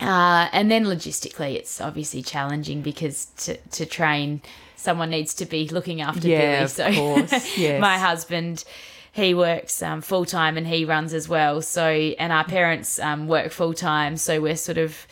uh, 0.00 0.48
and 0.52 0.70
then 0.70 0.84
logistically, 0.84 1.54
it's 1.54 1.80
obviously 1.80 2.22
challenging 2.22 2.82
because 2.82 3.26
to 3.38 3.56
to 3.56 3.86
train, 3.86 4.42
someone 4.76 5.10
needs 5.10 5.34
to 5.34 5.46
be 5.46 5.68
looking 5.68 6.00
after 6.00 6.26
Yeah, 6.28 6.40
Billy. 6.40 6.64
of 6.64 6.70
So 6.70 6.92
course, 6.92 7.58
yes. 7.58 7.80
my 7.80 7.98
husband. 7.98 8.64
He 9.12 9.32
works 9.32 9.80
um, 9.80 10.00
full 10.00 10.24
time 10.24 10.56
and 10.56 10.66
he 10.66 10.84
runs 10.84 11.14
as 11.14 11.28
well. 11.28 11.62
So, 11.62 11.86
and 11.86 12.32
our 12.32 12.42
parents 12.42 12.98
um, 12.98 13.28
work 13.28 13.52
full 13.52 13.72
time. 13.72 14.16
So 14.16 14.40
we're 14.40 14.56
sort 14.56 14.76
of 14.76 15.06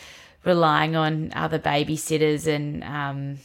relying 0.45 0.97
on 0.97 1.31
other 1.37 1.61
babysitters 1.61 2.49
and, 2.49 2.83
um, 2.83 3.39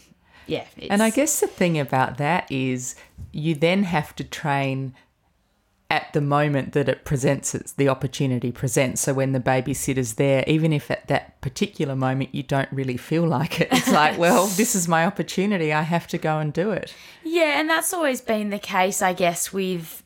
yeah. 0.47 0.65
And 0.89 1.03
I 1.03 1.09
guess 1.09 1.39
the 1.39 1.47
thing 1.47 1.79
about 1.79 2.17
that 2.17 2.51
is 2.51 2.95
you 3.31 3.55
then 3.55 3.83
have 3.83 4.15
to 4.15 4.23
train 4.23 4.93
at 5.89 6.11
the 6.11 6.19
moment 6.19 6.73
that 6.73 6.89
it 6.89 7.05
presents 7.05 7.55
it's 7.55 7.71
the 7.73 7.87
opportunity 7.87 8.51
presents 8.51 8.99
so 8.99 9.13
when 9.13 9.31
the 9.31 9.39
babysitter's 9.39 10.15
there 10.15 10.43
even 10.45 10.73
if 10.73 10.91
at 10.91 11.07
that 11.07 11.39
particular 11.39 11.95
moment 11.95 12.35
you 12.35 12.43
don't 12.43 12.67
really 12.73 12.97
feel 12.97 13.25
like 13.25 13.61
it 13.61 13.69
it's 13.71 13.89
like 13.89 14.17
well 14.25 14.47
this 14.47 14.75
is 14.75 14.85
my 14.85 15.05
opportunity 15.05 15.71
i 15.71 15.83
have 15.83 16.05
to 16.05 16.17
go 16.17 16.39
and 16.39 16.51
do 16.51 16.71
it 16.71 16.93
Yeah, 17.23 17.59
and 17.59 17.69
that's 17.69 17.93
always 17.93 18.21
been 18.21 18.49
the 18.49 18.59
case, 18.59 19.01
I 19.01 19.13
guess, 19.13 19.51
with 19.51 20.01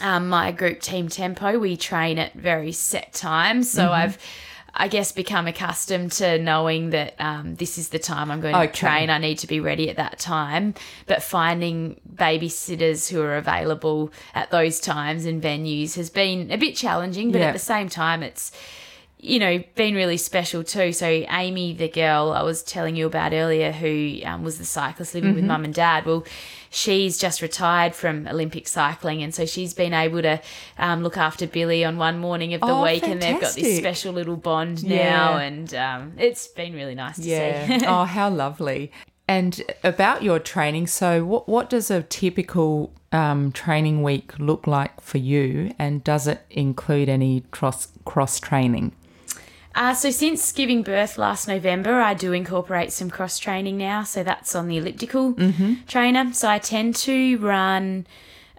um, 0.00 0.28
my 0.28 0.52
group 0.52 0.80
Team 0.80 1.08
Tempo. 1.08 1.58
We 1.58 1.76
train 1.76 2.18
at 2.18 2.32
very 2.34 2.72
set 2.72 3.12
times, 3.12 3.70
so 3.70 3.90
I've, 3.90 4.18
I 4.80 4.86
guess, 4.88 5.10
become 5.10 5.48
accustomed 5.48 6.12
to 6.12 6.38
knowing 6.38 6.90
that 6.90 7.14
um, 7.18 7.56
this 7.56 7.78
is 7.78 7.88
the 7.88 7.98
time 7.98 8.30
I'm 8.30 8.40
going 8.40 8.54
to 8.54 8.60
Okay. 8.68 8.72
train. 8.72 9.10
I 9.10 9.18
need 9.18 9.38
to 9.40 9.48
be 9.48 9.58
ready 9.58 9.90
at 9.90 9.96
that 9.96 10.18
time. 10.20 10.74
But 11.06 11.22
finding 11.22 12.00
babysitters 12.14 13.10
who 13.10 13.20
are 13.20 13.36
available 13.36 14.12
at 14.34 14.50
those 14.50 14.78
times 14.80 15.24
and 15.24 15.42
venues 15.42 15.96
has 15.96 16.10
been 16.10 16.50
a 16.52 16.56
bit 16.56 16.76
challenging, 16.76 17.32
but 17.32 17.40
Yeah. 17.40 17.48
at 17.48 17.52
the 17.54 17.58
same 17.58 17.88
time, 17.88 18.22
it's 18.22 18.52
you 19.20 19.40
know, 19.40 19.60
been 19.74 19.96
really 19.96 20.16
special 20.16 20.62
too. 20.62 20.92
So 20.92 21.04
Amy, 21.08 21.72
the 21.74 21.88
girl 21.88 22.30
I 22.32 22.42
was 22.42 22.62
telling 22.62 22.94
you 22.94 23.04
about 23.04 23.32
earlier, 23.32 23.72
who 23.72 24.20
um, 24.24 24.44
was 24.44 24.58
the 24.58 24.64
cyclist 24.64 25.12
living 25.12 25.30
Mm-hmm. 25.30 25.36
with 25.40 25.44
mum 25.44 25.64
and 25.64 25.74
dad, 25.74 26.06
well, 26.06 26.24
she's 26.70 27.18
just 27.18 27.42
retired 27.42 27.94
from 27.94 28.26
Olympic 28.28 28.68
cycling, 28.68 29.22
and 29.22 29.34
so 29.34 29.46
she's 29.46 29.74
been 29.74 29.94
able 29.94 30.22
to 30.22 30.40
um, 30.78 31.02
look 31.02 31.16
after 31.16 31.46
Billy 31.46 31.84
on 31.84 31.96
one 31.98 32.18
morning 32.18 32.54
of 32.54 32.60
the 32.60 32.66
Oh, 32.68 32.82
week, 32.82 33.02
and 33.02 33.20
they've 33.22 33.40
got 33.40 33.54
this 33.54 33.78
special 33.78 34.12
little 34.12 34.36
bond 34.36 34.82
Yeah. 34.82 35.10
now, 35.10 35.36
and 35.38 35.74
um, 35.74 36.12
it's 36.18 36.46
been 36.48 36.72
really 36.74 36.94
nice 36.94 37.16
to 37.16 37.22
yeah 37.22 37.78
see. 37.78 37.86
oh 37.86 38.04
how 38.04 38.28
lovely 38.30 38.90
and 39.26 39.62
about 39.84 40.22
your 40.22 40.38
training 40.38 40.86
so 40.86 41.22
what, 41.24 41.48
what 41.48 41.68
does 41.68 41.90
a 41.90 42.02
typical 42.02 42.92
um, 43.12 43.52
training 43.52 44.02
week 44.02 44.38
look 44.38 44.66
like 44.66 45.00
for 45.02 45.18
you 45.18 45.74
and 45.78 46.02
does 46.02 46.26
it 46.26 46.40
include 46.50 47.08
any 47.10 47.42
cross 47.50 47.88
cross 48.06 48.40
training 48.40 48.92
Uh, 49.78 49.94
so 49.94 50.10
since 50.10 50.50
giving 50.50 50.82
birth 50.82 51.16
last 51.18 51.46
November, 51.46 52.00
I 52.00 52.12
do 52.12 52.32
incorporate 52.32 52.90
some 52.92 53.08
cross 53.08 53.38
training 53.38 53.78
now. 53.78 54.02
So 54.02 54.24
that's 54.24 54.56
on 54.56 54.66
the 54.66 54.76
elliptical 54.76 55.34
trainer. 55.86 56.32
So 56.32 56.48
I 56.48 56.58
tend 56.58 56.96
to 56.96 57.38
run. 57.38 58.06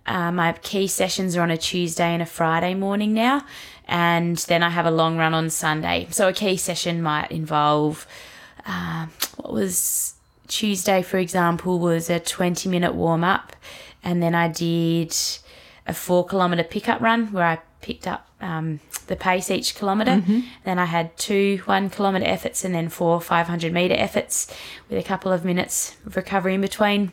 Uh, 0.06 0.32
my 0.32 0.54
key 0.54 0.88
sessions 0.88 1.36
are 1.36 1.42
on 1.42 1.52
a 1.52 1.58
Tuesday 1.58 2.14
and 2.14 2.22
a 2.22 2.26
Friday 2.26 2.74
morning 2.74 3.14
now, 3.14 3.44
and 3.86 4.38
then 4.38 4.64
I 4.64 4.70
have 4.70 4.86
a 4.86 4.92
long 4.92 5.18
run 5.18 5.34
on 5.34 5.50
Sunday. 5.50 6.08
So 6.10 6.30
a 6.30 6.34
key 6.34 6.56
session 6.58 7.02
might 7.02 7.30
involve 7.32 8.08
uh, 8.66 9.08
what 9.36 9.52
was 9.54 10.16
Tuesday, 10.48 11.04
for 11.04 11.18
example, 11.18 11.80
was 11.80 12.10
a 12.10 12.20
twenty 12.20 12.70
minute 12.70 12.96
warm 12.96 13.24
up, 13.24 13.56
and 14.04 14.24
then 14.24 14.34
I 14.34 14.48
did 14.48 15.16
a 15.86 15.94
four 15.94 16.26
kilometre 16.26 16.64
pickup 16.64 17.02
run 17.02 17.32
where 17.34 17.46
I 17.46 17.60
picked 17.82 18.08
up 18.08 18.29
um, 18.42 18.80
the 19.08 19.16
pace 19.16 19.50
each 19.52 19.76
kilometre. 19.76 20.24
Then 20.64 20.80
I 20.80 20.86
had 20.86 21.18
two 21.18 21.62
one 21.66 21.90
kilometre 21.90 22.26
efforts 22.26 22.64
and 22.64 22.74
then 22.74 22.90
four 22.90 23.20
500 23.22 23.74
metre 23.74 23.96
efforts 23.96 24.54
with 24.90 24.98
a 25.00 25.04
couple 25.08 25.32
of 25.32 25.44
minutes 25.44 25.98
of 26.06 26.16
recovery 26.16 26.54
in 26.56 26.62
between, 26.62 27.12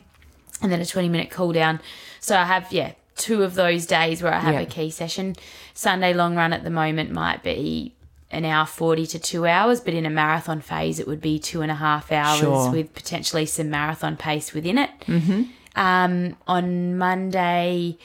and 0.61 0.71
then 0.71 0.79
a 0.81 0.85
20 0.85 1.09
minute 1.09 1.29
cool 1.29 1.51
down. 1.53 1.79
So 2.19 2.37
I 2.37 2.45
have, 2.45 2.71
yeah, 2.71 2.93
two 3.15 3.43
of 3.43 3.55
those 3.55 3.85
days 3.85 4.21
where 4.21 4.33
I 4.33 4.39
have 4.39 4.53
Yeah. 4.53 4.61
a 4.61 4.65
key 4.65 4.89
session. 4.89 5.35
Sunday 5.73 6.13
long 6.13 6.35
run 6.35 6.53
at 6.53 6.63
the 6.63 6.69
moment 6.69 7.11
might 7.11 7.43
be 7.43 7.93
an 8.29 8.43
hour 8.45 8.65
40 8.65 9.05
to 9.07 9.19
two 9.19 9.45
hours, 9.47 9.79
but 9.79 9.93
in 9.93 10.05
a 10.05 10.09
marathon 10.09 10.59
phase, 10.61 10.99
it 10.99 11.07
would 11.07 11.21
be 11.21 11.39
two 11.39 11.61
and 11.61 11.71
a 11.71 11.75
half 11.75 12.11
hours 12.11 12.39
Sure. 12.41 12.71
with 12.71 12.93
potentially 12.93 13.45
some 13.45 13.69
marathon 13.69 14.17
pace 14.17 14.53
within 14.53 14.77
it. 14.77 14.89
Mm-hmm. 15.07 15.43
Um, 15.79 16.35
on 16.47 16.97
Monday, 16.97 17.97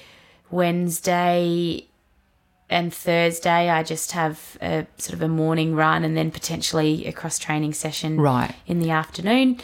Wednesday, 0.51 1.87
and 2.73 2.93
Thursday, 2.93 3.69
I 3.69 3.83
just 3.83 4.13
have 4.13 4.57
a 4.61 4.87
sort 4.99 5.15
of 5.15 5.23
a 5.23 5.29
morning 5.29 5.75
run 5.75 6.05
and 6.05 6.17
then 6.17 6.31
potentially 6.31 7.07
a 7.07 7.13
cross 7.13 7.39
training 7.39 7.75
session 7.75 8.21
Right. 8.21 8.55
in 8.67 8.81
the 8.81 8.91
afternoon. 8.91 9.61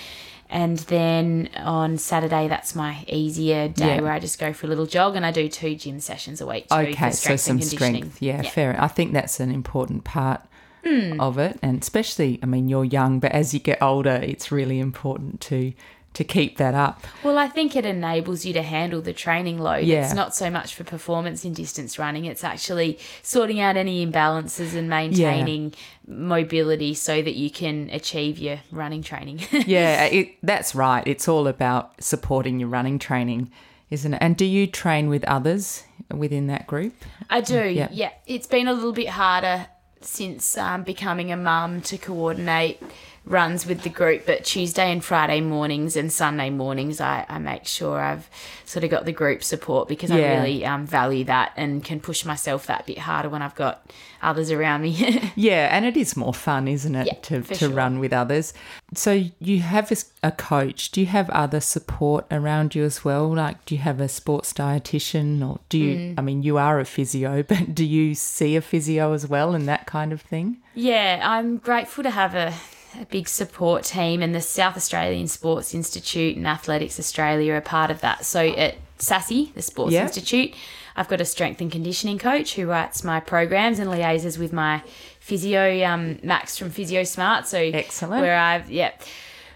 And 0.51 0.79
then 0.79 1.51
on 1.57 1.99
Saturday, 1.99 2.49
that's 2.49 2.75
my 2.75 3.05
easier 3.07 3.69
day 3.69 3.97
Yeah. 3.97 4.01
where 4.01 4.13
I 4.13 4.19
just 4.19 4.39
go 4.39 4.53
for 4.53 4.67
a 4.67 4.69
little 4.69 4.87
jog 4.87 5.17
and 5.17 5.27
I 5.27 5.31
do 5.31 5.49
two 5.49 5.75
gym 5.75 6.01
sessions 6.01 6.41
a 6.41 6.47
week. 6.47 6.67
Okay, 6.71 6.93
for 6.95 7.13
so 7.13 7.37
some 7.37 7.61
strength. 7.61 8.23
Yeah, 8.23 8.43
fair. 8.43 8.81
I 8.81 8.89
think 8.89 9.13
that's 9.13 9.41
an 9.41 9.51
important 9.51 10.05
part 10.05 10.41
hmm. 10.85 11.21
of 11.21 11.39
it, 11.39 11.59
and 11.63 11.83
especially, 11.83 12.39
I 12.43 12.47
mean, 12.47 12.69
you're 12.69 12.85
young, 12.85 13.21
but 13.21 13.33
as 13.33 13.53
you 13.53 13.61
get 13.61 13.83
older, 13.83 14.21
it's 14.23 14.51
really 14.51 14.81
important 14.81 15.41
to 15.43 15.73
to 16.19 16.25
keep 16.25 16.57
that 16.57 16.75
up. 16.75 17.07
Well, 17.23 17.39
I 17.39 17.47
think 17.47 17.77
it 17.77 17.87
enables 17.87 18.45
you 18.45 18.53
to 18.55 18.63
handle 18.63 19.01
the 19.01 19.13
training 19.13 19.59
load. 19.61 19.85
Yeah. 19.85 20.05
It's 20.05 20.15
not 20.15 20.35
so 20.35 20.51
much 20.51 20.75
for 20.75 20.83
performance 20.83 21.45
in 21.45 21.53
distance 21.53 21.97
running, 21.97 22.25
it's 22.25 22.43
actually 22.43 22.99
sorting 23.23 23.61
out 23.61 23.77
any 23.77 24.05
imbalances 24.05 24.75
and 24.75 24.91
maintaining 24.91 25.75
mobility 26.09 26.93
so 26.93 27.23
that 27.23 27.37
you 27.37 27.51
can 27.51 27.89
achieve 27.93 28.37
your 28.37 28.59
running 28.73 29.01
training. 29.01 29.41
Yeah, 29.69 30.07
it, 30.07 30.39
that's 30.43 30.75
right. 30.75 31.05
It's 31.07 31.29
all 31.29 31.47
about 31.47 32.03
supporting 32.03 32.59
your 32.59 32.69
running 32.69 32.99
training, 32.99 33.53
isn't 33.91 34.15
it? 34.15 34.19
And 34.21 34.37
do 34.37 34.45
you 34.45 34.67
train 34.67 35.09
with 35.09 35.23
others 35.25 35.85
within 36.13 36.49
that 36.49 36.67
group? 36.67 36.95
I 37.31 37.43
do, 37.43 37.65
Yeah. 37.65 37.89
yeah. 37.93 38.11
It's 38.27 38.49
been 38.49 38.67
a 38.67 38.73
little 38.73 38.93
bit 38.93 39.11
harder 39.11 39.69
since 40.01 40.59
um, 40.59 40.83
becoming 40.83 41.31
a 41.31 41.37
mum 41.37 41.81
to 41.83 41.97
coordinate 41.97 42.83
runs 43.29 43.67
with 43.67 43.83
the 43.83 43.89
group, 43.91 44.27
but 44.27 44.45
Tuesday 44.45 44.91
and 44.91 45.05
Friday 45.05 45.41
mornings 45.41 45.97
and 45.97 46.13
Sunday 46.13 46.51
mornings, 46.51 47.01
I, 47.01 47.27
I 47.29 47.39
make 47.39 47.67
sure 47.67 48.01
I've 48.01 48.29
sort 48.65 48.85
of 48.85 48.91
got 48.91 49.05
the 49.05 49.13
group 49.13 49.43
support 49.43 49.89
because 49.89 50.11
I 50.11 50.19
really 50.19 50.65
um, 50.65 50.87
value 50.87 51.25
that 51.25 51.53
and 51.57 51.85
can 51.85 52.01
push 52.01 52.25
myself 52.25 52.67
that 52.67 52.87
bit 52.87 52.99
harder 52.99 53.29
when 53.29 53.43
I've 53.43 53.55
got 53.55 53.91
others 54.23 54.51
around 54.51 54.83
me. 54.83 55.31
Yeah, 55.37 55.69
and 55.71 55.85
it 55.85 55.97
is 55.97 56.17
more 56.17 56.35
fun, 56.35 56.67
isn't 56.67 56.95
it, 56.95 57.07
Yeah, 57.07 57.15
to, 57.23 57.43
to 57.43 57.55
sure. 57.55 57.69
run 57.71 58.01
with 58.01 58.13
others. 58.13 58.53
So 58.95 59.25
you 59.39 59.61
have 59.61 59.93
a 60.23 60.33
coach. 60.33 60.91
Do 60.91 61.01
you 61.01 61.07
have 61.07 61.31
other 61.31 61.61
support 61.61 62.27
around 62.31 62.75
you 62.75 62.83
as 62.85 63.05
well? 63.05 63.35
Like, 63.35 63.65
do 63.65 63.75
you 63.77 63.81
have 63.83 64.01
a 64.01 64.09
sports 64.09 64.53
dietitian, 64.53 65.47
or 65.47 65.61
do 65.69 65.79
you? 65.79 65.97
Mm. 65.97 66.15
I 66.19 66.23
mean, 66.23 66.43
you 66.43 66.59
are 66.59 66.81
a 66.81 66.85
physio, 66.85 67.43
but 67.49 67.75
do 67.75 67.85
you 67.85 68.15
see 68.15 68.57
a 68.57 68.61
physio 68.61 69.13
as 69.13 69.29
well, 69.29 69.55
and 69.55 69.69
that 69.69 69.87
kind 69.87 70.13
of 70.13 70.21
thing? 70.23 70.59
Yeah, 70.75 71.21
I'm 71.23 71.59
grateful 71.59 72.03
to 72.05 72.11
have 72.11 72.35
a, 72.35 72.55
a 73.01 73.05
big 73.07 73.29
support 73.29 73.85
team, 73.85 74.23
and 74.23 74.35
the 74.35 74.41
South 74.41 74.77
Australian 74.77 75.29
Sports 75.29 75.75
Institute 75.75 76.37
and 76.37 76.47
Athletics 76.47 76.99
Australia 76.99 77.55
are 77.55 77.61
part 77.61 77.91
of 77.91 78.01
that. 78.01 78.25
So 78.25 78.41
at 78.41 78.77
SASI, 78.99 79.53
the 79.55 79.63
Sports 79.63 79.93
Yeah. 79.93 80.03
Institute, 80.03 80.55
I've 80.97 81.09
got 81.09 81.21
a 81.21 81.25
strength 81.25 81.61
and 81.61 81.71
conditioning 81.71 82.19
coach 82.19 82.55
who 82.55 82.67
writes 82.67 83.05
my 83.05 83.21
programs 83.21 83.79
and 83.79 83.89
liaises 83.91 84.39
with 84.39 84.53
my 84.53 84.83
physio, 85.21 85.85
um, 85.85 86.19
Max 86.23 86.57
from 86.57 86.71
Physio 86.71 87.05
Smart. 87.05 87.47
So 87.47 87.59
Excellent. 87.59 88.23
where 88.23 88.37
I've 88.39 88.71
yeah 88.71 88.93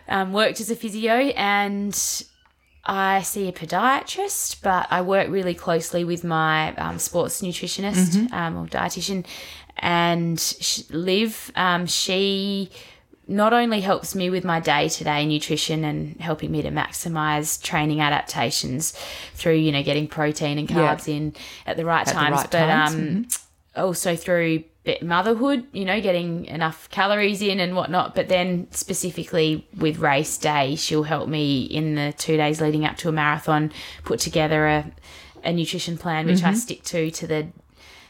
um, 0.09 0.33
worked 0.33 0.61
as 0.61 0.71
a 0.71 0.77
physio 0.77 1.13
and. 1.37 1.95
I 2.85 3.23
see 3.23 3.47
a 3.47 3.53
podiatrist, 3.53 4.61
but 4.61 4.89
I 4.91 5.03
work 5.03 5.29
really 5.31 5.55
closely 5.55 6.03
with 6.03 6.25
my 6.25 6.75
um, 6.75 6.99
sports 6.99 7.41
nutritionist 7.41 8.33
um, 8.33 8.57
or 8.57 8.67
dietitian, 8.67 9.25
and 9.79 10.87
Liv. 10.91 11.53
Um, 11.55 11.87
she 11.87 12.71
not 13.33 13.53
only 13.53 13.81
helps 13.81 14.15
me 14.15 14.31
with 14.31 14.45
my 14.45 14.61
day 14.61 14.89
to 14.89 15.05
day 15.05 15.27
nutrition 15.27 15.85
and 15.85 16.21
helping 16.21 16.51
me 16.53 16.63
to 16.63 16.71
maximize 16.71 17.61
training 17.63 18.01
adaptations 18.01 18.93
through 19.35 19.55
you 19.55 19.73
know 19.73 19.83
getting 19.83 20.07
protein 20.07 20.59
and 20.59 20.71
Yeah. 20.71 20.77
carbs 20.77 21.09
in 21.09 21.35
at 21.67 21.77
the 21.77 21.85
right 21.85 22.07
the 22.07 22.13
times, 22.13 22.37
right 22.37 22.51
but 22.51 22.67
times, 22.67 22.95
mm-hmm. 22.95 23.17
um, 23.17 23.85
also 23.85 24.17
through 24.17 24.65
bit 24.85 25.03
motherhood, 25.03 25.65
you 25.73 25.85
know, 25.85 26.01
getting 26.01 26.45
enough 26.47 26.91
calories 26.91 27.41
in 27.41 27.61
and 27.61 27.77
whatnot. 27.77 28.15
But 28.17 28.29
then 28.29 28.67
specifically 28.73 29.67
with 29.77 29.99
race 29.99 30.37
day, 30.39 30.75
she'll 30.75 31.05
help 31.05 31.29
me 31.29 31.63
in 31.63 31.95
the 31.95 32.13
two 32.19 32.37
days 32.37 32.61
leading 32.61 32.85
up 32.85 32.97
to 32.99 33.09
a 33.09 33.13
marathon 33.13 33.73
put 34.05 34.19
together 34.19 34.67
a, 34.67 34.93
a 35.45 35.53
nutrition 35.53 35.97
plan, 35.97 36.27
which 36.27 36.43
I 36.43 36.55
stick 36.55 36.83
to 36.85 37.11
to 37.13 37.27
the 37.27 37.47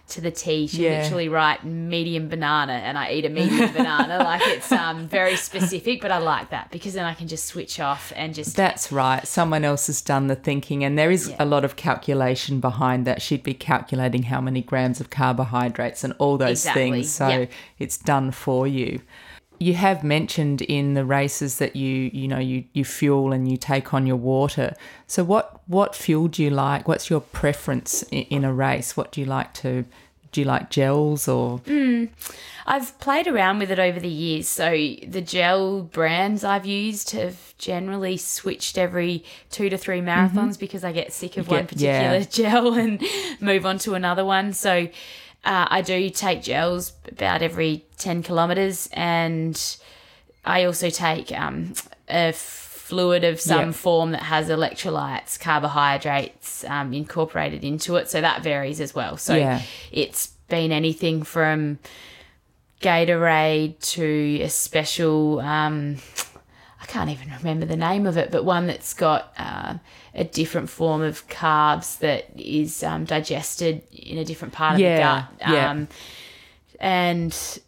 to 0.09 0.21
the 0.21 0.31
T. 0.31 0.67
She. 0.67 0.85
Yeah. 0.85 1.03
literally 1.03 1.29
write 1.29 1.65
medium 1.65 2.29
banana 2.29 2.75
and 2.75 2.99
I 2.99 3.13
eat 3.13 3.25
a 3.25 3.29
medium 3.31 3.73
banana. 3.77 4.19
Like 4.19 4.43
it's 4.45 4.71
um 4.71 5.09
very 5.09 5.37
specific, 5.37 6.01
but 6.03 6.11
I 6.11 6.19
like 6.19 6.51
that 6.51 6.71
because 6.71 6.93
then 6.95 7.05
I 7.07 7.15
can 7.15 7.29
just 7.29 7.47
switch 7.47 7.81
off 7.81 8.13
and 8.15 8.35
just 8.35 8.55
That's 8.57 8.93
right. 8.93 9.27
Someone 9.27 9.65
else 9.65 9.87
has 9.87 10.03
done 10.03 10.27
the 10.27 10.37
thinking, 10.37 10.85
and 10.85 10.99
there 10.99 11.11
is 11.11 11.29
Yeah. 11.31 11.37
a 11.39 11.47
lot 11.47 11.65
of 11.65 11.77
calculation 11.77 12.61
behind 12.61 13.07
that. 13.07 13.23
She'd 13.23 13.43
be 13.43 13.55
calculating 13.55 14.25
how 14.25 14.41
many 14.41 14.61
grams 14.61 15.01
of 15.01 15.09
carbohydrates 15.09 16.05
and 16.05 16.13
all 16.19 16.37
those 16.37 16.61
Exactly, 16.67 16.91
things. 16.91 17.11
So 17.13 17.29
yeah. 17.29 17.47
it's 17.79 17.97
done 17.97 18.33
for 18.33 18.67
you. 18.67 19.01
You 19.63 19.75
have 19.75 20.03
mentioned 20.03 20.61
in 20.63 20.95
the 20.95 21.05
races 21.05 21.59
that 21.59 21.77
you 21.77 22.11
you 22.13 22.27
know 22.33 22.39
you 22.39 22.65
you 22.73 22.85
fuel 22.85 23.33
and 23.33 23.51
you 23.51 23.57
take 23.57 23.95
on 23.95 24.07
your 24.07 24.17
water. 24.35 24.75
So 25.07 25.23
what 25.25 25.61
what 25.69 25.95
fuel 25.95 26.29
do 26.29 26.43
you 26.43 26.51
like? 26.51 26.89
What's 26.89 27.09
your 27.09 27.21
preference 27.21 28.03
in, 28.05 28.23
in 28.37 28.45
a 28.45 28.53
race? 28.53 28.97
What 28.97 29.13
do 29.13 29.21
you 29.21 29.27
like 29.27 29.55
to 29.63 29.85
do 30.33 30.41
you 30.41 30.47
like 30.47 30.71
gels 30.71 31.29
or 31.29 31.61
I've 32.67 32.99
played 33.01 33.27
around 33.27 33.59
with 33.59 33.71
it 33.71 33.79
over 33.79 34.01
the 34.01 34.09
years. 34.09 34.49
So 34.49 34.71
the 35.07 35.21
gel 35.21 35.83
brands 35.83 36.43
I've 36.43 36.65
used 36.65 37.11
have 37.11 37.55
generally 37.59 38.17
switched 38.17 38.79
every 38.79 39.25
two 39.51 39.69
to 39.69 39.77
three 39.77 40.01
marathons 40.01 40.59
because 40.59 40.85
I 40.85 40.93
get 40.93 41.13
sick 41.13 41.37
of 41.37 41.49
one 41.49 41.67
Mm-hmm. 41.67 41.77
get- 41.77 41.81
yeah. 41.81 42.19
particular 42.19 42.49
gel 42.51 42.75
and 42.75 43.03
move 43.41 43.67
on 43.67 43.79
to 43.81 43.93
another 43.95 44.25
one. 44.25 44.53
So 44.55 44.89
uh, 45.45 45.67
I 45.71 45.83
do 45.83 46.09
take 46.11 46.43
gels 46.43 46.93
about 47.11 47.43
every 47.43 47.85
10 47.99 48.23
kilometers 48.23 48.89
and 48.93 49.77
I 50.45 50.65
also 50.65 50.91
take 50.91 51.33
um, 51.33 51.75
a 52.09 52.33
fluid 52.33 53.25
of 53.25 53.41
some 53.41 53.67
Yeah. 53.69 53.73
form 53.73 54.11
that 54.13 54.23
has 54.23 54.49
electrolytes, 54.49 55.39
carbohydrates 55.41 56.65
um, 56.65 56.93
incorporated 56.93 57.65
into 57.65 57.97
it. 57.97 58.09
So 58.11 58.21
that 58.21 58.43
varies 58.43 58.81
as 58.81 58.95
well. 58.95 59.17
So 59.17 59.35
Yeah. 59.37 59.63
it's 59.91 60.29
been 60.49 60.73
anything 60.73 61.23
from 61.23 61.79
Gatorade 62.81 63.79
to 63.93 64.41
a 64.43 64.49
special, 64.49 65.41
um, 65.41 65.97
can't 66.93 67.09
even 67.11 67.33
remember 67.39 67.65
the 67.65 67.77
name 67.77 68.07
of 68.07 68.17
it, 68.19 68.31
but 68.31 68.45
one 68.45 68.67
that's 68.67 68.93
got 68.93 69.33
uh, 69.39 69.79
a 70.15 70.25
different 70.25 70.69
form 70.69 71.01
of 71.01 71.27
carbs 71.29 71.99
that 72.01 72.27
is 72.37 72.83
um, 72.83 73.05
digested 73.07 73.83
in 73.91 74.19
a 74.19 74.25
different 74.25 74.53
part 74.53 74.75
of 74.75 74.81
Yeah, 74.81 74.97
the 75.39 75.45
gut. 75.45 75.53
yeah. 75.55 75.71
Um, 75.71 75.89
and 76.79 77.61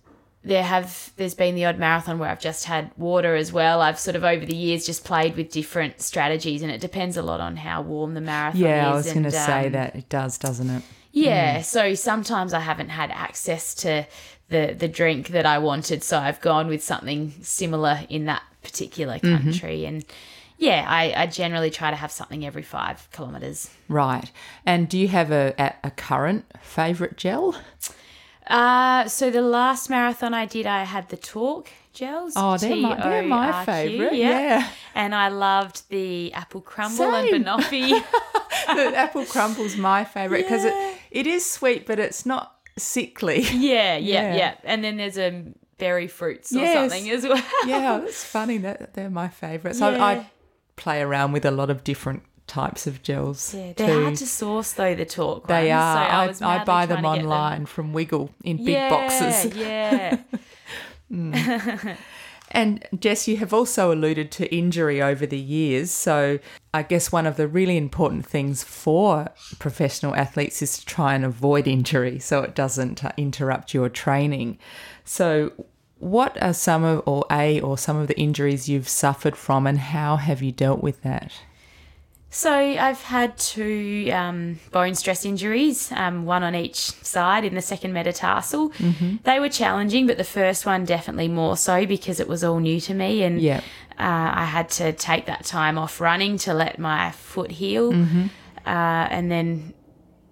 there 0.43 0.63
have 0.63 1.11
there's 1.17 1.35
been 1.35 1.55
the 1.55 1.65
odd 1.65 1.79
marathon 1.79 2.19
where 2.19 2.29
I've 2.29 2.41
just 2.41 2.65
had 2.67 2.91
water 2.99 3.35
as 3.35 3.51
well. 3.53 3.81
I've 3.81 3.99
sort 3.99 4.15
of 4.17 4.25
over 4.25 4.45
the 4.45 4.55
years 4.55 4.85
just 4.85 5.05
played 5.05 5.37
with 5.37 5.51
different 5.51 6.03
strategies, 6.03 6.63
and 6.63 6.71
it 6.71 6.81
depends 6.81 7.17
a 7.17 7.23
lot 7.23 7.41
on 7.41 7.57
how 7.57 7.81
warm 7.83 8.15
the 8.15 8.21
marathon 8.21 8.61
is. 8.61 8.67
Yeah, 8.67 8.91
I 8.91 8.95
was 8.95 9.11
going 9.11 9.23
to 9.25 9.31
say 9.31 9.67
um, 9.67 9.73
that 9.73 9.97
it 9.97 10.09
does, 10.09 10.37
doesn't 10.39 10.69
it? 10.69 10.83
yeah, 11.13 11.63
so 11.63 11.95
sometimes 11.95 12.53
I 12.53 12.61
haven't 12.61 12.89
had 12.91 13.11
access 13.13 13.75
to 13.77 14.05
the 14.49 14.75
the 14.79 14.89
drink 14.89 15.29
that 15.29 15.47
I 15.47 15.59
wanted, 15.59 16.03
so 16.03 16.19
I've 16.19 16.41
gone 16.41 16.69
with 16.69 16.83
something 16.83 17.33
similar 17.43 18.01
in 18.09 18.27
that 18.27 18.43
particular 18.63 19.19
country. 19.19 19.85
And 19.87 20.05
yeah, 20.59 20.85
I, 20.89 21.13
I 21.23 21.27
generally 21.27 21.71
try 21.71 21.91
to 21.91 21.97
have 21.97 22.13
something 22.13 22.45
every 22.47 22.63
five 22.63 23.09
kilometers. 23.13 23.71
Right. 23.89 24.31
And 24.65 24.89
do 24.89 24.99
you 24.99 25.09
have 25.09 25.31
a 25.31 25.55
a, 25.83 25.91
current 25.91 26.45
favorite 26.61 27.17
gel? 27.17 27.57
Uh, 28.47 29.09
so 29.09 29.31
the 29.31 29.41
last 29.43 29.89
marathon 29.89 30.35
I 30.35 30.47
did, 30.47 30.67
I 30.67 30.85
had 30.85 31.09
the 31.09 31.17
Torq 31.17 31.67
gels. 31.95 32.35
Oh, 32.37 32.59
they're 32.59 32.77
my- 32.77 33.01
they're 33.01 33.23
my 33.23 33.65
favourite, 33.65 34.15
yeah. 34.15 34.69
and 34.95 35.15
I 35.15 35.29
loved 35.29 35.89
the 35.89 36.33
apple 36.35 36.61
crumble 36.61 36.97
Same. 37.11 37.35
and 37.35 37.45
banoffee. 37.47 37.89
the 38.67 38.97
apple 38.97 39.25
crumble's 39.25 39.77
my 39.77 40.05
favorite 40.05 40.43
because 40.43 40.65
Yeah. 40.65 40.91
it, 40.91 40.99
it 41.11 41.27
is 41.27 41.51
sweet, 41.51 41.87
but 41.87 41.99
it's 41.99 42.27
not 42.27 42.54
sickly. 42.77 43.41
yeah, 43.53 43.97
yeah, 43.97 43.97
Yeah. 43.99 44.37
yeah, 44.37 44.55
And 44.65 44.83
then 44.85 44.97
there's 44.97 45.19
a 45.19 45.45
berry 45.79 46.07
fruits 46.09 46.55
or 46.55 46.61
Yes. 46.61 46.75
something 46.91 47.11
as 47.11 47.25
well. 47.25 47.43
yeah, 47.67 48.01
it's 48.03 48.25
funny 48.25 48.59
that 48.59 48.95
they're 48.95 49.11
my 49.11 49.29
favourites. 49.29 49.79
So 49.79 49.91
Yeah. 49.91 50.05
I 50.05 50.27
play 50.77 51.01
around 51.03 51.33
with 51.33 51.45
a 51.45 51.51
lot 51.51 51.71
of 51.71 51.85
different 51.85 52.23
types 52.47 52.87
of 52.87 53.03
gels. 53.03 53.55
Yeah, 53.55 53.73
they're 53.77 54.03
hard 54.03 54.17
to 54.17 54.27
source 54.27 54.73
though. 54.73 54.95
The 54.95 55.07
Torq. 55.07 55.47
They 55.47 55.71
ones, 55.71 55.83
are. 55.83 56.35
So 56.35 56.47
I, 56.47 56.57
I, 56.57 56.61
I, 56.61 56.65
buy 56.65 56.87
them 56.87 57.05
online 57.05 57.67
from 57.67 57.93
Wiggle 57.93 58.31
in 58.45 58.59
big 58.59 58.69
yeah, 58.69 58.91
boxes. 58.91 59.55
Yeah. 59.57 60.19
Mm. 61.13 61.97
And 62.51 62.87
Jess, 62.99 63.27
you 63.27 63.37
have 63.39 63.53
also 63.53 63.93
alluded 63.93 64.31
to 64.33 64.55
injury 64.55 65.03
over 65.03 65.27
the 65.27 65.39
years. 65.39 65.91
So 65.91 66.39
I 66.73 66.83
guess 66.83 67.13
one 67.13 67.27
of 67.27 67.37
the 67.37 67.49
really 67.49 67.77
important 67.77 68.27
things 68.27 68.63
for 68.63 69.29
professional 69.59 70.15
athletes 70.15 70.63
is 70.63 70.79
to 70.79 70.87
try 70.87 71.15
and 71.15 71.25
avoid 71.25 71.67
injury 71.67 72.19
so 72.19 72.43
it 72.43 72.55
doesn't 72.55 73.05
uh, 73.05 73.13
interrupt 73.17 73.75
your 73.75 73.89
training. 73.89 74.59
So, 75.05 75.53
what 75.99 76.41
are 76.43 76.53
some 76.53 76.85
of, 76.85 77.03
or 77.07 77.25
a, 77.31 77.61
or 77.61 77.79
some 77.79 77.97
of 77.97 78.09
the 78.09 78.19
injuries 78.19 78.69
you've 78.69 78.89
suffered 78.89 79.37
from, 79.37 79.67
and 79.67 79.79
how 79.79 80.17
have 80.17 80.43
you 80.43 80.53
dealt 80.53 80.83
with 80.83 81.03
that? 81.03 81.33
So 82.35 82.53
I've 82.53 83.01
had 83.01 83.39
two 83.39 84.11
um, 84.13 84.59
bone 84.73 84.97
stress 84.97 85.25
injuries, 85.25 85.93
um, 85.93 86.25
one 86.25 86.43
on 86.43 86.57
each 86.57 86.79
side 86.79 87.45
in 87.45 87.55
the 87.55 87.63
second 87.63 87.93
metatarsal. 87.93 88.71
Mm-hmm. 88.71 89.17
They 89.23 89.39
were 89.39 89.49
challenging, 89.49 90.09
but 90.09 90.17
the 90.17 90.25
first 90.25 90.67
one 90.67 90.85
definitely 90.85 91.29
more 91.29 91.57
so 91.57 91.87
because 91.87 92.19
it 92.19 92.27
was 92.27 92.43
all 92.43 92.59
new 92.59 92.81
to 92.81 92.93
me, 92.93 93.23
and 93.23 93.41
Yeah. 93.41 93.59
uh, 94.01 94.33
I 94.35 94.47
had 94.47 94.69
to 94.71 94.93
take 94.93 95.27
that 95.27 95.45
time 95.45 95.79
off 95.79 96.01
running 96.01 96.37
to 96.39 96.53
let 96.53 96.77
my 96.81 97.13
foot 97.13 97.53
heal. 97.53 97.93
Mm-hmm. 97.93 98.27
Uh, 98.67 99.07
and 99.17 99.31
then 99.31 99.73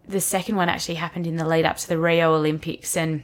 the 0.08 0.20
second 0.20 0.56
one 0.56 0.68
actually 0.68 0.96
happened 0.96 1.28
in 1.28 1.36
the 1.36 1.46
lead 1.46 1.64
up 1.64 1.76
to 1.76 1.88
the 1.88 1.98
Rio 1.98 2.34
Olympics, 2.34 2.96
and 2.96 3.22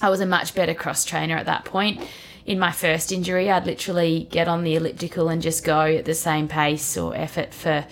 I 0.00 0.08
was 0.08 0.20
a 0.20 0.26
much 0.26 0.54
better 0.54 0.72
cross 0.72 1.04
trainer 1.04 1.36
at 1.36 1.46
that 1.46 1.64
point. 1.64 2.00
In 2.46 2.58
my 2.58 2.72
first 2.72 3.10
injury, 3.10 3.50
I'd 3.50 3.64
literally 3.66 4.28
get 4.30 4.48
on 4.48 4.64
the 4.64 4.74
elliptical 4.76 5.28
and 5.28 5.40
just 5.40 5.64
go 5.64 5.80
at 5.82 6.04
the 6.04 6.14
same 6.14 6.46
pace 6.46 6.96
or 6.98 7.16
effort 7.16 7.54
for, 7.54 7.86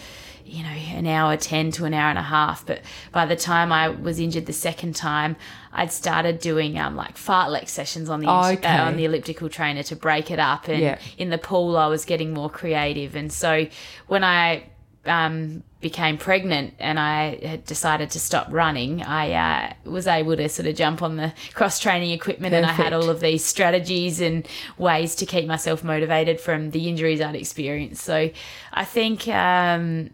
you 0.45 0.63
know, 0.63 0.69
an 0.69 1.07
hour 1.07 1.39
10 1.39 1.71
to 1.73 1.87
an 1.87 1.95
hour 1.95 2.11
and 2.11 2.19
a 2.19 2.23
half. 2.23 2.67
But 2.67 2.83
by 3.13 3.25
the 3.25 3.35
time 3.37 3.73
I 3.73 3.89
was 3.89 4.21
injured 4.21 4.45
the 4.45 4.53
second 4.53 4.95
time, 4.95 5.37
I'd 5.73 5.91
started 5.91 6.39
doing 6.39 6.79
um, 6.79 6.97
like 6.97 7.17
fartlek 7.17 7.67
sessions 7.71 8.11
on 8.11 8.21
the 8.21 8.27
Oh, 8.29 8.51
okay. 8.53 8.69
uh, 8.69 8.85
on 8.89 8.97
the 8.99 9.07
elliptical 9.07 9.49
trainer 9.49 9.83
to 9.85 9.97
break 9.97 10.31
it 10.31 10.39
up. 10.39 10.69
And 10.69 10.81
Yeah. 10.81 10.99
in 11.17 11.31
the 11.31 11.39
pool, 11.39 11.79
I 11.79 11.87
was 11.87 12.05
getting 12.05 12.35
more 12.35 12.51
creative. 12.51 13.17
And 13.17 13.33
so 13.33 13.67
when 14.07 14.23
I 14.23 14.65
um, 15.07 15.63
became 15.81 16.17
pregnant 16.17 16.75
and 16.79 16.99
I 16.99 17.39
had 17.45 17.65
decided 17.65 18.11
to 18.11 18.21
stop 18.21 18.47
running, 18.51 19.03
I 19.03 19.33
uh, 19.33 19.91
was 19.91 20.07
able 20.07 20.37
to 20.37 20.49
sort 20.49 20.69
of 20.69 20.77
jump 20.77 21.03
on 21.03 21.17
the 21.17 21.33
cross 21.55 21.81
training 21.81 22.13
equipment 22.13 22.55
and 22.55 22.65
I 22.65 22.73
had 22.73 22.93
all 22.93 23.11
of 23.11 23.21
these 23.21 23.45
strategies 23.45 24.21
and 24.21 24.47
ways 24.79 25.15
to 25.17 25.27
keep 25.27 25.47
myself 25.47 25.83
motivated 25.83 26.41
from 26.41 26.71
the 26.71 26.89
injuries 26.89 27.21
I'd 27.21 27.35
experienced. 27.35 28.05
So 28.05 28.31
I 28.73 28.85
think, 28.85 29.27
um, 29.29 30.11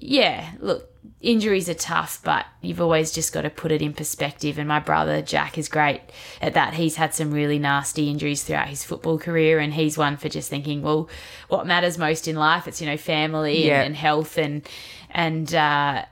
yeah, 0.00 0.50
look, 0.58 0.87
injuries 1.20 1.68
are 1.68 1.74
tough, 1.74 2.20
but 2.22 2.46
you've 2.62 2.80
always 2.80 3.10
just 3.12 3.32
got 3.32 3.42
to 3.42 3.50
put 3.50 3.72
it 3.72 3.82
in 3.82 3.92
perspective. 3.92 4.58
And 4.58 4.68
my 4.68 4.78
brother 4.80 5.20
Jack 5.22 5.58
is 5.58 5.68
great 5.68 6.00
at 6.40 6.54
that. 6.54 6.74
He's 6.74 6.96
had 6.96 7.14
some 7.14 7.30
really 7.32 7.58
nasty 7.58 8.08
injuries 8.10 8.42
throughout 8.44 8.68
his 8.68 8.84
football 8.84 9.18
career, 9.18 9.58
and 9.58 9.74
he's 9.74 9.98
one 9.98 10.16
for 10.16 10.28
just 10.28 10.48
thinking, 10.50 10.82
well, 10.82 11.08
what 11.48 11.66
matters 11.66 11.98
most 11.98 12.28
in 12.28 12.36
life? 12.36 12.68
It's 12.68 12.80
you 12.80 12.86
know 12.86 12.96
family 12.96 13.66
Yeah. 13.66 13.78
and, 13.78 13.86
and 13.86 13.96
health, 13.96 14.38
and 14.38 14.66
and 15.10 15.54
uh, 15.54 16.04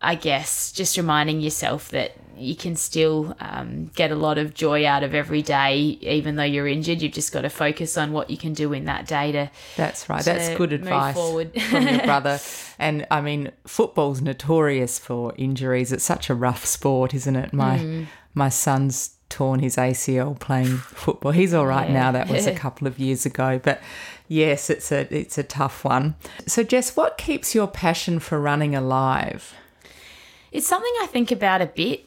I 0.00 0.14
guess 0.14 0.70
just 0.72 0.96
reminding 0.96 1.40
yourself 1.40 1.88
that 1.90 2.12
you 2.36 2.54
can 2.54 2.76
still 2.76 3.34
um, 3.40 3.90
get 3.96 4.12
a 4.12 4.14
lot 4.14 4.38
of 4.38 4.54
joy 4.54 4.86
out 4.86 5.02
of 5.02 5.12
every 5.12 5.42
day, 5.42 5.76
even 6.02 6.36
though 6.36 6.44
you're 6.44 6.68
injured. 6.68 7.02
You've 7.02 7.12
just 7.12 7.32
got 7.32 7.40
to 7.40 7.50
focus 7.50 7.98
on 7.98 8.12
what 8.12 8.30
you 8.30 8.36
can 8.36 8.52
do 8.54 8.72
in 8.72 8.84
that 8.84 9.08
day 9.08 9.32
to 9.32 9.50
That's 9.76 10.08
right. 10.08 10.20
to 10.22 10.24
That's 10.24 10.56
good 10.56 10.72
advice 10.72 11.14
forward. 11.16 11.50
from 11.62 11.88
your 11.88 12.02
brother. 12.04 12.38
And 12.78 13.08
I 13.10 13.20
mean, 13.20 13.50
football's 13.66 14.20
notorious 14.20 15.00
for 15.00 15.34
injuries. 15.36 15.90
It's 15.90 16.04
such 16.04 16.30
a 16.30 16.34
rough 16.36 16.64
sport, 16.64 17.12
isn't 17.12 17.34
it? 17.34 17.52
My 17.52 17.78
Hmm. 17.78 18.04
my 18.34 18.50
son's 18.50 19.16
torn 19.28 19.58
his 19.58 19.76
ACL 19.76 20.38
playing 20.38 20.76
football. 20.78 21.32
He's 21.32 21.52
all 21.52 21.66
right 21.66 21.88
Yeah. 21.88 21.94
now. 22.04 22.12
That 22.12 22.28
was 22.28 22.46
a 22.46 22.54
couple 22.64 22.86
of 22.86 23.00
years 23.00 23.26
ago, 23.26 23.60
but 23.62 23.80
yes, 24.28 24.70
it's 24.70 24.92
a 24.92 25.12
it's 25.12 25.38
a 25.38 25.42
tough 25.42 25.84
one. 25.84 26.14
So, 26.46 26.62
Jess, 26.62 26.94
what 26.96 27.18
keeps 27.18 27.52
your 27.52 27.66
passion 27.66 28.20
for 28.20 28.40
running 28.40 28.76
alive? 28.76 29.54
It's 30.52 30.66
something 30.66 30.92
I 31.02 31.06
think 31.06 31.30
about 31.30 31.62
a 31.62 31.66
bit. 31.66 32.04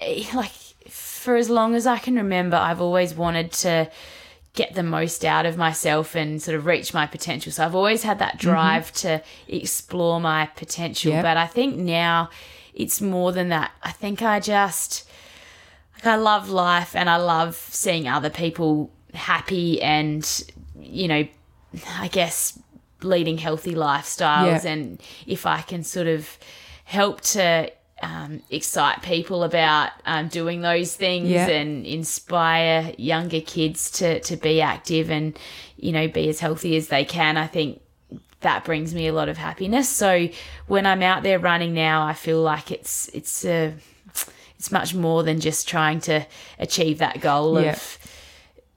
Eh, 0.00 0.24
Like, 0.34 0.52
for 0.88 1.36
as 1.36 1.48
long 1.48 1.74
as 1.74 1.86
I 1.86 1.98
can 1.98 2.16
remember, 2.16 2.56
I've 2.56 2.80
always 2.80 3.14
wanted 3.14 3.52
to 3.52 3.90
get 4.54 4.74
the 4.74 4.82
most 4.82 5.24
out 5.24 5.46
of 5.46 5.56
myself 5.56 6.14
and 6.14 6.42
sort 6.42 6.56
of 6.56 6.66
reach 6.66 6.92
my 6.92 7.06
potential. 7.06 7.50
So 7.52 7.64
I've 7.64 7.74
always 7.74 8.02
had 8.02 8.18
that 8.18 8.38
drive 8.38 8.92
to 8.94 9.22
explore 9.48 10.20
my 10.20 10.46
potential. 10.56 11.12
Yep. 11.12 11.22
But 11.22 11.36
I 11.36 11.46
think 11.46 11.76
now 11.76 12.28
it's 12.74 13.00
more 13.00 13.32
than 13.32 13.48
that. 13.48 13.70
I 13.82 13.92
think 13.92 14.20
I 14.20 14.40
just, 14.40 15.08
like, 15.94 16.06
I 16.06 16.16
love 16.16 16.50
life 16.50 16.94
and 16.94 17.08
I 17.08 17.16
love 17.16 17.54
seeing 17.56 18.08
other 18.08 18.28
people 18.30 18.90
happy 19.14 19.80
and, 19.80 20.44
you 20.78 21.08
know, 21.08 21.26
I 21.98 22.08
guess 22.08 22.58
leading 23.02 23.38
healthy 23.38 23.74
lifestyles. 23.74 24.64
Yeah. 24.64 24.70
And 24.70 25.00
if 25.26 25.46
I 25.46 25.62
can 25.62 25.82
sort 25.82 26.08
of 26.08 26.38
help 26.84 27.22
to 27.22 27.70
um, 28.02 28.42
excite 28.50 29.02
people 29.02 29.44
about 29.44 29.90
um, 30.06 30.28
doing 30.28 30.60
those 30.60 30.94
things 30.96 31.28
Yeah. 31.28 31.46
and 31.48 31.86
inspire 31.86 32.92
younger 32.98 33.40
kids 33.40 33.90
to, 33.92 34.18
to 34.20 34.36
be 34.36 34.60
active 34.60 35.10
and, 35.10 35.38
you 35.76 35.92
know, 35.92 36.08
be 36.08 36.28
as 36.28 36.40
healthy 36.40 36.76
as 36.76 36.88
they 36.88 37.04
can, 37.04 37.36
I 37.36 37.46
think 37.46 37.80
that 38.40 38.64
brings 38.64 38.92
me 38.92 39.06
a 39.06 39.12
lot 39.12 39.28
of 39.28 39.36
happiness. 39.38 39.88
So 39.88 40.28
when 40.66 40.84
I'm 40.84 41.00
out 41.02 41.22
there 41.22 41.38
running 41.38 41.74
now, 41.74 42.04
I 42.04 42.12
feel 42.12 42.42
like 42.42 42.72
it's 42.72 43.08
it's 43.14 43.44
a 43.44 43.72
it's 44.58 44.72
much 44.72 44.94
more 44.94 45.22
than 45.22 45.38
just 45.38 45.68
trying 45.68 46.00
to 46.00 46.26
achieve 46.58 46.98
that 46.98 47.20
goal 47.20 47.60
Yeah. 47.60 47.72
of 47.72 47.98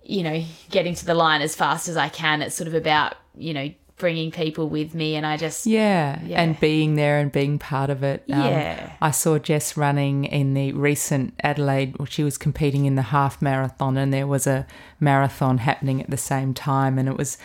you 0.03 0.21
know 0.21 0.43
getting 0.69 0.93
to 0.93 1.03
the 1.05 1.15
line 1.15 1.41
as 1.41 1.55
fast 1.55 1.87
as 1.87 1.97
I 1.97 2.09
can. 2.09 2.43
It's 2.43 2.53
sort 2.55 2.67
of 2.67 2.75
about 2.75 3.15
you 3.35 3.53
know 3.55 3.71
bringing 3.97 4.29
people 4.29 4.67
with 4.67 4.93
me, 4.93 5.15
and 5.15 5.25
I 5.25 5.37
just 5.37 5.65
Yeah, 5.65 6.19
Yeah. 6.25 6.41
and 6.41 6.59
being 6.59 6.95
there 6.95 7.17
and 7.19 7.31
being 7.31 7.57
part 7.57 7.89
of 7.89 8.03
it. 8.03 8.23
Um, 8.29 8.41
Yeah. 8.41 8.89
I 9.01 9.11
saw 9.11 9.37
Jess 9.39 9.77
running 9.77 10.25
in 10.25 10.53
the 10.53 10.73
recent 10.73 11.33
Adelaide. 11.43 11.95
Well, 11.97 12.05
she 12.05 12.23
was 12.23 12.37
competing 12.37 12.85
in 12.85 12.95
the 12.95 13.01
half 13.03 13.41
marathon, 13.41 13.97
and 13.97 14.13
there 14.13 14.27
was 14.27 14.47
a 14.47 14.67
marathon 14.99 15.59
happening 15.59 16.01
at 16.01 16.09
the 16.09 16.17
same 16.17 16.53
time, 16.53 16.97
and 16.99 17.07
it 17.07 17.17
was. 17.17 17.37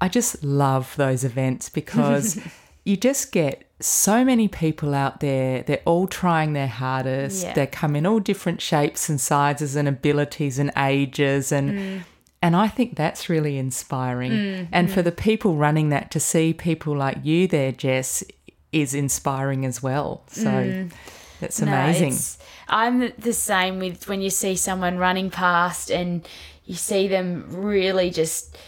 I 0.00 0.08
just 0.08 0.44
love 0.44 0.94
those 0.96 1.24
events 1.24 1.68
because 1.68 2.38
you 2.84 2.96
just 2.96 3.32
get 3.32 3.64
so 3.80 4.24
many 4.24 4.46
people 4.48 4.94
out 4.94 5.20
there. 5.20 5.62
They're 5.62 5.80
all 5.84 6.06
trying 6.06 6.52
their 6.52 6.68
hardest. 6.68 7.42
Yeah. 7.44 7.54
They 7.54 7.66
come 7.66 7.96
in 7.96 8.06
all 8.06 8.20
different 8.20 8.60
shapes 8.60 9.08
and 9.08 9.20
sizes 9.20 9.74
and 9.76 9.88
abilities 9.88 10.58
and 10.58 10.70
ages 10.76 11.50
and. 11.50 12.04
And 12.44 12.54
I 12.54 12.68
think 12.68 12.94
that's 12.94 13.30
really 13.30 13.56
inspiring. 13.56 14.32
Mm, 14.32 14.68
and 14.70 14.92
for 14.92 15.00
mm. 15.00 15.04
the 15.04 15.12
people 15.12 15.56
running 15.56 15.88
that, 15.88 16.10
to 16.10 16.20
see 16.20 16.52
people 16.52 16.94
like 16.94 17.16
you 17.22 17.48
there, 17.48 17.72
Jess, 17.72 18.22
is 18.70 18.92
inspiring 18.92 19.64
as 19.64 19.82
well. 19.82 20.24
So 20.26 20.50
mm. 20.50 20.92
that's 21.40 21.62
amazing. 21.62 22.08
it's- 22.08 22.36
I'm 22.68 23.14
the 23.16 23.32
same 23.32 23.78
with 23.78 24.08
when 24.08 24.20
you 24.20 24.28
see 24.28 24.56
someone 24.56 24.98
running 24.98 25.30
past 25.30 25.90
and 25.90 26.28
you 26.66 26.74
see 26.74 27.08
them 27.08 27.46
really 27.48 28.10
just, 28.10 28.58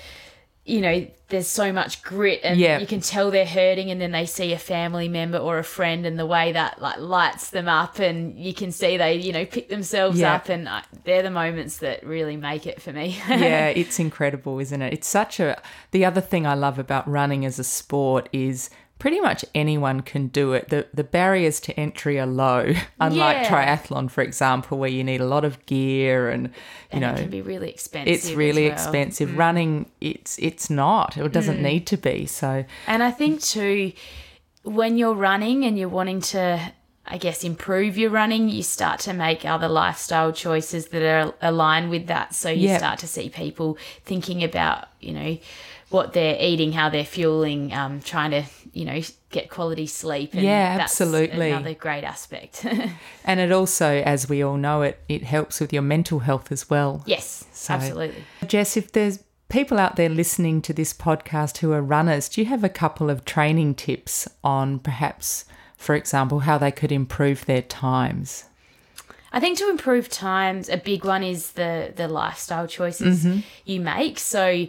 you 0.65 0.81
know, 0.81 1.07
there's 1.29 1.49
so 1.49 1.73
much 1.73 2.03
grit 2.05 2.41
and 2.45 2.59
Yeah. 2.59 2.79
you 2.79 2.87
can 2.87 3.01
tell 3.01 3.33
they're 3.33 3.45
hurting 3.45 3.91
and 3.91 4.01
then 4.01 4.13
they 4.13 4.27
see 4.27 4.53
a 4.53 4.59
family 4.59 5.09
member 5.09 5.39
or 5.39 5.59
a 5.59 5.65
friend 5.65 6.07
and 6.07 6.17
the 6.19 6.27
way 6.27 6.53
that 6.53 6.81
like 6.81 6.99
lights 7.01 7.51
them 7.51 7.67
up 7.69 7.99
and 7.99 8.39
you 8.39 8.55
can 8.55 8.71
see 8.71 8.97
they, 8.97 9.15
you 9.15 9.33
know, 9.33 9.45
pick 9.45 9.69
themselves 9.69 10.21
Yeah. 10.21 10.35
up 10.35 10.49
and 10.49 10.69
I, 10.69 10.83
they're 11.05 11.23
the 11.25 11.31
moments 11.31 11.79
that 11.79 12.07
really 12.07 12.37
make 12.37 12.67
it 12.67 12.81
for 12.81 12.93
me. 12.93 13.19
yeah, 13.29 13.67
it's 13.69 13.99
incredible, 13.99 14.61
isn't 14.61 14.81
it? 14.81 14.93
It's 14.93 15.09
such 15.09 15.41
a. 15.41 15.61
The 15.91 16.05
other 16.05 16.21
thing 16.21 16.47
I 16.47 16.55
love 16.55 16.79
about 16.79 17.09
running 17.09 17.45
as 17.45 17.59
a 17.59 17.65
sport 17.65 18.29
is 18.33 18.71
pretty 18.99 19.21
much 19.21 19.45
anyone 19.55 20.01
can 20.01 20.29
do 20.29 20.53
it. 20.55 20.69
The 20.71 20.87
the 20.95 21.05
barriers 21.05 21.61
to 21.61 21.79
entry 21.79 22.19
are 22.19 22.27
low, 22.27 22.73
unlike 23.01 23.37
Yeah. 23.39 23.51
triathlon, 23.51 24.11
for 24.11 24.23
example, 24.23 24.79
where 24.79 24.89
you 24.91 25.05
need 25.05 25.21
a 25.21 25.27
lot 25.27 25.45
of 25.45 25.65
gear 25.67 26.31
and 26.31 26.47
you 26.49 26.53
and 26.93 27.01
know 27.03 27.13
it 27.13 27.19
can 27.21 27.31
be 27.31 27.43
really 27.43 27.69
expensive. 27.71 28.13
it's 28.15 28.31
really 28.33 28.63
well. 28.65 28.71
Mm. 28.71 28.75
expensive. 28.75 29.37
Running, 29.37 29.91
it's 30.01 30.39
it's 30.39 30.71
not. 30.71 31.17
It 31.17 31.33
doesn't 31.33 31.61
need 31.63 31.87
to 31.89 31.97
be. 31.97 32.27
So 32.27 32.65
And 32.87 33.03
I 33.03 33.11
think 33.11 33.43
too, 33.43 33.93
when 34.63 34.97
you're 34.99 35.15
running 35.15 35.65
and 35.65 35.79
you're 35.79 35.89
wanting 35.89 36.21
to, 36.21 36.73
I 37.07 37.19
guess, 37.19 37.45
improve 37.45 37.97
your 37.97 38.11
running, 38.11 38.49
you 38.49 38.63
start 38.63 38.99
to 39.01 39.13
make 39.13 39.45
other 39.45 39.69
lifestyle 39.69 40.33
choices 40.33 40.89
that 40.89 41.03
are 41.03 41.35
aligned 41.41 41.91
with 41.91 42.07
that. 42.09 42.35
So 42.35 42.49
you 42.51 42.69
Yeah. 42.69 42.79
start 42.79 42.99
to 43.01 43.07
see 43.07 43.29
people 43.29 43.79
thinking 44.05 44.43
about, 44.43 44.89
you 45.01 45.13
know, 45.13 45.39
what 45.91 46.13
they're 46.13 46.37
eating, 46.41 46.73
how 46.73 46.89
they're 46.89 47.05
fueling, 47.05 47.73
um, 47.73 48.01
trying 48.01 48.33
to, 48.33 48.43
you 48.73 48.85
know, 48.85 49.01
get 49.31 49.49
quality 49.51 49.87
sleep. 49.87 50.35
And 50.35 50.43
Yeah, 50.43 50.77
that's 50.79 50.93
absolutely. 51.01 51.51
Another 51.53 51.75
great 51.75 52.03
aspect. 52.05 52.65
and 53.25 53.41
it 53.41 53.53
also, 53.53 54.03
as 54.03 54.29
we 54.29 54.43
all 54.43 54.57
know, 54.57 54.83
it 54.83 54.99
it 55.09 55.23
helps 55.25 55.61
with 55.61 55.73
your 55.73 55.83
mental 55.83 56.21
health 56.21 56.51
as 56.51 56.69
well. 56.69 57.03
yes, 57.07 57.45
So- 57.53 57.75
absolutely. 57.75 58.25
Jess, 58.47 58.77
if 58.77 58.93
there's 58.93 59.21
people 59.49 59.79
out 59.79 59.95
there 59.95 60.09
listening 60.09 60.61
to 60.63 60.73
this 60.73 60.93
podcast 60.93 61.59
who 61.59 61.73
are 61.73 61.81
runners, 61.83 62.29
do 62.29 62.41
you 62.41 62.47
have 62.49 62.65
a 62.65 62.69
couple 62.69 63.09
of 63.09 63.25
training 63.25 63.77
tips 63.77 64.29
on 64.43 64.81
perhaps, 64.81 65.45
for 65.77 65.95
example, 65.95 66.41
how 66.41 66.59
they 66.59 66.73
could 66.73 66.91
improve 66.91 67.47
their 67.47 67.63
times? 67.63 68.45
I 69.33 69.39
think 69.39 69.59
to 69.59 69.69
improve 69.71 70.09
times, 70.09 70.69
a 70.69 70.77
big 70.79 71.05
one 71.05 71.23
is 71.23 71.53
the 71.53 71.93
the 71.95 72.09
lifestyle 72.09 72.67
choices 72.67 73.25
you 73.65 73.81
make. 73.81 74.19
So 74.19 74.67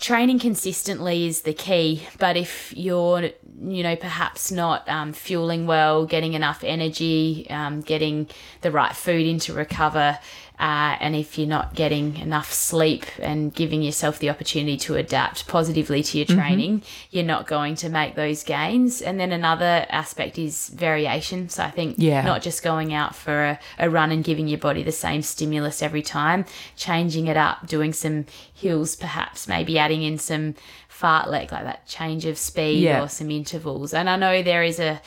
training 0.00 0.38
consistently 0.38 1.26
is 1.26 1.42
the 1.42 1.52
key 1.52 2.06
but 2.18 2.36
if 2.36 2.72
you're 2.74 3.30
you 3.62 3.82
know 3.82 3.94
perhaps 3.94 4.50
not 4.50 4.88
um, 4.88 5.12
fueling 5.12 5.66
well 5.66 6.06
getting 6.06 6.32
enough 6.32 6.64
energy 6.64 7.46
um, 7.50 7.82
getting 7.82 8.26
the 8.62 8.70
right 8.70 8.96
food 8.96 9.26
in 9.26 9.38
to 9.38 9.52
recover 9.52 10.18
uh, 10.60 10.94
and 11.00 11.16
if 11.16 11.38
you're 11.38 11.48
not 11.48 11.74
getting 11.74 12.16
enough 12.18 12.52
sleep 12.52 13.06
and 13.18 13.52
giving 13.54 13.82
yourself 13.82 14.18
the 14.18 14.28
opportunity 14.30 14.76
to 14.76 14.94
adapt 14.94 15.48
positively 15.48 16.02
to 16.02 16.18
your 16.18 16.26
training 16.26 16.82
you're 17.10 17.24
not 17.34 17.46
going 17.46 17.74
to 17.74 17.88
make 17.88 18.14
those 18.14 18.44
gains 18.44 19.00
and 19.00 19.18
then 19.18 19.32
another 19.32 19.86
aspect 19.88 20.38
is 20.38 20.68
variation 20.68 21.48
so 21.48 21.62
i 21.64 21.70
think 21.70 21.94
Yeah. 21.98 22.22
not 22.22 22.42
just 22.42 22.62
going 22.62 22.92
out 22.92 23.14
for 23.14 23.36
a, 23.52 23.58
a 23.78 23.88
run 23.90 24.10
and 24.12 24.22
giving 24.22 24.46
your 24.48 24.58
body 24.58 24.82
the 24.82 24.92
same 24.92 25.22
stimulus 25.22 25.82
every 25.82 26.02
time, 26.02 26.44
changing 26.76 27.26
it 27.26 27.36
up, 27.36 27.66
doing 27.66 27.92
some 27.94 28.26
hills, 28.52 28.96
perhaps 28.96 29.48
maybe 29.48 29.78
adding 29.78 30.02
in 30.02 30.18
some 30.18 30.54
fartlek, 30.90 31.50
like 31.52 31.64
that 31.64 31.86
change 31.86 32.24
of 32.26 32.36
speed 32.36 32.82
Yeah. 32.82 33.02
or 33.02 33.08
some 33.08 33.30
intervals. 33.30 33.94
And 33.94 34.08
I 34.10 34.16
know 34.16 34.42
there 34.42 34.62
is 34.62 34.78
a 34.78 35.00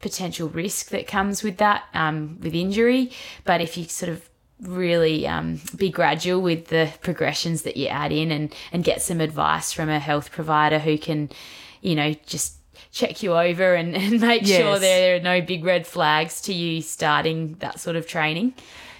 potential 0.00 0.48
risk 0.48 0.88
that 0.90 1.06
comes 1.06 1.42
with 1.42 1.56
that, 1.58 1.84
um, 1.94 2.38
with 2.40 2.54
injury, 2.54 3.10
but 3.44 3.60
if 3.60 3.76
you 3.76 3.84
sort 3.84 4.10
of 4.10 4.28
really 4.60 5.26
um, 5.26 5.60
be 5.76 5.90
gradual 5.90 6.40
with 6.40 6.68
the 6.68 6.92
progressions 7.00 7.62
that 7.62 7.76
you 7.76 7.86
add 7.86 8.12
in 8.12 8.30
and, 8.30 8.54
and 8.72 8.84
get 8.84 9.02
some 9.02 9.20
advice 9.20 9.72
from 9.72 9.88
a 9.88 9.98
health 9.98 10.32
provider 10.32 10.78
who 10.78 10.98
can, 10.98 11.30
you 11.80 11.94
know, 11.94 12.14
just 12.26 12.54
check 12.90 13.22
you 13.22 13.34
over 13.34 13.74
and, 13.74 13.94
and 13.94 14.20
make 14.20 14.46
sure 14.46 14.78
there 14.78 15.16
are 15.16 15.20
no 15.20 15.40
big 15.40 15.64
red 15.64 15.86
flags 15.86 16.40
to 16.42 16.52
you 16.52 16.82
starting 16.82 17.54
that 17.60 17.78
sort 17.78 17.96
of 17.96 18.06
training. 18.06 18.54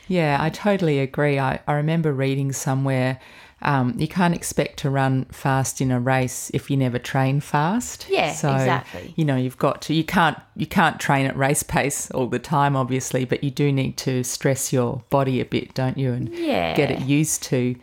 Yeah, 0.06 0.38
I 0.40 0.48
totally 0.48 1.00
agree. 1.00 1.38
I, 1.38 1.60
I 1.66 1.74
remember 1.74 2.12
reading 2.12 2.52
somewhere 2.52 3.20
um, 3.62 3.94
you 3.98 4.06
can't 4.06 4.34
expect 4.34 4.78
to 4.80 4.90
run 4.90 5.24
fast 5.26 5.80
in 5.80 5.90
a 5.90 5.98
race 5.98 6.50
if 6.54 6.70
you 6.70 6.76
never 6.76 6.98
train 6.98 7.40
fast. 7.40 8.06
Yeah, 8.08 8.32
so, 8.32 8.52
exactly. 8.52 9.14
You 9.16 9.24
know, 9.24 9.36
you've 9.36 9.58
got 9.58 9.82
to. 9.82 9.94
You 9.94 10.04
can't. 10.04 10.38
You 10.56 10.66
can't 10.66 11.00
train 11.00 11.26
at 11.26 11.36
race 11.36 11.62
pace 11.62 12.10
all 12.12 12.28
the 12.28 12.38
time, 12.38 12.76
obviously, 12.76 13.24
but 13.24 13.42
you 13.42 13.50
do 13.50 13.72
need 13.72 13.96
to 13.98 14.22
stress 14.22 14.72
your 14.72 15.02
body 15.10 15.40
a 15.40 15.44
bit, 15.44 15.74
don't 15.74 15.98
you? 15.98 16.12
And 16.12 16.28
Yeah. 16.28 16.74
get 16.74 16.90
it 16.90 17.00
used 17.00 17.42
to 17.44 17.74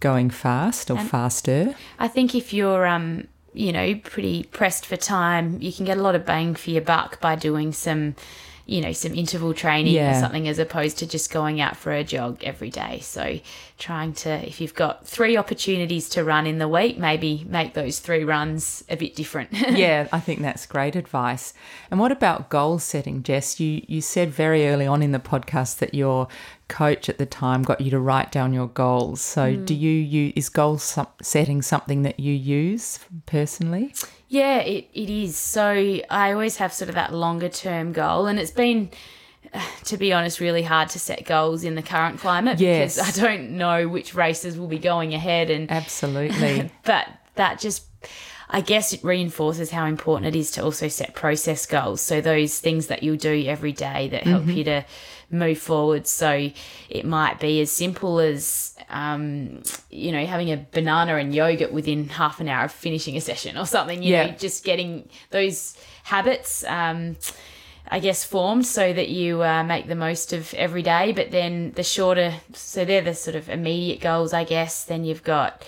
going 0.00 0.30
fast 0.30 0.90
or 0.90 0.98
faster. 0.98 1.74
I 1.98 2.08
think 2.08 2.34
if 2.34 2.52
you're, 2.52 2.86
um, 2.86 3.26
you 3.52 3.72
know, 3.72 3.96
pretty 3.96 4.44
pressed 4.44 4.86
for 4.86 4.96
time, 4.96 5.58
you 5.60 5.72
can 5.72 5.84
get 5.84 5.98
a 5.98 6.02
lot 6.02 6.14
of 6.14 6.24
bang 6.24 6.54
for 6.54 6.70
your 6.70 6.82
buck 6.82 7.20
by 7.20 7.34
doing 7.34 7.72
some, 7.72 8.14
you 8.68 8.82
know, 8.82 8.92
some 8.92 9.14
interval 9.14 9.54
training 9.54 9.98
or 9.98 10.12
something 10.12 10.46
as 10.46 10.58
opposed 10.58 10.98
to 10.98 11.06
just 11.06 11.32
going 11.32 11.58
out 11.58 11.74
for 11.74 11.90
a 11.90 12.04
jog 12.04 12.44
every 12.44 12.68
day. 12.68 13.00
So 13.00 13.40
trying 13.78 14.12
to, 14.12 14.46
if 14.46 14.60
you've 14.60 14.74
got 14.74 15.06
three 15.06 15.38
opportunities 15.38 16.06
to 16.10 16.22
run 16.22 16.46
in 16.46 16.58
the 16.58 16.68
week, 16.68 16.98
maybe 16.98 17.46
make 17.48 17.72
those 17.72 17.98
three 17.98 18.24
runs 18.24 18.84
a 18.90 18.96
bit 18.96 19.16
different. 19.16 19.52
yeah, 19.70 20.06
I 20.12 20.20
think 20.20 20.42
that's 20.42 20.66
great 20.66 20.96
advice. 20.96 21.54
And 21.90 21.98
what 21.98 22.12
about 22.12 22.50
goal 22.50 22.78
setting, 22.78 23.22
Jess? 23.22 23.58
You 23.58 23.82
you 23.88 24.02
said 24.02 24.30
very 24.30 24.68
early 24.68 24.86
on 24.86 25.02
in 25.02 25.12
the 25.12 25.18
podcast 25.18 25.78
that 25.78 25.94
your 25.94 26.28
coach 26.68 27.08
at 27.08 27.16
the 27.16 27.24
time 27.24 27.62
got 27.62 27.80
you 27.80 27.90
to 27.90 27.98
write 27.98 28.30
down 28.30 28.52
your 28.52 28.68
goals. 28.68 29.22
So, 29.22 29.54
hmm. 29.54 29.64
do 29.64 29.74
you 29.74 29.90
you 29.90 30.34
is 30.36 30.50
goal 30.50 30.76
setting 30.76 31.62
something 31.62 32.02
that 32.02 32.20
you 32.20 32.34
use 32.34 32.98
personally? 33.24 33.94
Yeah, 34.28 34.58
it, 34.58 34.88
it 34.92 35.10
is. 35.10 35.36
So 35.36 36.00
I 36.10 36.32
always 36.32 36.56
have 36.58 36.72
sort 36.72 36.88
of 36.88 36.94
that 36.94 37.12
longer 37.14 37.48
term 37.48 37.92
goal, 37.92 38.26
and 38.26 38.38
it's 38.38 38.50
been, 38.50 38.90
to 39.84 39.96
be 39.96 40.12
honest, 40.12 40.40
really 40.40 40.62
hard 40.62 40.90
to 40.90 40.98
set 40.98 41.24
goals 41.24 41.64
in 41.64 41.74
the 41.74 41.82
current 41.82 42.20
climate 42.20 42.60
Yes. 42.60 42.96
because 42.96 43.18
I 43.18 43.22
don't 43.22 43.52
know 43.52 43.88
which 43.88 44.14
races 44.14 44.58
will 44.58 44.68
be 44.68 44.78
going 44.78 45.14
ahead, 45.14 45.50
and 45.50 45.70
Absolutely. 45.70 46.70
but 46.84 47.08
that 47.34 47.58
just. 47.58 47.84
I 48.50 48.62
guess 48.62 48.94
it 48.94 49.04
reinforces 49.04 49.70
how 49.70 49.84
important 49.84 50.34
it 50.34 50.38
is 50.38 50.50
to 50.52 50.64
also 50.64 50.88
set 50.88 51.14
process 51.14 51.66
goals. 51.66 52.00
So 52.00 52.22
those 52.22 52.58
things 52.58 52.86
that 52.86 53.02
you'll 53.02 53.18
do 53.18 53.44
every 53.46 53.72
day 53.72 54.08
that 54.08 54.22
help 54.22 54.44
mm-hmm. 54.44 54.50
you 54.52 54.64
to 54.64 54.84
move 55.30 55.58
forward. 55.58 56.06
So 56.06 56.50
it 56.88 57.04
might 57.04 57.38
be 57.40 57.60
as 57.60 57.70
simple 57.70 58.18
as, 58.18 58.76
um, 58.88 59.62
you 59.90 60.12
know, 60.12 60.24
having 60.24 60.50
a 60.50 60.66
banana 60.72 61.16
and 61.16 61.34
yogurt 61.34 61.72
within 61.72 62.08
half 62.08 62.40
an 62.40 62.48
hour 62.48 62.64
of 62.64 62.72
finishing 62.72 63.16
a 63.16 63.20
session 63.20 63.56
or 63.56 63.66
something. 63.66 64.02
You 64.02 64.12
Yeah. 64.12 64.26
know, 64.26 64.32
just 64.32 64.64
getting 64.64 65.08
those 65.30 65.76
habits. 66.04 66.64
Um, 66.64 67.16
I 67.90 68.00
guess 68.00 68.22
formed 68.22 68.66
so 68.66 68.92
that 68.92 69.08
you 69.08 69.42
uh, 69.42 69.64
make 69.64 69.86
the 69.86 69.94
most 69.94 70.34
of 70.34 70.52
every 70.52 70.82
day. 70.82 71.12
But 71.12 71.30
then 71.30 71.72
the 71.72 71.82
shorter, 71.82 72.34
so 72.52 72.84
they're 72.84 73.00
the 73.00 73.14
sort 73.14 73.34
of 73.34 73.48
immediate 73.48 74.00
goals, 74.00 74.34
I 74.34 74.44
guess. 74.44 74.84
Then 74.84 75.04
you've 75.04 75.24
got, 75.24 75.64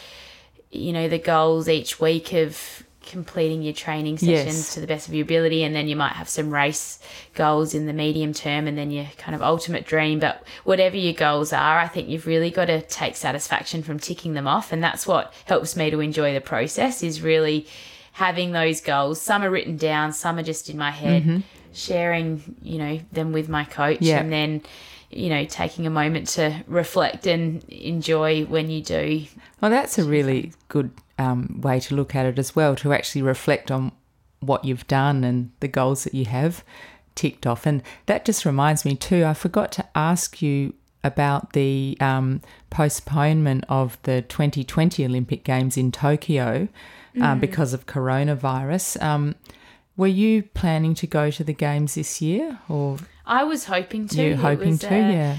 you 0.71 0.93
know, 0.93 1.09
the 1.09 1.19
goals 1.19 1.67
each 1.67 1.99
week 1.99 2.35
of 2.35 2.83
completing 3.11 3.63
your 3.63 3.73
training 3.75 4.17
sessions 4.19 4.57
Yes. 4.57 4.75
to 4.75 4.81
the 4.81 4.87
best 4.87 5.09
of 5.09 5.15
your 5.15 5.25
ability, 5.25 5.63
and 5.65 5.75
then 5.75 5.89
you 5.89 5.97
might 5.97 6.13
have 6.13 6.29
some 6.29 6.51
race 6.55 6.99
goals 7.35 7.75
in 7.75 7.87
the 7.87 7.93
medium 7.93 8.33
term, 8.33 8.67
and 8.67 8.79
then 8.79 8.91
your 8.91 9.07
kind 9.19 9.35
of 9.35 9.43
ultimate 9.43 9.85
dream. 9.85 10.19
But 10.21 10.43
whatever 10.65 10.97
your 10.97 11.13
goals 11.13 11.53
are, 11.53 11.79
I 11.79 11.89
think 11.89 12.09
you've 12.09 12.27
really 12.27 12.51
got 12.51 12.67
to 12.67 12.81
take 12.83 13.17
satisfaction 13.17 13.83
from 13.83 13.99
ticking 13.99 14.35
them 14.35 14.47
off, 14.47 14.73
and 14.73 14.83
that's 14.83 15.07
what 15.07 15.35
helps 15.47 15.77
me 15.77 15.91
to 15.91 16.01
enjoy 16.01 16.33
the 16.33 16.41
process. 16.41 17.03
Is 17.03 17.21
really 17.21 17.67
having 18.13 18.53
those 18.53 18.81
goals. 18.81 19.21
Some 19.21 19.43
are 19.43 19.51
written 19.51 19.77
down, 19.77 20.13
some 20.13 20.39
are 20.39 20.43
just 20.43 20.71
in 20.71 20.79
my 20.79 20.91
head. 20.91 21.23
Mm-hmm. 21.23 21.39
Sharing, 21.73 22.57
you 22.63 22.79
know, 22.79 23.01
them 23.13 23.33
with 23.33 23.49
my 23.49 23.65
coach, 23.65 23.99
Yeah. 24.01 24.21
and 24.21 24.33
then. 24.33 24.63
You 25.13 25.29
know, 25.29 25.45
taking 25.45 25.89
a 25.89 25.91
moment 25.91 26.29
to 26.39 26.63
reflect 26.69 27.27
and 27.27 27.65
enjoy 27.65 28.45
when 28.45 28.71
you 28.71 28.81
do 28.81 29.25
well, 29.61 29.69
that's 29.69 29.99
a 29.99 30.05
really 30.05 30.53
good 30.69 30.93
um, 31.21 31.61
way 31.61 31.81
to 31.81 31.95
look 31.95 32.15
at 32.15 32.27
it 32.27 32.39
as 32.39 32.57
well. 32.57 32.75
To 32.77 32.93
actually 32.93 33.23
reflect 33.23 33.71
on 33.71 33.93
what 34.41 34.65
you've 34.65 34.87
done 34.87 35.23
and 35.23 35.53
the 35.61 35.69
goals 35.69 36.05
that 36.05 36.15
you 36.15 36.25
have 36.25 36.65
ticked 37.15 37.47
off. 37.47 37.67
And 37.67 37.83
that 38.07 38.25
just 38.25 38.45
reminds 38.45 38.85
me 38.85 38.97
too. 38.97 39.25
I 39.25 39.35
forgot 39.35 39.71
to 39.73 39.87
ask 39.95 40.41
you 40.41 40.75
about 41.03 41.53
the 41.53 41.97
um, 42.01 42.41
postponement 42.71 43.65
of 43.69 43.99
the 44.03 44.23
2020 44.23 45.05
Olympic 45.05 45.45
Games 45.45 45.77
in 45.77 45.93
Tokyo 45.93 46.69
um, 47.21 47.41
because 47.41 47.73
of 47.73 47.87
coronavirus. 47.87 49.03
Um, 49.03 49.35
were 49.97 50.07
you 50.07 50.43
planning 50.43 50.95
to 50.95 51.07
go 51.07 51.31
to 51.31 51.45
the 51.45 51.53
games 51.53 51.95
this 51.95 52.23
year, 52.23 52.59
or 52.69 52.99
I 53.27 53.45
was 53.45 53.67
hoping 53.67 54.09
to. 54.09 54.23
you 54.23 54.37
hoping 54.37 54.79
to? 54.79 54.89
uh, 54.89 54.91
yeah. 54.91 55.37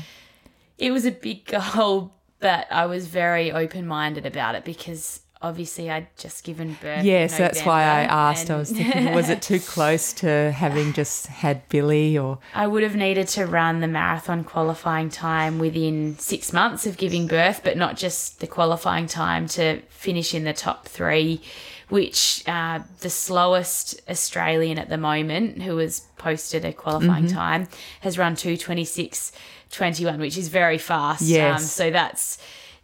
It 0.77 0.91
was 0.91 1.05
a 1.05 1.11
big 1.11 1.45
goal, 1.45 2.13
but 2.39 2.67
I 2.71 2.85
was 2.85 3.07
very 3.07 3.51
open 3.51 3.87
minded 3.87 4.25
about 4.25 4.55
it 4.55 4.65
because 4.65 5.20
obviously 5.41 5.89
I'd 5.89 6.07
just 6.17 6.43
given 6.43 6.77
birth. 6.81 7.03
Yes, 7.03 7.37
that's 7.37 7.63
why 7.65 7.81
I 7.83 8.01
asked. 8.03 8.49
I 8.51 8.57
was 8.57 8.71
thinking, 8.71 9.13
was 9.13 9.29
it 9.29 9.41
too 9.41 9.59
close 9.75 10.13
to 10.13 10.51
having 10.51 10.93
just 10.93 11.27
had 11.27 11.67
Billy, 11.69 12.17
or 12.17 12.39
I 12.53 12.67
would 12.67 12.83
have 12.83 12.95
needed 12.95 13.27
to 13.29 13.45
run 13.45 13.79
the 13.81 13.87
marathon 13.87 14.43
qualifying 14.43 15.09
time 15.09 15.59
within 15.59 16.17
six 16.19 16.53
months 16.53 16.85
of 16.85 16.97
giving 16.97 17.27
birth, 17.27 17.61
but 17.63 17.77
not 17.77 17.97
just 17.97 18.39
the 18.39 18.47
qualifying 18.47 19.07
time 19.07 19.47
to 19.49 19.81
finish 19.89 20.33
in 20.33 20.43
the 20.43 20.53
top 20.53 20.87
three, 20.87 21.41
which 21.89 22.43
uh, 22.47 22.79
the 23.01 23.09
slowest 23.09 24.01
Australian 24.09 24.77
at 24.77 24.89
the 24.89 24.97
moment, 24.97 25.61
who 25.61 25.77
has 25.77 26.01
posted 26.17 26.63
a 26.65 26.71
qualifying 26.71 27.25
Mm-hmm. 27.25 27.35
time, 27.35 27.67
has 28.01 28.17
run 28.17 28.35
226.21, 28.35 30.19
which 30.19 30.37
is 30.37 30.47
very 30.49 30.77
fast. 30.77 31.21
Um, 31.23 31.27
Yes. 31.27 31.71
so 31.71 31.91
that's 31.91 32.37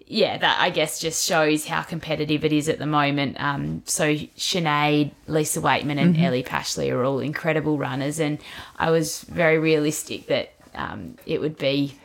yeah, 0.08 0.38
that 0.38 0.58
I 0.60 0.70
guess 0.70 0.99
just 0.99 1.26
shows 1.26 1.66
how 1.66 1.82
competitive 1.82 2.45
it 2.45 2.53
is 2.53 2.70
at 2.70 2.80
the 2.80 2.86
moment. 2.86 3.39
Um, 3.39 3.84
so 3.86 4.16
Sinead, 4.16 5.12
Lisa 5.28 5.60
Weightman, 5.60 5.99
and 5.99 6.18
Ellie 6.18 6.43
Pashley 6.43 6.91
are 6.91 7.03
all 7.03 7.20
incredible 7.20 7.78
runners, 7.78 8.20
and 8.20 8.39
I 8.78 8.89
was 8.91 9.22
very 9.22 9.60
realistic 9.60 10.28
that 10.28 10.53
um, 10.76 11.18
it 11.26 11.41
would 11.41 11.58
be 11.58 11.95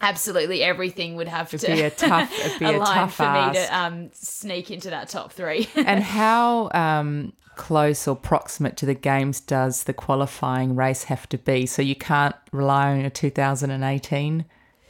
absolutely 0.00 0.62
everything 0.62 1.16
would 1.16 1.28
have 1.28 1.50
to 1.50 1.58
be 1.58 1.80
a 1.82 1.90
tough- 2.08 2.32
it'd 2.44 2.58
be 2.58 2.66
a 2.66 2.78
tough 2.78 3.14
for 3.14 3.22
me 3.22 3.38
ask. 3.38 3.68
to 3.68 3.76
um, 3.78 4.10
sneak 4.12 4.70
into 4.70 4.90
that 4.90 5.08
top 5.08 5.32
three. 5.32 5.68
and 5.76 6.02
how 6.02 6.70
um, 6.74 7.32
close 7.56 8.08
or 8.08 8.16
proximate 8.16 8.76
to 8.78 8.86
the 8.86 8.94
games 8.94 9.40
does 9.40 9.84
the 9.84 9.92
qualifying 9.92 10.74
race 10.74 11.04
have 11.04 11.28
to 11.28 11.38
be? 11.38 11.66
So 11.66 11.82
you 11.82 11.94
can't 11.94 12.36
rely 12.52 12.92
on 12.92 13.04
a 13.04 13.10
2018 13.10 14.44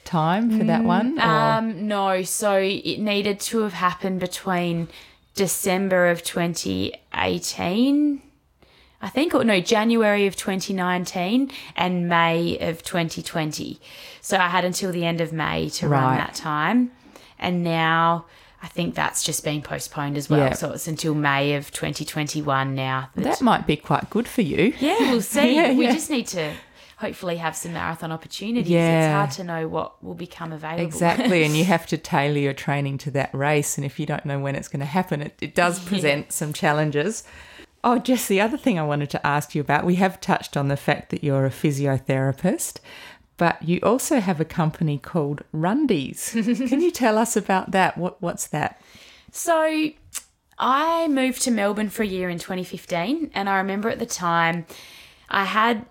time 0.09 0.57
for 0.57 0.65
that 0.65 0.85
one. 0.85 1.19
Um, 1.21 1.87
no, 1.87 2.23
so 2.23 2.57
it 2.57 2.99
needed 2.99 3.41
to 3.41 3.61
have 3.61 3.75
happened 3.75 4.21
between 4.21 4.89
December 5.35 6.09
of 6.09 6.23
2018, 6.23 8.23
I 9.01 9.09
think, 9.09 9.35
or 9.35 9.45
no, 9.45 9.61
January 9.61 10.27
of 10.27 10.35
2019 10.35 11.51
and 11.77 12.09
May 12.09 12.59
of 12.59 12.83
2020. 12.83 13.81
So 14.21 14.39
I 14.39 14.49
had 14.49 14.65
until 14.65 14.91
the 14.91 15.05
end 15.05 15.21
of 15.21 15.33
May 15.33 15.69
to 15.71 15.89
run 15.89 16.17
that 16.17 16.35
time. 16.35 16.91
And 17.39 17.63
now 17.63 18.25
I 18.63 18.67
think 18.67 18.95
that's 18.95 19.23
just 19.23 19.45
been 19.45 19.63
postponed 19.63 20.17
as 20.17 20.29
well. 20.29 20.41
Yeah. 20.41 20.53
So 20.55 20.73
it's 20.73 20.89
until 20.89 21.15
May 21.15 21.55
of 21.55 21.71
2021 21.71 22.75
now. 22.75 23.11
that 23.15 23.41
might 23.41 23.67
be 23.67 23.77
quite 23.77 24.11
good 24.11 24.27
for 24.27 24.43
you. 24.43 24.75
Yeah, 24.81 25.13
we'll 25.13 25.23
see. 25.37 25.55
Yeah, 25.55 25.75
we 25.75 25.85
yeah. 25.85 25.93
just 25.93 26.11
need 26.11 26.27
to. 26.29 26.55
Hopefully 26.99 27.37
have 27.37 27.55
some 27.55 27.73
marathon 27.73 28.11
opportunities. 28.11 28.71
Yeah. 28.71 29.07
It's 29.07 29.15
hard 29.15 29.31
to 29.33 29.45
know 29.45 29.69
what 29.69 30.03
will 30.03 30.15
become 30.15 30.53
available. 30.53 30.85
Exactly, 30.85 31.45
and 31.45 31.57
you 31.57 31.65
have 31.77 31.87
to 31.87 31.97
tailor 31.97 32.39
your 32.39 32.53
training 32.53 32.99
to 32.99 33.11
that 33.13 33.33
race. 33.33 33.79
And 33.79 33.85
if 33.85 34.01
you 34.01 34.07
don't 34.07 34.27
know 34.27 34.41
when 34.41 34.57
it's 34.57 34.69
going 34.69 34.81
to 34.81 34.87
happen, 34.87 35.23
it, 35.23 35.39
it 35.41 35.55
does 35.55 35.79
present 35.79 36.33
some 36.33 36.53
challenges. 36.53 37.23
Oh, 37.85 38.01
Jess, 38.01 38.27
the 38.27 38.41
other 38.41 38.59
thing 38.59 38.79
I 38.79 38.85
wanted 38.85 39.11
to 39.11 39.25
ask 39.25 39.55
you 39.55 39.61
about, 39.61 39.87
we 39.87 39.95
have 39.95 40.21
touched 40.21 40.57
on 40.57 40.67
the 40.67 40.77
fact 40.77 41.11
that 41.11 41.23
you're 41.23 41.47
a 41.47 41.51
physiotherapist, 41.51 42.81
but 43.37 43.63
you 43.63 43.79
also 43.85 44.19
have 44.19 44.41
a 44.41 44.45
company 44.45 44.99
called 44.99 45.43
Rundies. 45.55 46.33
Can 46.69 46.81
you 46.81 46.91
tell 46.91 47.17
us 47.17 47.37
about 47.37 47.71
that? 47.71 47.97
What 47.97 48.21
What's 48.21 48.49
that? 48.49 48.81
So 49.31 49.91
I 50.59 51.07
moved 51.07 51.43
to 51.43 51.53
Melbourne 51.53 51.91
for 51.91 52.03
a 52.03 52.07
year 52.07 52.29
in 52.29 52.41
2015, 52.41 53.31
and 53.33 53.49
I 53.49 53.59
remember 53.59 53.89
at 53.89 54.01
the 54.01 54.07
time 54.07 54.67
I 55.29 55.45
had 55.45 55.87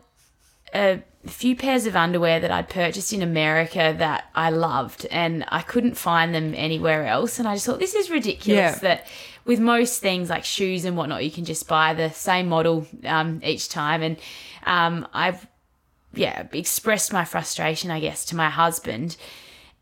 a 0.73 1.01
few 1.25 1.55
pairs 1.55 1.85
of 1.85 1.95
underwear 1.95 2.39
that 2.39 2.51
I'd 2.51 2.69
purchased 2.69 3.11
in 3.13 3.21
America 3.21 3.95
that 3.97 4.25
I 4.35 4.49
loved, 4.49 5.05
and 5.11 5.45
I 5.49 5.61
couldn't 5.61 5.95
find 5.95 6.33
them 6.33 6.53
anywhere 6.55 7.05
else. 7.05 7.39
And 7.39 7.47
I 7.47 7.55
just 7.55 7.65
thought, 7.65 7.79
this 7.79 7.95
is 7.95 8.09
ridiculous 8.09 8.75
Yeah. 8.75 8.79
that 8.79 9.07
with 9.45 9.59
most 9.59 10.01
things 10.01 10.29
like 10.29 10.43
shoes 10.45 10.85
and 10.85 10.97
whatnot, 10.97 11.23
you 11.23 11.31
can 11.31 11.45
just 11.45 11.67
buy 11.67 11.93
the 11.93 12.09
same 12.11 12.47
model 12.47 12.85
um, 13.05 13.41
each 13.43 13.69
time. 13.69 14.01
And 14.03 14.17
um, 14.65 15.07
I've 15.13 15.47
yeah, 16.13 16.47
expressed 16.51 17.13
my 17.13 17.25
frustration, 17.25 17.91
I 17.91 17.99
guess, 17.99 18.25
to 18.25 18.35
my 18.35 18.49
husband. 18.49 19.17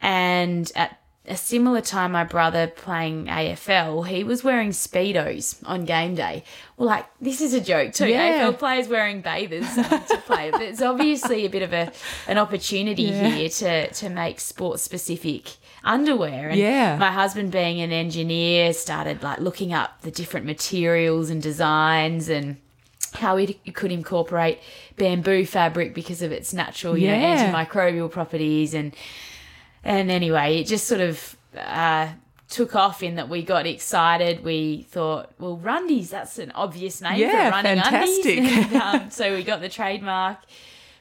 And 0.02 0.72
at 0.76 1.00
a 1.28 1.36
similar 1.38 1.82
time, 1.82 2.12
my 2.12 2.24
brother 2.24 2.68
playing 2.68 3.26
AFL, 3.26 4.08
he 4.08 4.24
was 4.24 4.44
wearing 4.44 4.70
Speedos 4.70 5.58
on 5.66 5.86
game 5.86 6.16
day. 6.16 6.44
Well, 6.78 6.88
like, 6.88 7.06
this 7.20 7.42
is 7.42 7.54
a 7.54 7.62
joke 7.62 7.94
too. 7.94 8.08
Yeah. 8.08 8.44
AFL 8.50 8.58
players 8.60 8.88
wearing 8.88 9.22
bathers 9.22 9.66
um, 9.78 9.86
to 9.86 10.18
play. 10.26 10.52
But 10.52 10.62
it's 10.62 10.82
obviously 10.82 11.46
a 11.46 11.50
bit 11.50 11.62
of 11.64 11.74
a 11.74 11.92
an 12.28 12.38
opportunity 12.38 13.04
Yeah. 13.04 13.30
here 13.30 13.50
to, 13.50 13.92
to 13.94 14.10
make 14.10 14.40
sports 14.40 14.84
specific 14.84 15.54
underwear. 15.84 16.50
And 16.50 16.60
Yeah. 16.60 16.98
my 16.98 17.12
husband 17.12 17.52
being 17.52 17.82
an 17.82 17.92
engineer 17.92 18.74
started 18.74 19.24
like 19.24 19.40
looking 19.40 19.74
up 19.74 20.02
the 20.02 20.12
different 20.12 20.46
materials 20.46 21.30
and 21.30 21.42
designs 21.42 22.30
and 22.30 22.58
how 23.14 23.38
it 23.38 23.74
could 23.74 23.94
incorporate 23.94 24.60
bamboo 24.98 25.46
fabric 25.46 25.94
because 25.94 26.22
of 26.22 26.32
its 26.34 26.54
natural, 26.54 26.98
you 26.98 27.08
Yeah. 27.08 27.36
know, 27.52 27.54
antimicrobial 27.54 28.12
properties 28.12 28.74
and 28.74 28.94
and 29.86 30.12
anyway, 30.12 30.58
it 30.58 30.66
just 30.68 30.88
sort 30.88 31.00
of 31.02 31.38
uh, 31.58 32.10
took 32.50 32.76
off 32.76 33.02
in 33.04 33.16
that 33.16 33.30
we 33.30 33.44
got 33.44 33.66
excited. 33.68 34.44
We 34.44 34.84
thought, 34.90 35.32
well, 35.40 35.58
Rundies, 35.64 36.10
that's 36.10 36.38
an 36.40 36.52
obvious 36.52 37.02
name 37.02 37.20
Yeah, 37.20 37.50
for 37.50 37.56
running 37.56 37.82
fantastic. 37.82 38.38
undies. 38.40 38.66
And, 38.74 38.76
um, 39.04 39.10
so 39.12 39.36
we 39.36 39.44
got 39.44 39.62
the 39.62 39.70
trademark 39.70 40.40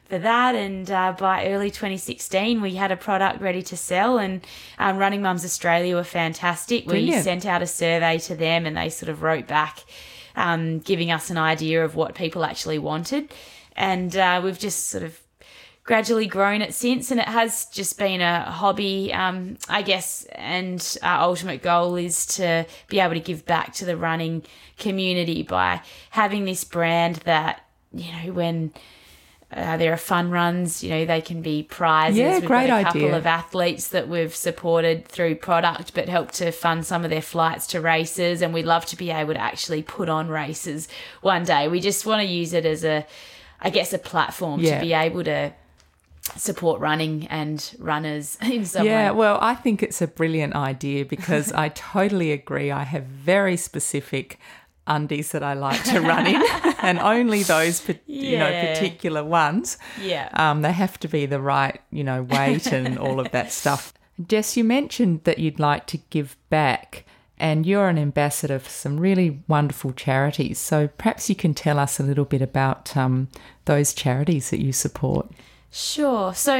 for 0.05 0.19
that. 0.19 0.55
And 0.55 0.91
uh, 0.91 1.13
by 1.19 1.49
early 1.49 1.71
2016, 1.71 2.61
we 2.61 2.75
had 2.75 2.93
a 2.93 2.97
product 2.97 3.41
ready 3.41 3.63
to 3.63 3.77
sell. 3.77 4.19
And 4.19 4.47
um, 4.79 4.99
Running 4.99 5.23
Mums 5.23 5.45
Australia 5.45 5.97
were 5.97 6.05
fantastic. 6.05 6.87
We 6.87 7.11
sent 7.23 7.47
out 7.47 7.63
a 7.63 7.67
survey 7.67 8.19
to 8.19 8.35
them, 8.35 8.67
and 8.67 8.77
they 8.77 8.91
sort 8.91 9.09
of 9.09 9.23
wrote 9.23 9.47
back, 9.47 9.85
um, 10.37 10.81
giving 10.81 11.11
us 11.11 11.31
an 11.31 11.39
idea 11.39 11.85
of 11.85 11.95
what 11.95 12.15
people 12.15 12.45
actually 12.45 12.79
wanted. 12.79 13.33
And 13.77 14.15
uh, 14.17 14.41
we've 14.45 14.59
just 14.59 14.89
sort 14.89 15.05
of 15.05 15.19
gradually 15.85 16.27
grown 16.27 16.63
it 16.63 16.75
since, 16.75 17.11
and 17.11 17.21
it 17.21 17.29
has 17.29 17.67
just 17.67 17.99
been 17.99 18.21
a 18.21 18.51
hobby, 18.51 19.13
um, 19.13 19.57
I 19.69 19.83
guess. 19.83 20.27
And 20.33 20.97
our 21.03 21.21
ultimate 21.23 21.63
goal 21.63 21.97
is 21.97 22.27
to 22.39 22.67
be 22.89 23.01
able 23.01 23.15
to 23.15 23.21
give 23.21 23.45
back 23.47 23.75
to 23.75 23.85
the 23.85 23.97
running 23.97 24.43
community 24.79 25.43
by 25.43 25.83
having 26.11 26.45
this 26.47 26.65
brand 26.65 27.17
that 27.25 27.65
you 27.93 28.11
know 28.13 28.33
when. 28.33 28.73
Uh, 29.53 29.77
there 29.77 29.93
are 29.93 29.97
fun 29.97 30.33
runs, 30.33 30.83
you 30.83 30.91
know, 30.91 31.05
they 31.05 31.21
can 31.21 31.41
be 31.41 31.63
prizes. 31.63 32.19
Yeah, 32.19 32.39
We've 32.41 32.45
great 32.49 32.67
got 32.67 32.81
a 32.81 32.85
couple 32.87 33.03
idea. 33.03 33.17
of 33.17 33.25
athletes 33.27 33.87
that 33.89 34.09
we've 34.09 34.35
supported 34.35 35.07
through 35.07 35.37
product, 35.37 35.95
but 35.95 36.09
helped 36.09 36.35
to 36.37 36.51
fund 36.51 36.85
some 36.85 37.05
of 37.05 37.11
their 37.11 37.23
flights 37.23 37.69
to 37.69 37.81
races. 37.81 38.43
And 38.43 38.53
we'd 38.53 38.67
love 38.67 38.85
to 38.87 38.97
be 38.97 39.13
able 39.13 39.35
to 39.35 39.41
actually 39.41 39.83
put 39.85 40.09
on 40.09 40.27
races 40.29 40.89
one 41.21 41.45
day. 41.45 41.69
We 41.69 41.79
just 41.81 42.05
want 42.05 42.21
to 42.23 42.27
use 42.27 42.53
it 42.53 42.67
as 42.67 42.85
a, 42.85 43.07
I 43.61 43.71
guess, 43.71 43.93
a 43.93 43.99
platform 43.99 44.59
Yeah. 44.59 44.81
to 44.81 44.85
be 44.85 44.93
able 44.93 45.23
to 45.23 45.53
support 46.37 46.81
running 46.81 47.27
and 47.29 47.75
runners 47.79 48.39
in 48.43 48.65
some 48.65 48.87
Yeah, 48.87 49.11
way. 49.11 49.17
well, 49.17 49.39
I 49.41 49.55
think 49.55 49.83
it's 49.83 50.01
a 50.03 50.07
brilliant 50.07 50.55
idea 50.55 51.05
because 51.05 51.53
I 51.53 51.69
totally 51.71 52.33
agree. 52.33 52.71
I 52.71 52.85
have 52.85 53.05
very 53.05 53.57
specific 53.57 54.39
undies 54.87 55.33
that 55.33 55.43
I 55.43 55.55
like 55.55 55.83
to 55.85 56.01
run 56.01 56.27
in, 56.27 56.43
and 56.83 56.99
only 56.99 57.43
those, 57.43 57.87
you 58.07 58.39
know, 58.39 58.51
particular 58.51 59.25
ones. 59.25 59.79
Yeah. 60.01 60.29
Um, 60.35 60.63
they 60.63 60.73
have 60.73 60.99
to 61.01 61.09
be 61.09 61.27
the 61.27 61.41
right, 61.41 61.81
you 61.91 62.05
know, 62.05 62.23
weight 62.23 62.67
and 62.73 62.99
all 62.99 63.21
of 63.21 63.31
that 63.33 63.53
stuff. 63.53 63.93
Jess, 64.29 64.57
you 64.57 64.65
mentioned 64.65 65.25
that 65.25 65.39
you'd 65.39 65.59
like 65.59 65.87
to 65.89 65.99
give 66.11 66.37
back, 66.51 67.05
and 67.39 67.65
you're 67.67 67.89
an 67.89 67.99
ambassador 67.99 68.59
for 68.59 68.69
some 68.71 68.99
really 69.01 69.43
wonderful 69.49 69.93
charities. 69.93 70.59
So 70.59 70.89
perhaps 70.89 71.29
you 71.29 71.35
can 71.35 71.53
tell 71.55 71.79
us 71.79 71.99
a 71.99 72.03
little 72.03 72.25
bit 72.27 72.43
about 72.43 72.97
um, 72.97 73.29
those 73.65 73.93
charities 73.95 74.51
that 74.51 74.61
you 74.61 74.73
support. 74.73 75.31
Sure. 75.77 76.33
So, 76.35 76.55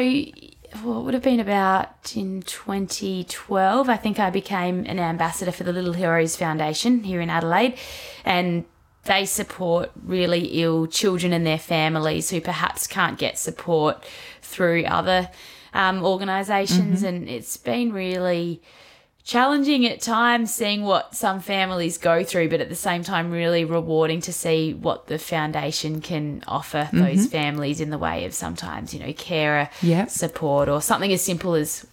well, 0.83 0.99
it 0.99 1.03
would 1.05 1.15
have 1.15 1.23
been 1.23 1.39
about 1.39 2.17
in 2.17 2.43
2012. 2.43 3.89
I 3.89 3.97
think 3.97 4.19
I 4.19 4.29
became 4.29 4.85
an 4.87 4.99
ambassador 4.99 5.53
for 5.53 5.63
the 5.63 5.73
Little 5.73 5.93
Heroes 5.93 6.35
Foundation 6.35 7.05
here 7.05 7.21
in 7.21 7.31
Adelaide, 7.31 7.79
and 8.25 8.65
they 9.05 9.25
support 9.25 9.93
really 10.03 10.61
ill 10.61 10.89
children 10.89 11.33
and 11.33 11.47
their 11.47 11.61
families 11.61 12.31
who 12.31 12.41
perhaps 12.41 12.89
can't 12.89 13.17
get 13.17 13.39
support 13.39 14.05
through 14.43 14.83
other 14.87 15.31
um, 15.75 16.03
organisations, 16.03 17.05
and 17.05 17.29
it's 17.29 17.57
been 17.57 17.93
really 17.93 18.61
challenging 19.25 19.87
at 19.87 20.03
times 20.03 20.53
seeing 20.55 20.83
what 20.83 21.15
some 21.15 21.41
families 21.41 21.97
go 21.97 22.23
through, 22.23 22.51
but 22.51 22.61
at 22.61 22.69
the 22.69 22.75
same 22.75 23.03
time, 23.03 23.31
really 23.31 23.65
rewarding 23.65 24.21
to 24.21 24.33
see 24.33 24.75
what 24.75 25.07
the 25.07 25.19
foundation 25.19 26.01
can 26.03 26.45
offer 26.47 26.89
those 26.93 27.27
families 27.27 27.81
in 27.81 27.89
the 27.89 27.99
way 27.99 28.27
of 28.27 28.35
sometimes, 28.35 28.93
you 28.93 29.01
know, 29.01 29.13
carer 29.15 29.71
Yep. 29.83 30.11
support 30.11 30.69
or 30.69 30.83
something 30.83 31.11
as 31.13 31.23
simple 31.23 31.55
as, 31.55 31.87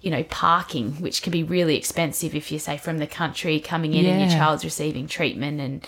you 0.00 0.10
know, 0.10 0.22
parking, 0.24 0.92
which 0.92 1.22
can 1.22 1.30
be 1.30 1.42
really 1.42 1.76
expensive 1.76 2.34
if 2.34 2.50
you 2.50 2.58
say 2.58 2.78
from 2.78 2.98
the 2.98 3.06
country 3.06 3.60
coming 3.60 3.92
in 3.92 4.06
and 4.06 4.20
your 4.20 4.30
child's 4.30 4.64
receiving 4.64 5.06
treatment 5.06 5.60
and 5.60 5.86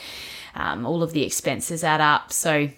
um, 0.55 0.85
all 0.85 1.03
of 1.03 1.13
the 1.13 1.23
expenses 1.23 1.83
add 1.83 2.01
up. 2.03 2.31
So, 2.31 2.69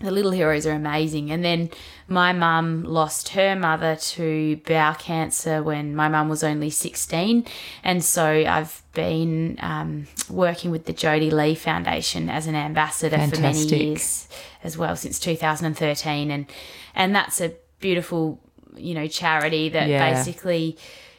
the 0.00 0.10
little 0.10 0.30
heroes 0.30 0.66
are 0.66 0.72
amazing. 0.72 1.30
And 1.30 1.42
then 1.44 1.70
my 2.06 2.32
mum 2.32 2.84
lost 2.84 3.30
her 3.30 3.56
mother 3.56 3.96
to 3.96 4.56
bowel 4.66 4.94
cancer 4.94 5.62
when 5.62 5.96
my 5.96 6.08
mum 6.08 6.28
was 6.28 6.44
only 6.44 6.68
16. 6.68 7.46
And 7.82 8.04
so 8.04 8.26
I've 8.26 8.82
been 8.92 9.56
um, 9.60 10.06
working 10.28 10.70
with 10.70 10.84
the 10.84 10.92
Jodi 10.92 11.30
Lee 11.30 11.54
Foundation 11.54 12.28
as 12.28 12.46
an 12.46 12.54
ambassador 12.54 13.16
for 13.28 13.40
many 13.40 13.58
years 13.88 14.28
as 14.62 14.76
well 14.76 14.96
since 14.96 15.18
2013. 15.18 16.30
And, 16.30 16.46
and 16.94 17.14
that's 17.14 17.40
a 17.40 17.54
beautiful, 17.80 18.38
you 18.76 18.92
know, 18.92 19.06
charity 19.06 19.70
that 19.70 19.88
Yeah. 19.88 20.12
basically 20.12 20.76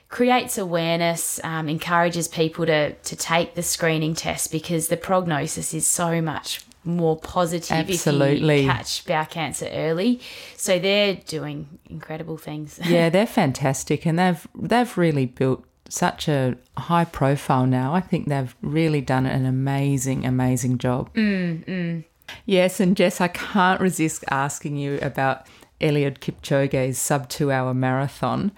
creates 0.10 0.58
awareness, 0.58 1.40
um, 1.44 1.68
encourages 1.68 2.28
people 2.28 2.66
to, 2.66 2.94
to 2.94 3.16
take 3.16 3.56
the 3.56 3.64
screening 3.64 4.14
test 4.14 4.52
because 4.52 4.88
the 4.88 4.98
prognosis 4.98 5.74
is 5.74 5.86
so 5.86 6.22
much 6.22 6.62
more 6.88 7.18
positive 7.20 7.90
Absolutely. 7.90 8.60
if 8.60 8.64
you 8.64 8.70
catch 8.72 9.06
bowel 9.06 9.26
cancer 9.26 9.68
early. 9.72 10.20
So 10.56 10.80
they're 10.80 11.16
doing 11.16 11.80
incredible 11.90 12.38
things. 12.38 12.80
yeah, 12.86 13.10
they're 13.10 13.28
fantastic, 13.28 14.06
and 14.06 14.18
they've 14.18 14.48
they've 14.56 14.98
really 14.98 15.26
built 15.26 15.64
such 15.90 16.28
a 16.28 16.56
high 16.78 17.06
profile 17.06 17.66
now. 17.66 17.94
I 17.94 18.02
think 18.02 18.28
they've 18.28 18.56
really 18.62 19.02
done 19.02 19.26
an 19.26 19.46
amazing, 19.46 20.26
amazing 20.26 20.78
job. 20.78 21.14
Mm, 21.14 22.04
Yes, 22.46 22.82
and 22.82 22.98
Jess, 22.98 23.22
I 23.22 23.30
can't 23.30 23.80
resist 23.80 24.26
asking 24.30 24.76
you 24.76 25.00
about 25.02 25.48
Eliud 25.80 26.20
Kipchoge's 26.20 26.98
sub 26.98 27.30
two 27.30 27.52
hour 27.52 27.74
marathon. 27.74 28.52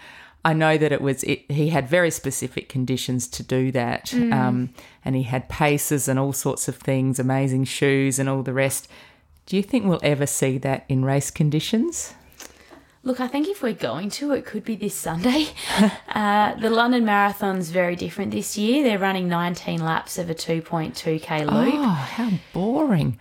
I 0.46 0.54
know 0.54 0.78
that 0.78 0.92
it 0.92 1.02
was 1.02 1.24
it, 1.24 1.50
he 1.52 1.70
had 1.70 1.88
very 1.90 2.12
specific 2.12 2.70
conditions 2.70 3.28
to 3.28 3.44
do 3.44 3.72
that, 3.74 4.14
um, 4.14 4.70
and 5.04 5.16
he 5.16 5.24
had 5.24 5.50
paces 5.50 6.08
and 6.08 6.18
all 6.18 6.32
sorts 6.34 6.68
of 6.68 6.78
things, 6.78 7.20
amazing 7.20 7.66
shoes 7.66 8.20
and 8.20 8.30
all 8.30 8.42
the 8.42 8.54
rest. 8.54 8.88
Do 9.46 9.58
you 9.58 9.64
think 9.64 9.86
we'll 9.86 10.00
ever 10.04 10.26
see 10.26 10.58
that 10.60 10.86
in 10.88 11.04
race 11.04 11.30
conditions? 11.32 12.14
Look, 13.02 13.22
I 13.22 13.28
think 13.28 13.48
if 13.48 13.64
we're 13.64 13.74
going 13.74 14.10
to, 14.12 14.34
it 14.34 14.46
could 14.46 14.66
be 14.66 14.76
this 14.76 14.94
Sunday. 14.94 15.48
uh, 16.10 16.56
the 16.56 16.70
London 16.70 17.06
Marathon's 17.06 17.70
very 17.70 17.96
different 17.96 18.32
this 18.32 18.58
year. 18.58 18.84
They're 18.84 19.00
running 19.00 19.30
19 19.30 19.84
laps 19.84 20.18
of 20.18 20.30
a 20.30 20.36
2.2k 20.36 21.40
loop. 21.40 21.74
Oh, 21.76 21.88
how 21.88 22.32
boring! 22.52 23.18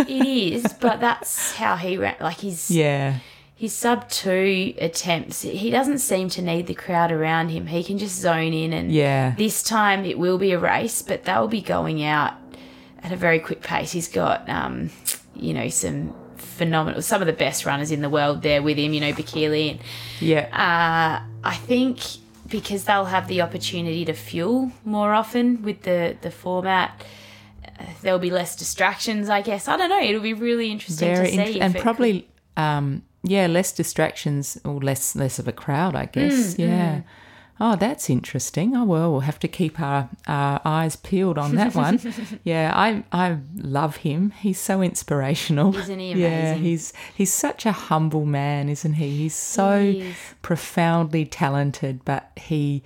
It 0.00 0.10
is, 0.10 0.72
but 0.74 1.00
that's 1.00 1.54
how 1.54 1.76
he 1.76 1.96
ran. 1.96 2.16
Like 2.20 2.38
he's 2.38 2.70
Yeah. 2.72 3.18
His 3.60 3.74
sub 3.74 4.08
two 4.08 4.72
attempts, 4.78 5.42
he 5.42 5.68
doesn't 5.70 5.98
seem 5.98 6.30
to 6.30 6.40
need 6.40 6.66
the 6.66 6.72
crowd 6.74 7.12
around 7.12 7.50
him. 7.50 7.66
He 7.66 7.84
can 7.84 7.98
just 7.98 8.16
zone 8.18 8.54
in 8.54 8.72
and 8.72 8.90
Yeah. 8.90 9.34
this 9.36 9.62
time 9.62 10.06
it 10.06 10.18
will 10.18 10.38
be 10.38 10.52
a 10.52 10.58
race, 10.58 11.02
but 11.02 11.24
they'll 11.24 11.46
be 11.46 11.60
going 11.60 12.02
out 12.02 12.32
at 13.02 13.12
a 13.12 13.16
very 13.16 13.38
quick 13.38 13.60
pace. 13.62 13.92
He's 13.92 14.08
got 14.08 14.48
um, 14.48 14.88
you 15.36 15.52
know, 15.52 15.68
some 15.68 16.14
phenomenal, 16.38 17.02
some 17.02 17.20
of 17.20 17.26
the 17.26 17.34
best 17.34 17.66
runners 17.66 17.90
in 17.90 18.00
the 18.00 18.08
world 18.08 18.40
there 18.40 18.62
with 18.62 18.78
him. 18.78 18.94
You 18.94 19.00
know, 19.02 19.12
Bekele. 19.12 19.72
And, 19.72 19.80
Yeah. 20.20 20.46
uh, 20.52 21.22
I 21.44 21.54
think 21.56 21.98
because 22.48 22.84
they'll 22.84 23.04
have 23.16 23.28
the 23.28 23.42
opportunity 23.42 24.06
to 24.06 24.14
fuel 24.14 24.72
more 24.86 25.12
often 25.12 25.62
with 25.62 25.82
the 25.82 26.16
the 26.22 26.30
format. 26.30 27.04
There'll 28.00 28.18
be 28.18 28.30
less 28.30 28.56
distractions, 28.56 29.28
I 29.28 29.42
guess. 29.42 29.68
I 29.68 29.76
don't 29.76 29.90
know. 29.90 30.00
It'll 30.00 30.22
be 30.22 30.32
really 30.34 30.70
interesting 30.70 31.14
Very 31.14 31.30
to 31.30 31.32
see. 31.36 31.60
int- 31.60 31.62
and 31.62 31.76
probably 31.76 32.26
um 32.56 33.02
yeah, 33.22 33.46
less 33.46 33.72
distractions 33.72 34.58
or 34.64 34.80
less 34.80 35.14
less 35.16 35.38
of 35.38 35.46
a 35.48 35.52
crowd, 35.52 35.94
I 35.94 36.06
Mm, 36.06 36.12
guess. 36.12 36.58
yeah. 36.58 37.00
Oh, 37.62 37.76
that's 37.76 38.08
interesting. 38.08 38.74
Oh 38.74 38.84
well, 38.84 39.10
we'll 39.12 39.20
have 39.20 39.38
to 39.40 39.48
keep 39.48 39.78
our, 39.78 40.08
our 40.26 40.62
eyes 40.64 40.96
peeled 40.96 41.36
on 41.36 41.56
that 41.56 41.74
one. 41.74 42.00
yeah, 42.42 42.72
I 42.74 43.04
I 43.12 43.36
love 43.56 43.96
him. 43.96 44.30
He's 44.40 44.58
so 44.58 44.80
inspirational. 44.80 45.76
Isn't 45.76 45.98
he 45.98 46.12
amazing? 46.12 46.22
Yeah, 46.22 46.54
he's 46.54 46.94
he's 47.14 47.30
such 47.32 47.66
a 47.66 47.72
humble 47.72 48.24
man, 48.24 48.70
isn't 48.70 48.94
he? 48.94 49.10
He's 49.18 49.34
so 49.34 49.78
He 49.92 50.14
profoundly 50.40 51.26
talented, 51.26 52.02
but 52.06 52.30
he 52.36 52.82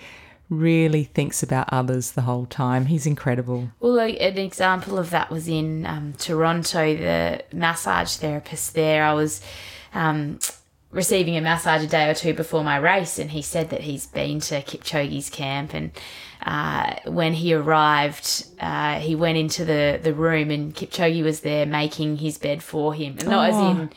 really 0.51 1.05
thinks 1.05 1.43
about 1.43 1.69
others 1.73 2.13
the 2.13 2.23
whole 2.23 2.45
time. 2.47 2.87
He's 2.87 3.07
incredible. 3.07 3.71
Well, 3.81 3.93
like, 3.95 4.17
an 4.21 4.39
example 4.39 4.99
of 4.99 5.11
that 5.11 5.31
was 5.31 5.49
in 5.49 5.87
um, 5.87 6.15
Toronto. 6.19 6.97
The 6.97 7.45
massage 7.53 8.17
therapist 8.17 8.75
there, 8.75 9.05
I 9.05 9.15
was 9.15 9.41
um, 9.95 10.39
receiving 10.91 11.37
a 11.37 11.41
massage 11.41 11.83
a 11.83 11.87
day 11.87 12.09
or 12.11 12.15
two 12.15 12.35
before 12.35 12.63
my 12.63 12.77
race, 12.77 13.19
and 13.19 13.31
he 13.31 13.43
said 13.43 13.71
that 13.71 13.81
he's 13.83 14.07
been 14.07 14.41
to 14.41 14.63
Kipchoge's 14.63 15.31
camp. 15.31 15.75
And 15.75 15.91
uh, 16.47 16.97
when 17.07 17.33
he 17.33 17.55
arrived, 17.55 18.47
uh, 18.61 18.99
he 19.01 19.15
went 19.15 19.39
into 19.39 19.65
the, 19.65 19.99
the 20.03 20.13
room, 20.15 20.51
and 20.51 20.75
Kipchoge 20.75 21.23
was 21.25 21.41
there 21.41 21.67
making 21.67 22.19
his 22.19 22.39
bed 22.39 22.63
for 22.63 22.95
him, 22.95 23.17
and 23.19 23.29
not 23.29 23.51
Oh. 23.51 23.71
as 23.71 23.77
in 23.77 23.91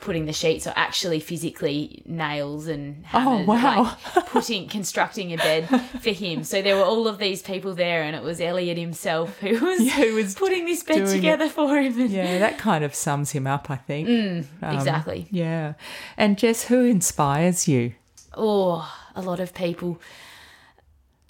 putting 0.00 0.26
the 0.26 0.32
sheets 0.32 0.64
or 0.66 0.72
actually 0.76 1.18
physically 1.18 2.02
nails 2.06 2.68
and 2.68 3.04
Oh, 3.12 3.42
wow. 3.44 3.96
like 4.14 4.26
putting 4.26 4.68
constructing 4.68 5.32
a 5.32 5.36
bed 5.36 5.66
for 6.00 6.10
him 6.10 6.44
so 6.44 6.62
there 6.62 6.76
were 6.76 6.84
all 6.84 7.08
of 7.08 7.18
these 7.18 7.42
people 7.42 7.74
there 7.74 8.04
and 8.04 8.14
it 8.14 8.22
was 8.22 8.38
Eliud 8.38 8.78
himself 8.78 9.38
who 9.40 9.58
was, 9.66 9.80
Yeah, 9.80 9.94
who 9.94 10.14
was 10.14 10.34
putting 10.36 10.66
this 10.66 10.84
bed 10.84 10.94
doing 10.98 11.08
it. 11.08 11.14
together 11.16 11.48
for 11.48 11.76
him 11.76 12.00
and 12.00 12.10
Yeah, 12.18 12.38
that 12.38 12.58
kind 12.58 12.84
of 12.84 12.94
sums 12.94 13.32
him 13.32 13.46
up, 13.48 13.70
I 13.70 13.76
think. 13.76 14.08
Um, 14.62 14.76
exactly 14.76 15.26
Yeah. 15.32 15.74
And 16.16 16.38
Jess, 16.38 16.64
who 16.64 16.84
inspires 16.84 17.66
you? 17.66 17.94
oh 18.34 18.88
a 19.16 19.22
lot 19.22 19.40
of 19.40 19.52
people 19.52 20.00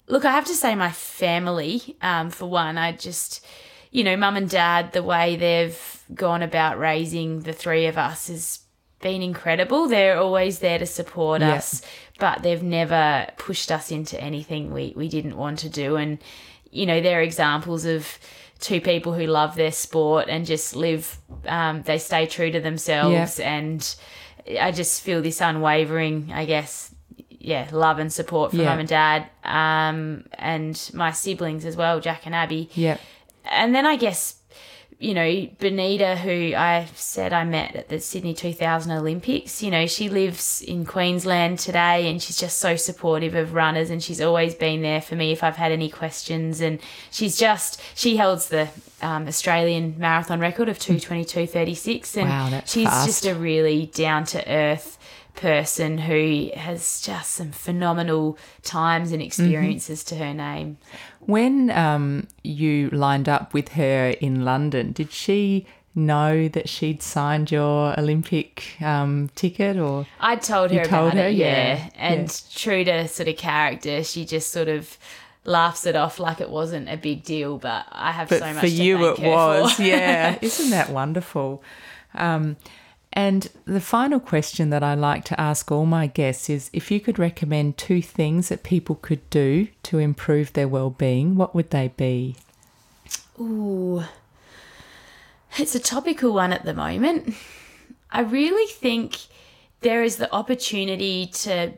look 0.07 0.25
i 0.25 0.31
have 0.31 0.45
to 0.45 0.53
say 0.53 0.75
my 0.75 0.91
family 0.91 1.95
um, 2.03 2.29
for 2.29 2.45
one 2.45 2.77
i 2.77 2.91
just 2.91 3.43
you 3.91 4.03
know 4.03 4.15
mum 4.17 4.35
and 4.37 4.49
dad 4.49 4.91
the 4.93 5.03
way 5.03 5.35
they've 5.35 6.03
gone 6.13 6.41
about 6.41 6.77
raising 6.79 7.41
the 7.41 7.53
three 7.53 7.85
of 7.87 7.97
us 7.97 8.27
has 8.27 8.59
been 9.01 9.21
incredible 9.21 9.87
they're 9.87 10.19
always 10.19 10.59
there 10.59 10.77
to 10.79 10.85
support 10.85 11.41
Yeah. 11.41 11.53
us 11.53 11.81
but 12.19 12.43
they've 12.43 12.61
never 12.63 13.27
pushed 13.37 13.71
us 13.71 13.91
into 13.91 14.19
anything 14.21 14.73
we, 14.73 14.93
we 14.95 15.07
didn't 15.07 15.37
want 15.37 15.59
to 15.59 15.69
do 15.69 15.95
and 15.95 16.17
you 16.71 16.85
know 16.85 16.99
they're 17.01 17.21
examples 17.21 17.85
of 17.85 18.19
two 18.59 18.81
people 18.81 19.13
who 19.13 19.25
love 19.25 19.55
their 19.55 19.71
sport 19.71 20.27
and 20.27 20.45
just 20.45 20.75
live 20.75 21.17
um, 21.47 21.81
they 21.83 21.97
stay 21.97 22.25
true 22.25 22.51
to 22.51 22.59
themselves 22.59 23.39
and 23.39 23.95
i 24.59 24.71
just 24.71 25.01
feel 25.01 25.21
this 25.21 25.39
unwavering 25.41 26.29
i 26.33 26.43
guess 26.45 26.93
yeah 27.29 27.67
love 27.71 27.99
and 27.99 28.11
support 28.11 28.51
from 28.51 28.59
Yeah. 28.59 28.65
mum 28.69 28.79
and 28.79 28.89
dad 28.89 29.29
um, 29.45 30.25
and 30.33 30.89
my 30.93 31.11
siblings 31.11 31.63
as 31.65 31.77
well 31.77 31.99
jack 32.01 32.25
and 32.25 32.35
abby 32.35 32.69
Yeah. 32.73 32.97
And 33.49 33.73
then 33.75 33.85
I 33.85 33.95
guess, 33.95 34.35
you 35.01 35.13
know, 35.13 35.47
Benita, 35.59 36.17
who 36.17 36.53
I 36.55 36.85
said 36.95 37.31
I 37.31 37.45
met 37.45 37.75
at 37.75 37.87
the 37.89 37.99
Sydney 38.01 38.33
2000 38.33 38.91
Olympics, 38.91 39.63
you 39.63 39.71
know, 39.71 39.87
she 39.87 40.09
lives 40.09 40.61
in 40.61 40.85
Queensland 40.85 41.59
today 41.59 42.09
and 42.09 42.21
she's 42.21 42.37
just 42.37 42.57
so 42.57 42.75
supportive 42.75 43.33
of 43.33 43.53
runners 43.53 43.89
and 43.89 44.03
she's 44.03 44.19
always 44.19 44.55
been 44.55 44.81
there 44.81 45.01
for 45.01 45.15
me 45.15 45.31
if 45.31 45.41
I've 45.43 45.55
had 45.55 45.71
any 45.71 45.89
questions. 45.89 46.59
And 46.59 46.79
she's 47.11 47.37
just, 47.37 47.81
she 47.95 48.17
holds 48.17 48.49
the 48.49 48.67
um, 49.01 49.25
Australian 49.27 49.95
marathon 49.97 50.41
record 50.41 50.67
of 50.67 50.77
222.36. 50.79 52.17
And 52.17 52.29
Wow, 52.29 52.49
that's 52.49 52.71
she's 52.71 52.87
fast. 52.87 53.07
just 53.07 53.25
a 53.25 53.33
really 53.35 53.85
down 53.93 54.25
to 54.25 54.49
earth 54.51 54.97
person 55.35 55.97
who 55.99 56.49
has 56.55 56.99
just 57.01 57.31
some 57.31 57.51
phenomenal 57.51 58.37
times 58.63 59.13
and 59.13 59.21
experiences 59.21 60.03
to 60.03 60.15
her 60.15 60.33
name. 60.33 60.77
When 61.21 61.69
um, 61.71 62.27
you 62.43 62.89
lined 62.89 63.27
up 63.29 63.53
with 63.53 63.69
her 63.69 64.09
in 64.21 64.43
London, 64.45 64.91
did 64.93 65.11
she 65.11 65.65
know 65.95 66.47
that 66.47 66.69
she'd 66.69 67.01
signed 67.03 67.51
your 67.51 67.97
Olympic 67.99 68.81
um, 68.81 69.29
ticket 69.35 69.77
or? 69.77 70.05
I 70.19 70.35
told 70.37 70.71
her 70.71 70.77
You 70.77 70.85
told 70.85 71.11
about 71.13 71.17
her? 71.23 71.27
it, 71.27 71.35
yeah. 71.35 71.75
Yeah, 71.77 71.89
And 71.95 72.21
yeah. 72.21 72.57
true 72.59 72.83
to 72.85 73.07
sort 73.07 73.27
of 73.27 73.37
character, 73.37 74.03
she 74.03 74.25
just 74.25 74.51
sort 74.51 74.69
of 74.69 74.97
laughs 75.45 75.85
it 75.85 75.95
off 75.95 76.19
like 76.19 76.39
it 76.41 76.49
wasn't 76.49 76.89
a 76.89 76.97
big 76.97 77.23
deal. 77.23 77.57
But 77.57 77.85
I 77.91 78.11
have 78.11 78.29
But 78.29 78.39
so 78.39 78.53
much 78.53 78.59
for 78.61 78.67
you, 78.67 79.05
it 79.13 79.19
was. 79.19 79.79
yeah. 79.79 80.37
Isn't 80.41 80.69
that 80.71 80.89
wonderful? 80.89 81.61
Um, 82.15 82.55
and 83.13 83.49
the 83.65 83.81
final 83.81 84.19
question 84.19 84.69
that 84.69 84.83
I 84.83 84.93
like 84.93 85.25
to 85.25 85.39
ask 85.39 85.71
all 85.71 85.85
my 85.85 86.07
guests 86.07 86.49
is 86.49 86.69
if 86.73 86.91
you 86.91 86.99
could 86.99 87.17
recommend 87.17 87.77
two 87.77 88.01
things 88.01 88.49
that 88.49 88.63
people 88.63 88.95
could 88.95 89.27
do 89.29 89.67
to 89.83 89.97
improve 89.97 90.53
their 90.53 90.67
well-being, 90.67 91.35
what 91.35 91.55
would 91.55 91.71
they 91.71 91.89
be? 91.89 92.35
Ooh, 93.39 94.03
it's 95.57 95.75
a 95.75 95.79
topical 95.79 96.33
one 96.33 96.53
at 96.53 96.65
the 96.65 96.73
moment. 96.73 97.33
I 98.11 98.21
really 98.21 98.71
think 98.71 99.17
there 99.81 100.03
is 100.03 100.17
the 100.17 100.31
opportunity 100.33 101.27
to 101.27 101.73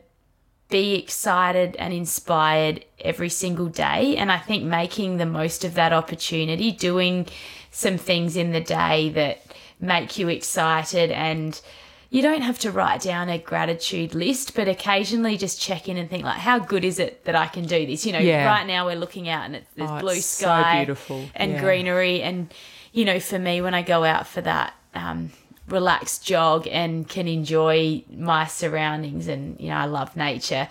be 0.68 0.94
excited 0.94 1.76
and 1.76 1.92
inspired 1.92 2.84
every 3.00 3.28
single 3.28 3.66
day. 3.66 4.16
And 4.16 4.32
I 4.32 4.38
think 4.38 4.64
making 4.64 5.18
the 5.18 5.26
most 5.26 5.64
of 5.64 5.74
that 5.74 5.92
opportunity, 5.92 6.72
doing 6.72 7.26
some 7.70 7.98
things 7.98 8.36
in 8.36 8.52
the 8.52 8.60
day 8.60 9.10
that 9.10 9.42
make 9.82 10.16
you 10.16 10.28
excited 10.30 11.10
and 11.10 11.60
you 12.08 12.22
don't 12.22 12.42
have 12.42 12.58
to 12.60 12.70
write 12.70 13.00
down 13.00 13.28
a 13.30 13.38
gratitude 13.38 14.14
list, 14.14 14.54
but 14.54 14.68
occasionally 14.68 15.36
just 15.36 15.60
check 15.60 15.88
in 15.88 15.96
and 15.96 16.08
think 16.10 16.24
like, 16.24 16.36
how 16.38 16.58
good 16.58 16.84
is 16.84 16.98
it 16.98 17.24
that 17.24 17.34
I 17.34 17.46
can 17.46 17.64
do 17.66 17.84
this? 17.86 18.04
You 18.06 18.12
know, 18.12 18.18
Yeah. 18.18 18.46
right 18.46 18.66
now 18.66 18.86
we're 18.86 18.96
looking 18.96 19.28
out 19.30 19.44
and 19.46 19.56
it's, 19.56 19.66
there's 19.76 19.90
Oh, 19.90 19.98
blue 20.00 20.12
it's 20.12 20.26
so 20.26 20.44
sky 20.46 20.76
beautiful. 20.84 21.28
and 21.34 21.52
Yeah. 21.52 21.60
greenery. 21.60 22.22
And, 22.22 22.52
you 22.92 23.04
know, 23.06 23.18
for 23.18 23.38
me, 23.38 23.60
when 23.62 23.74
I 23.74 23.80
go 23.82 24.04
out 24.04 24.26
for 24.26 24.42
that 24.42 24.74
um, 24.94 25.30
relaxed 25.68 26.24
jog 26.26 26.68
and 26.70 27.08
can 27.08 27.26
enjoy 27.26 28.04
my 28.14 28.46
surroundings 28.46 29.26
and, 29.26 29.58
you 29.58 29.70
know, 29.70 29.76
I 29.76 29.86
love 29.86 30.14
nature, 30.14 30.68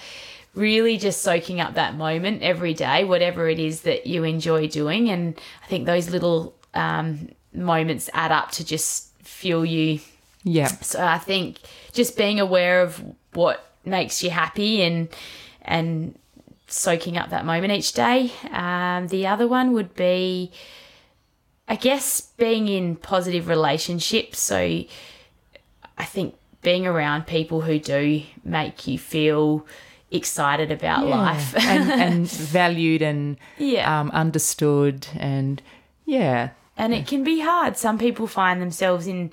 really 0.54 0.98
just 0.98 1.24
soaking 1.24 1.60
up 1.60 1.74
that 1.74 1.96
moment 1.96 2.44
every 2.44 2.76
day, 2.76 3.04
whatever 3.04 3.50
it 3.50 3.58
is 3.58 3.82
that 3.82 4.06
you 4.06 4.24
enjoy 4.24 4.68
doing. 4.68 5.10
And 5.10 5.40
I 5.64 5.68
think 5.68 5.88
those 5.88 6.12
little 6.12 6.54
um, 6.76 7.30
moments 7.54 8.10
add 8.14 8.32
up 8.32 8.52
to 8.52 8.66
just 8.66 9.10
fuel 9.24 9.66
you 9.66 10.00
Yeah. 10.44 10.68
so 10.68 11.04
I 11.06 11.18
think 11.18 11.58
just 11.94 12.18
being 12.18 12.40
aware 12.40 12.82
of 12.82 13.02
what 13.34 13.74
makes 13.86 14.24
you 14.24 14.30
happy 14.30 14.82
and 14.82 15.10
and 15.64 16.18
soaking 16.68 17.18
up 17.18 17.30
that 17.32 17.46
moment 17.46 17.74
each 17.74 17.92
day. 17.94 18.32
Um, 18.52 19.08
the 19.10 19.28
other 19.28 19.46
one 19.48 19.74
would 19.74 19.94
be, 19.96 20.52
I 21.68 21.76
guess, 21.76 22.22
being 22.38 22.68
in 22.70 22.96
positive 22.96 23.48
relationships. 23.50 24.40
So 24.40 24.58
I 24.58 26.06
think 26.06 26.36
being 26.62 26.88
around 26.88 27.28
people 27.28 27.62
who 27.62 27.78
do 27.78 28.24
make 28.46 28.88
you 28.88 28.98
feel 28.98 29.66
excited 30.12 30.72
about 30.72 31.06
life. 31.06 31.56
and, 31.58 31.92
and 31.92 32.28
valued 32.30 33.02
and 33.02 33.38
Yeah. 33.58 34.00
um, 34.02 34.10
understood 34.12 35.08
and 35.18 35.62
yeah 36.06 36.50
and 36.78 36.94
it 36.94 37.08
can 37.08 37.24
be 37.24 37.40
hard. 37.42 37.78
Some 37.78 37.98
people 37.98 38.28
find 38.28 38.62
themselves 38.62 39.08
in 39.08 39.32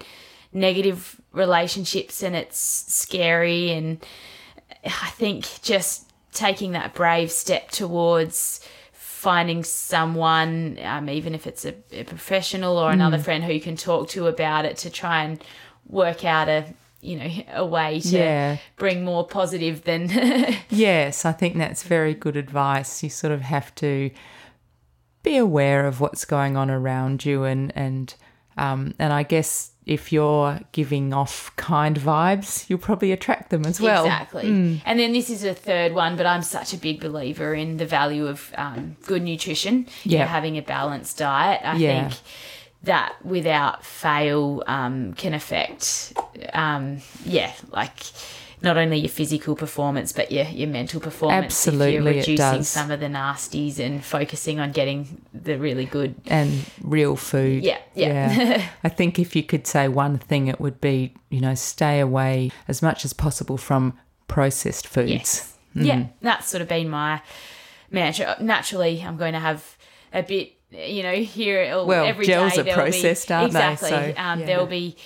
negative 0.53 1.21
relationships 1.33 2.23
and 2.23 2.35
it's 2.37 2.59
scary. 2.59 3.71
And 3.73 4.05
I 4.85 5.11
think 5.11 5.47
just 5.63 6.11
taking 6.33 6.73
that 6.73 6.95
brave 6.95 7.31
step 7.31 7.71
towards 7.71 8.61
finding 8.93 9.65
someone, 9.65 10.79
um, 10.83 11.09
even 11.09 11.35
if 11.35 11.47
it's 11.47 11.65
a, 11.65 11.75
a 11.93 12.05
professional 12.05 12.77
or 12.79 12.91
another 12.93 13.19
friend 13.19 13.43
who 13.45 13.53
you 13.53 13.61
can 13.61 13.77
talk 13.77 14.09
to 14.11 14.27
about 14.27 14.65
it 14.65 14.77
to 14.79 14.91
try 14.91 15.23
and 15.25 15.43
work 15.89 16.25
out 16.25 16.49
a 16.49 16.65
you 17.01 17.17
know 17.17 17.31
a 17.55 17.65
way 17.65 18.01
to 18.01 18.09
Yeah. 18.19 18.57
bring 18.77 19.05
more 19.05 19.25
positive 19.25 19.85
than 19.85 20.09
yes 20.69 21.25
i 21.25 21.31
think 21.31 21.57
that's 21.57 21.85
very 21.85 22.13
good 22.13 22.37
advice 22.37 23.05
you 23.05 23.09
sort 23.09 23.33
of 23.33 23.41
have 23.41 23.73
to 23.77 24.11
be 25.23 25.37
aware 25.37 25.87
of 25.87 26.01
what's 26.01 26.25
going 26.25 26.57
on 26.57 26.71
around 26.71 27.25
you 27.25 27.45
and 27.45 27.73
and 27.77 28.15
um, 28.57 28.95
and 28.99 29.13
i 29.13 29.23
guess 29.23 29.73
if 29.87 30.13
you're 30.13 30.61
giving 30.73 31.13
off 31.15 31.51
kind 31.57 31.97
vibes 31.99 32.69
you'll 32.69 32.79
probably 32.79 33.11
attract 33.13 33.51
them 33.51 33.65
as 33.65 33.81
well 33.81 34.05
Exactly. 34.05 34.81
And 34.85 34.99
then 35.01 35.13
this 35.13 35.31
is 35.31 35.45
a 35.45 35.55
third 35.55 35.95
one, 35.95 36.17
but 36.17 36.27
I'm 36.27 36.43
such 36.43 36.75
a 36.75 36.77
big 36.77 37.01
believer 37.01 37.55
in 37.55 37.79
the 37.79 37.87
value 37.87 38.27
of 38.27 38.53
um, 38.57 38.97
good 39.07 39.23
nutrition. 39.23 39.87
you 40.05 40.13
Yeah. 40.19 40.21
know, 40.25 40.27
having 40.27 40.59
a 40.59 40.63
balanced 40.63 41.17
diet. 41.19 41.63
I 41.65 41.77
Yeah. 41.77 42.09
think 42.11 42.21
that 42.83 43.15
without 43.25 43.83
fail 43.85 44.63
um, 44.67 45.15
can 45.15 45.33
affect, 45.33 46.13
um, 46.53 46.99
yeah, 47.25 47.53
like 47.71 47.97
not 48.63 48.77
only 48.77 48.99
your 48.99 49.09
physical 49.09 49.55
performance 49.55 50.13
but 50.13 50.33
your, 50.33 50.45
your 50.47 50.69
mental 50.69 51.01
performance. 51.01 51.45
Absolutely, 51.47 51.87
if 51.87 51.93
you're 51.95 52.13
it 52.13 52.17
reducing 52.17 52.37
does. 52.37 52.69
some 52.69 52.91
of 52.91 53.01
the 53.01 53.07
nasties 53.07 53.79
and 53.79 54.05
focusing 54.05 54.59
on 54.61 54.73
getting 54.73 55.23
the 55.33 55.57
really 55.59 55.85
good. 55.85 56.15
and 56.27 56.65
real 56.83 57.17
food. 57.17 57.63
Yeah, 57.65 57.79
yeah. 57.95 58.69
I 58.85 58.89
think 58.89 59.19
if 59.19 59.37
you 59.37 59.43
could 59.43 59.67
say 59.67 59.89
one 59.89 60.19
thing, 60.19 60.49
it 60.49 60.61
would 60.61 60.81
be, 60.81 61.15
you 61.31 61.41
know, 61.41 61.55
stay 61.55 62.01
away 62.01 62.51
as 62.67 62.83
much 62.83 63.05
as 63.05 63.13
possible 63.13 63.57
from 63.57 63.99
processed 64.27 64.87
foods. 64.87 65.11
Yes. 65.11 65.55
Yeah, 65.75 66.07
that's 66.23 66.49
sort 66.49 66.63
of 66.63 66.69
been 66.69 66.89
my 66.89 67.23
mantra. 67.91 68.37
Naturally, 68.41 69.03
I'm 69.03 69.17
going 69.17 69.35
to 69.35 69.39
have 69.39 69.77
a 70.13 70.23
bit, 70.23 70.55
you 70.71 71.03
know, 71.03 71.15
here 71.15 71.85
Well, 71.85 72.05
every 72.05 72.27
gels 72.27 72.55
day 72.55 72.61
are 72.61 72.65
there'll 72.65 72.85
be- 72.87 72.91
processed, 72.91 73.31
aren't 73.31 73.53
they? 73.53 73.73
exactly. 73.73 73.89
So, 73.91 74.15
um, 74.21 74.41
yeah. 74.41 74.47
There'll 74.47 74.67
be 74.67 74.97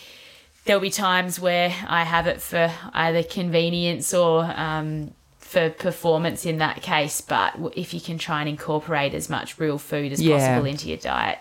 there'll 0.64 0.80
be 0.82 0.90
times 0.90 1.40
where 1.40 1.74
I 1.88 2.04
have 2.04 2.26
it 2.26 2.40
for 2.40 2.72
either 2.92 3.22
convenience 3.22 4.14
or 4.14 4.44
um, 4.56 5.12
for 5.38 5.70
performance 5.70 6.46
in 6.46 6.58
that 6.58 6.82
case. 6.82 7.20
But 7.20 7.54
if 7.76 7.92
you 7.92 8.00
can 8.00 8.18
try 8.18 8.40
and 8.40 8.48
incorporate 8.48 9.14
as 9.14 9.28
much 9.28 9.58
real 9.58 9.78
food 9.78 10.12
as 10.12 10.22
Yeah. 10.22 10.38
possible 10.38 10.66
into 10.68 10.88
your 10.88 10.98
diet, 10.98 11.38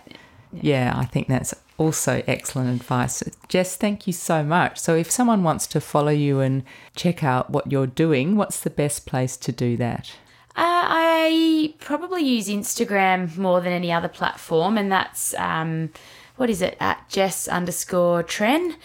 Yeah, 0.54 0.94
I 0.96 1.06
think 1.06 1.28
that's 1.30 1.54
also 1.78 2.22
excellent 2.28 2.70
advice. 2.82 3.24
Jess, 3.48 3.76
thank 3.78 4.06
you 4.06 4.12
so 4.14 4.44
much. 4.44 4.78
So, 4.80 4.96
if 4.96 5.10
someone 5.10 5.44
wants 5.44 5.66
to 5.68 5.80
follow 5.80 6.12
you 6.12 6.42
and 6.42 6.64
check 6.96 7.24
out 7.24 7.50
what 7.50 7.72
you're 7.72 7.88
doing, 7.88 8.36
what's 8.36 8.60
the 8.60 8.70
best 8.70 9.06
place 9.06 9.38
to 9.38 9.52
do 9.54 9.78
that? 9.78 10.12
Uh, 10.54 10.84
I 10.94 11.74
probably 11.80 12.24
use 12.24 12.50
Instagram 12.50 13.38
more 13.38 13.62
than 13.62 13.72
any 13.72 13.94
other 13.94 14.10
platform, 14.10 14.78
and 14.78 14.92
that's 14.92 15.34
um, 15.36 15.92
what 16.36 16.50
is 16.50 16.62
it 16.62 16.76
at 16.82 17.08
Jess 17.08 17.48
underscore 17.48 18.22
Tren, 18.22 18.76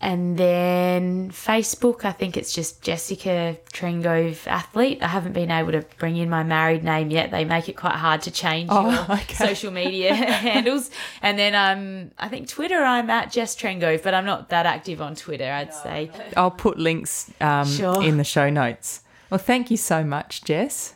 and 0.00 0.36
then 0.36 1.30
Facebook. 1.30 2.04
I 2.04 2.12
think 2.12 2.36
it's 2.36 2.52
just 2.52 2.82
Jessica 2.82 3.56
Trengove 3.72 4.46
athlete. 4.46 5.02
I 5.02 5.06
haven't 5.08 5.32
been 5.32 5.50
able 5.50 5.72
to 5.72 5.84
bring 5.98 6.16
in 6.18 6.28
my 6.28 6.42
married 6.42 6.84
name 6.84 7.10
yet. 7.10 7.30
They 7.30 7.44
make 7.46 7.68
it 7.68 7.76
quite 7.76 7.94
hard 7.94 8.20
to 8.22 8.30
change 8.30 8.68
Oh, 8.70 8.90
your 8.90 9.02
okay. 9.20 9.34
social 9.46 9.72
media 9.72 10.14
handles. 10.14 10.90
And 11.22 11.38
then 11.38 11.54
um, 11.54 12.10
I 12.18 12.28
think 12.28 12.48
Twitter. 12.48 12.76
I'm 12.82 13.08
at 13.08 13.32
Jess 13.32 13.56
Trengove, 13.56 14.02
but 14.02 14.12
I'm 14.12 14.26
not 14.26 14.50
that 14.50 14.66
active 14.66 15.00
on 15.00 15.14
Twitter. 15.16 15.50
I'd 15.50 15.72
say. 15.72 16.10
I'll 16.36 16.50
put 16.50 16.78
links 16.78 17.30
um, 17.40 17.66
Sure. 17.66 18.02
in 18.04 18.18
the 18.18 18.24
show 18.24 18.50
notes. 18.50 19.02
Well, 19.30 19.38
thank 19.38 19.70
you 19.70 19.76
so 19.76 20.04
much, 20.04 20.44
Jess. 20.44 20.94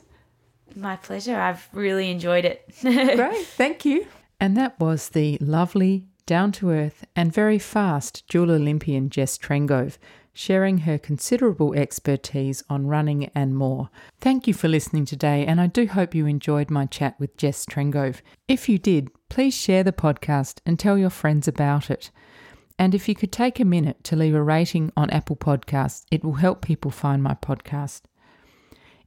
My 0.76 0.96
pleasure. 0.96 1.40
I've 1.40 1.68
really 1.72 2.10
enjoyed 2.10 2.44
it. 2.44 2.62
Great, 2.82 3.46
thank 3.46 3.84
you. 3.84 4.06
And 4.38 4.56
that 4.56 4.78
was 4.78 5.08
the 5.08 5.36
lovely, 5.40 6.04
down 6.30 6.52
to 6.52 6.70
earth, 6.70 7.04
and 7.16 7.34
very 7.34 7.58
fast 7.58 8.22
dual 8.28 8.52
Olympian 8.52 9.10
Jess 9.10 9.36
Trengove 9.36 9.98
sharing 10.32 10.78
her 10.78 10.96
considerable 10.96 11.74
expertise 11.74 12.62
on 12.70 12.86
running 12.86 13.28
and 13.34 13.56
more. 13.56 13.90
Thank 14.20 14.46
you 14.46 14.54
for 14.54 14.68
listening 14.68 15.04
today, 15.04 15.44
and 15.44 15.60
I 15.60 15.66
do 15.66 15.88
hope 15.88 16.14
you 16.14 16.26
enjoyed 16.26 16.70
my 16.70 16.86
chat 16.86 17.18
with 17.18 17.36
Jess 17.36 17.66
Trengove. 17.66 18.20
If 18.46 18.68
you 18.68 18.78
did, 18.78 19.10
please 19.28 19.54
share 19.54 19.82
the 19.82 19.90
podcast 19.90 20.60
and 20.64 20.78
tell 20.78 20.96
your 20.96 21.10
friends 21.10 21.48
about 21.48 21.90
it. 21.90 22.12
And 22.78 22.94
if 22.94 23.08
you 23.08 23.16
could 23.16 23.32
take 23.32 23.58
a 23.58 23.64
minute 23.64 24.04
to 24.04 24.14
leave 24.14 24.36
a 24.36 24.40
rating 24.40 24.92
on 24.96 25.10
Apple 25.10 25.34
Podcasts, 25.34 26.04
it 26.12 26.22
will 26.22 26.34
help 26.34 26.62
people 26.62 26.92
find 26.92 27.24
my 27.24 27.34
podcast. 27.34 28.02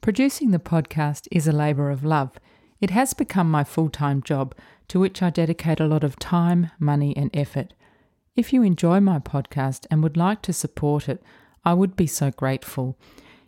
Producing 0.00 0.50
the 0.50 0.58
podcast 0.58 1.26
is 1.30 1.48
a 1.48 1.52
labour 1.52 1.90
of 1.90 2.04
love. 2.04 2.38
It 2.80 2.90
has 2.90 3.14
become 3.14 3.50
my 3.50 3.64
full 3.64 3.88
time 3.88 4.22
job, 4.22 4.54
to 4.88 5.00
which 5.00 5.22
I 5.22 5.30
dedicate 5.30 5.80
a 5.80 5.86
lot 5.86 6.04
of 6.04 6.18
time, 6.18 6.70
money, 6.78 7.16
and 7.16 7.30
effort. 7.34 7.72
If 8.36 8.52
you 8.52 8.62
enjoy 8.62 9.00
my 9.00 9.18
podcast 9.18 9.86
and 9.90 10.02
would 10.02 10.16
like 10.16 10.42
to 10.42 10.52
support 10.52 11.08
it, 11.08 11.22
I 11.64 11.72
would 11.72 11.96
be 11.96 12.06
so 12.06 12.30
grateful. 12.30 12.98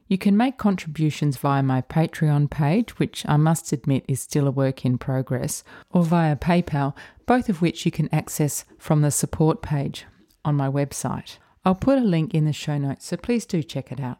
You 0.08 0.16
can 0.16 0.36
make 0.36 0.56
contributions 0.56 1.36
via 1.36 1.62
my 1.62 1.82
Patreon 1.82 2.50
page, 2.50 2.98
which 2.98 3.26
I 3.28 3.36
must 3.36 3.70
admit 3.72 4.06
is 4.08 4.20
still 4.20 4.48
a 4.48 4.50
work 4.50 4.86
in 4.86 4.96
progress, 4.96 5.62
or 5.90 6.02
via 6.02 6.34
PayPal, 6.34 6.96
both 7.26 7.50
of 7.50 7.60
which 7.60 7.84
you 7.84 7.92
can 7.92 8.12
access 8.12 8.64
from 8.78 9.02
the 9.02 9.10
support 9.10 9.60
page 9.60 10.06
on 10.48 10.56
my 10.56 10.68
website. 10.68 11.36
I'll 11.64 11.74
put 11.74 11.98
a 11.98 12.02
link 12.02 12.34
in 12.34 12.46
the 12.46 12.52
show 12.52 12.78
notes, 12.78 13.06
so 13.06 13.16
please 13.16 13.46
do 13.46 13.62
check 13.62 13.92
it 13.92 14.00
out. 14.00 14.18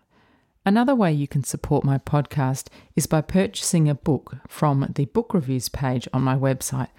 Another 0.66 0.94
way 0.94 1.10
you 1.12 1.26
can 1.26 1.42
support 1.42 1.82
my 1.82 1.96
podcast 1.96 2.68
is 2.94 3.06
by 3.06 3.22
purchasing 3.22 3.88
a 3.88 3.94
book 3.94 4.36
from 4.46 4.92
the 4.94 5.06
book 5.06 5.32
reviews 5.32 5.70
page 5.70 6.06
on 6.12 6.22
my 6.22 6.36
website. 6.36 6.90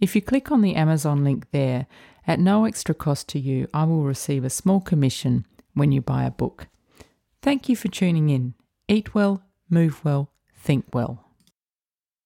If 0.00 0.16
you 0.16 0.22
click 0.22 0.50
on 0.50 0.62
the 0.62 0.74
Amazon 0.74 1.24
link 1.24 1.50
there, 1.50 1.86
at 2.26 2.40
no 2.40 2.64
extra 2.64 2.94
cost 2.94 3.28
to 3.28 3.38
you, 3.38 3.68
I 3.74 3.84
will 3.84 4.04
receive 4.04 4.44
a 4.44 4.50
small 4.50 4.80
commission 4.80 5.44
when 5.74 5.92
you 5.92 6.00
buy 6.00 6.24
a 6.24 6.30
book. 6.30 6.68
Thank 7.42 7.68
you 7.68 7.76
for 7.76 7.88
tuning 7.88 8.30
in. 8.30 8.54
Eat 8.88 9.14
well, 9.14 9.42
move 9.68 10.02
well, 10.04 10.30
think 10.54 10.86
well. 10.94 11.27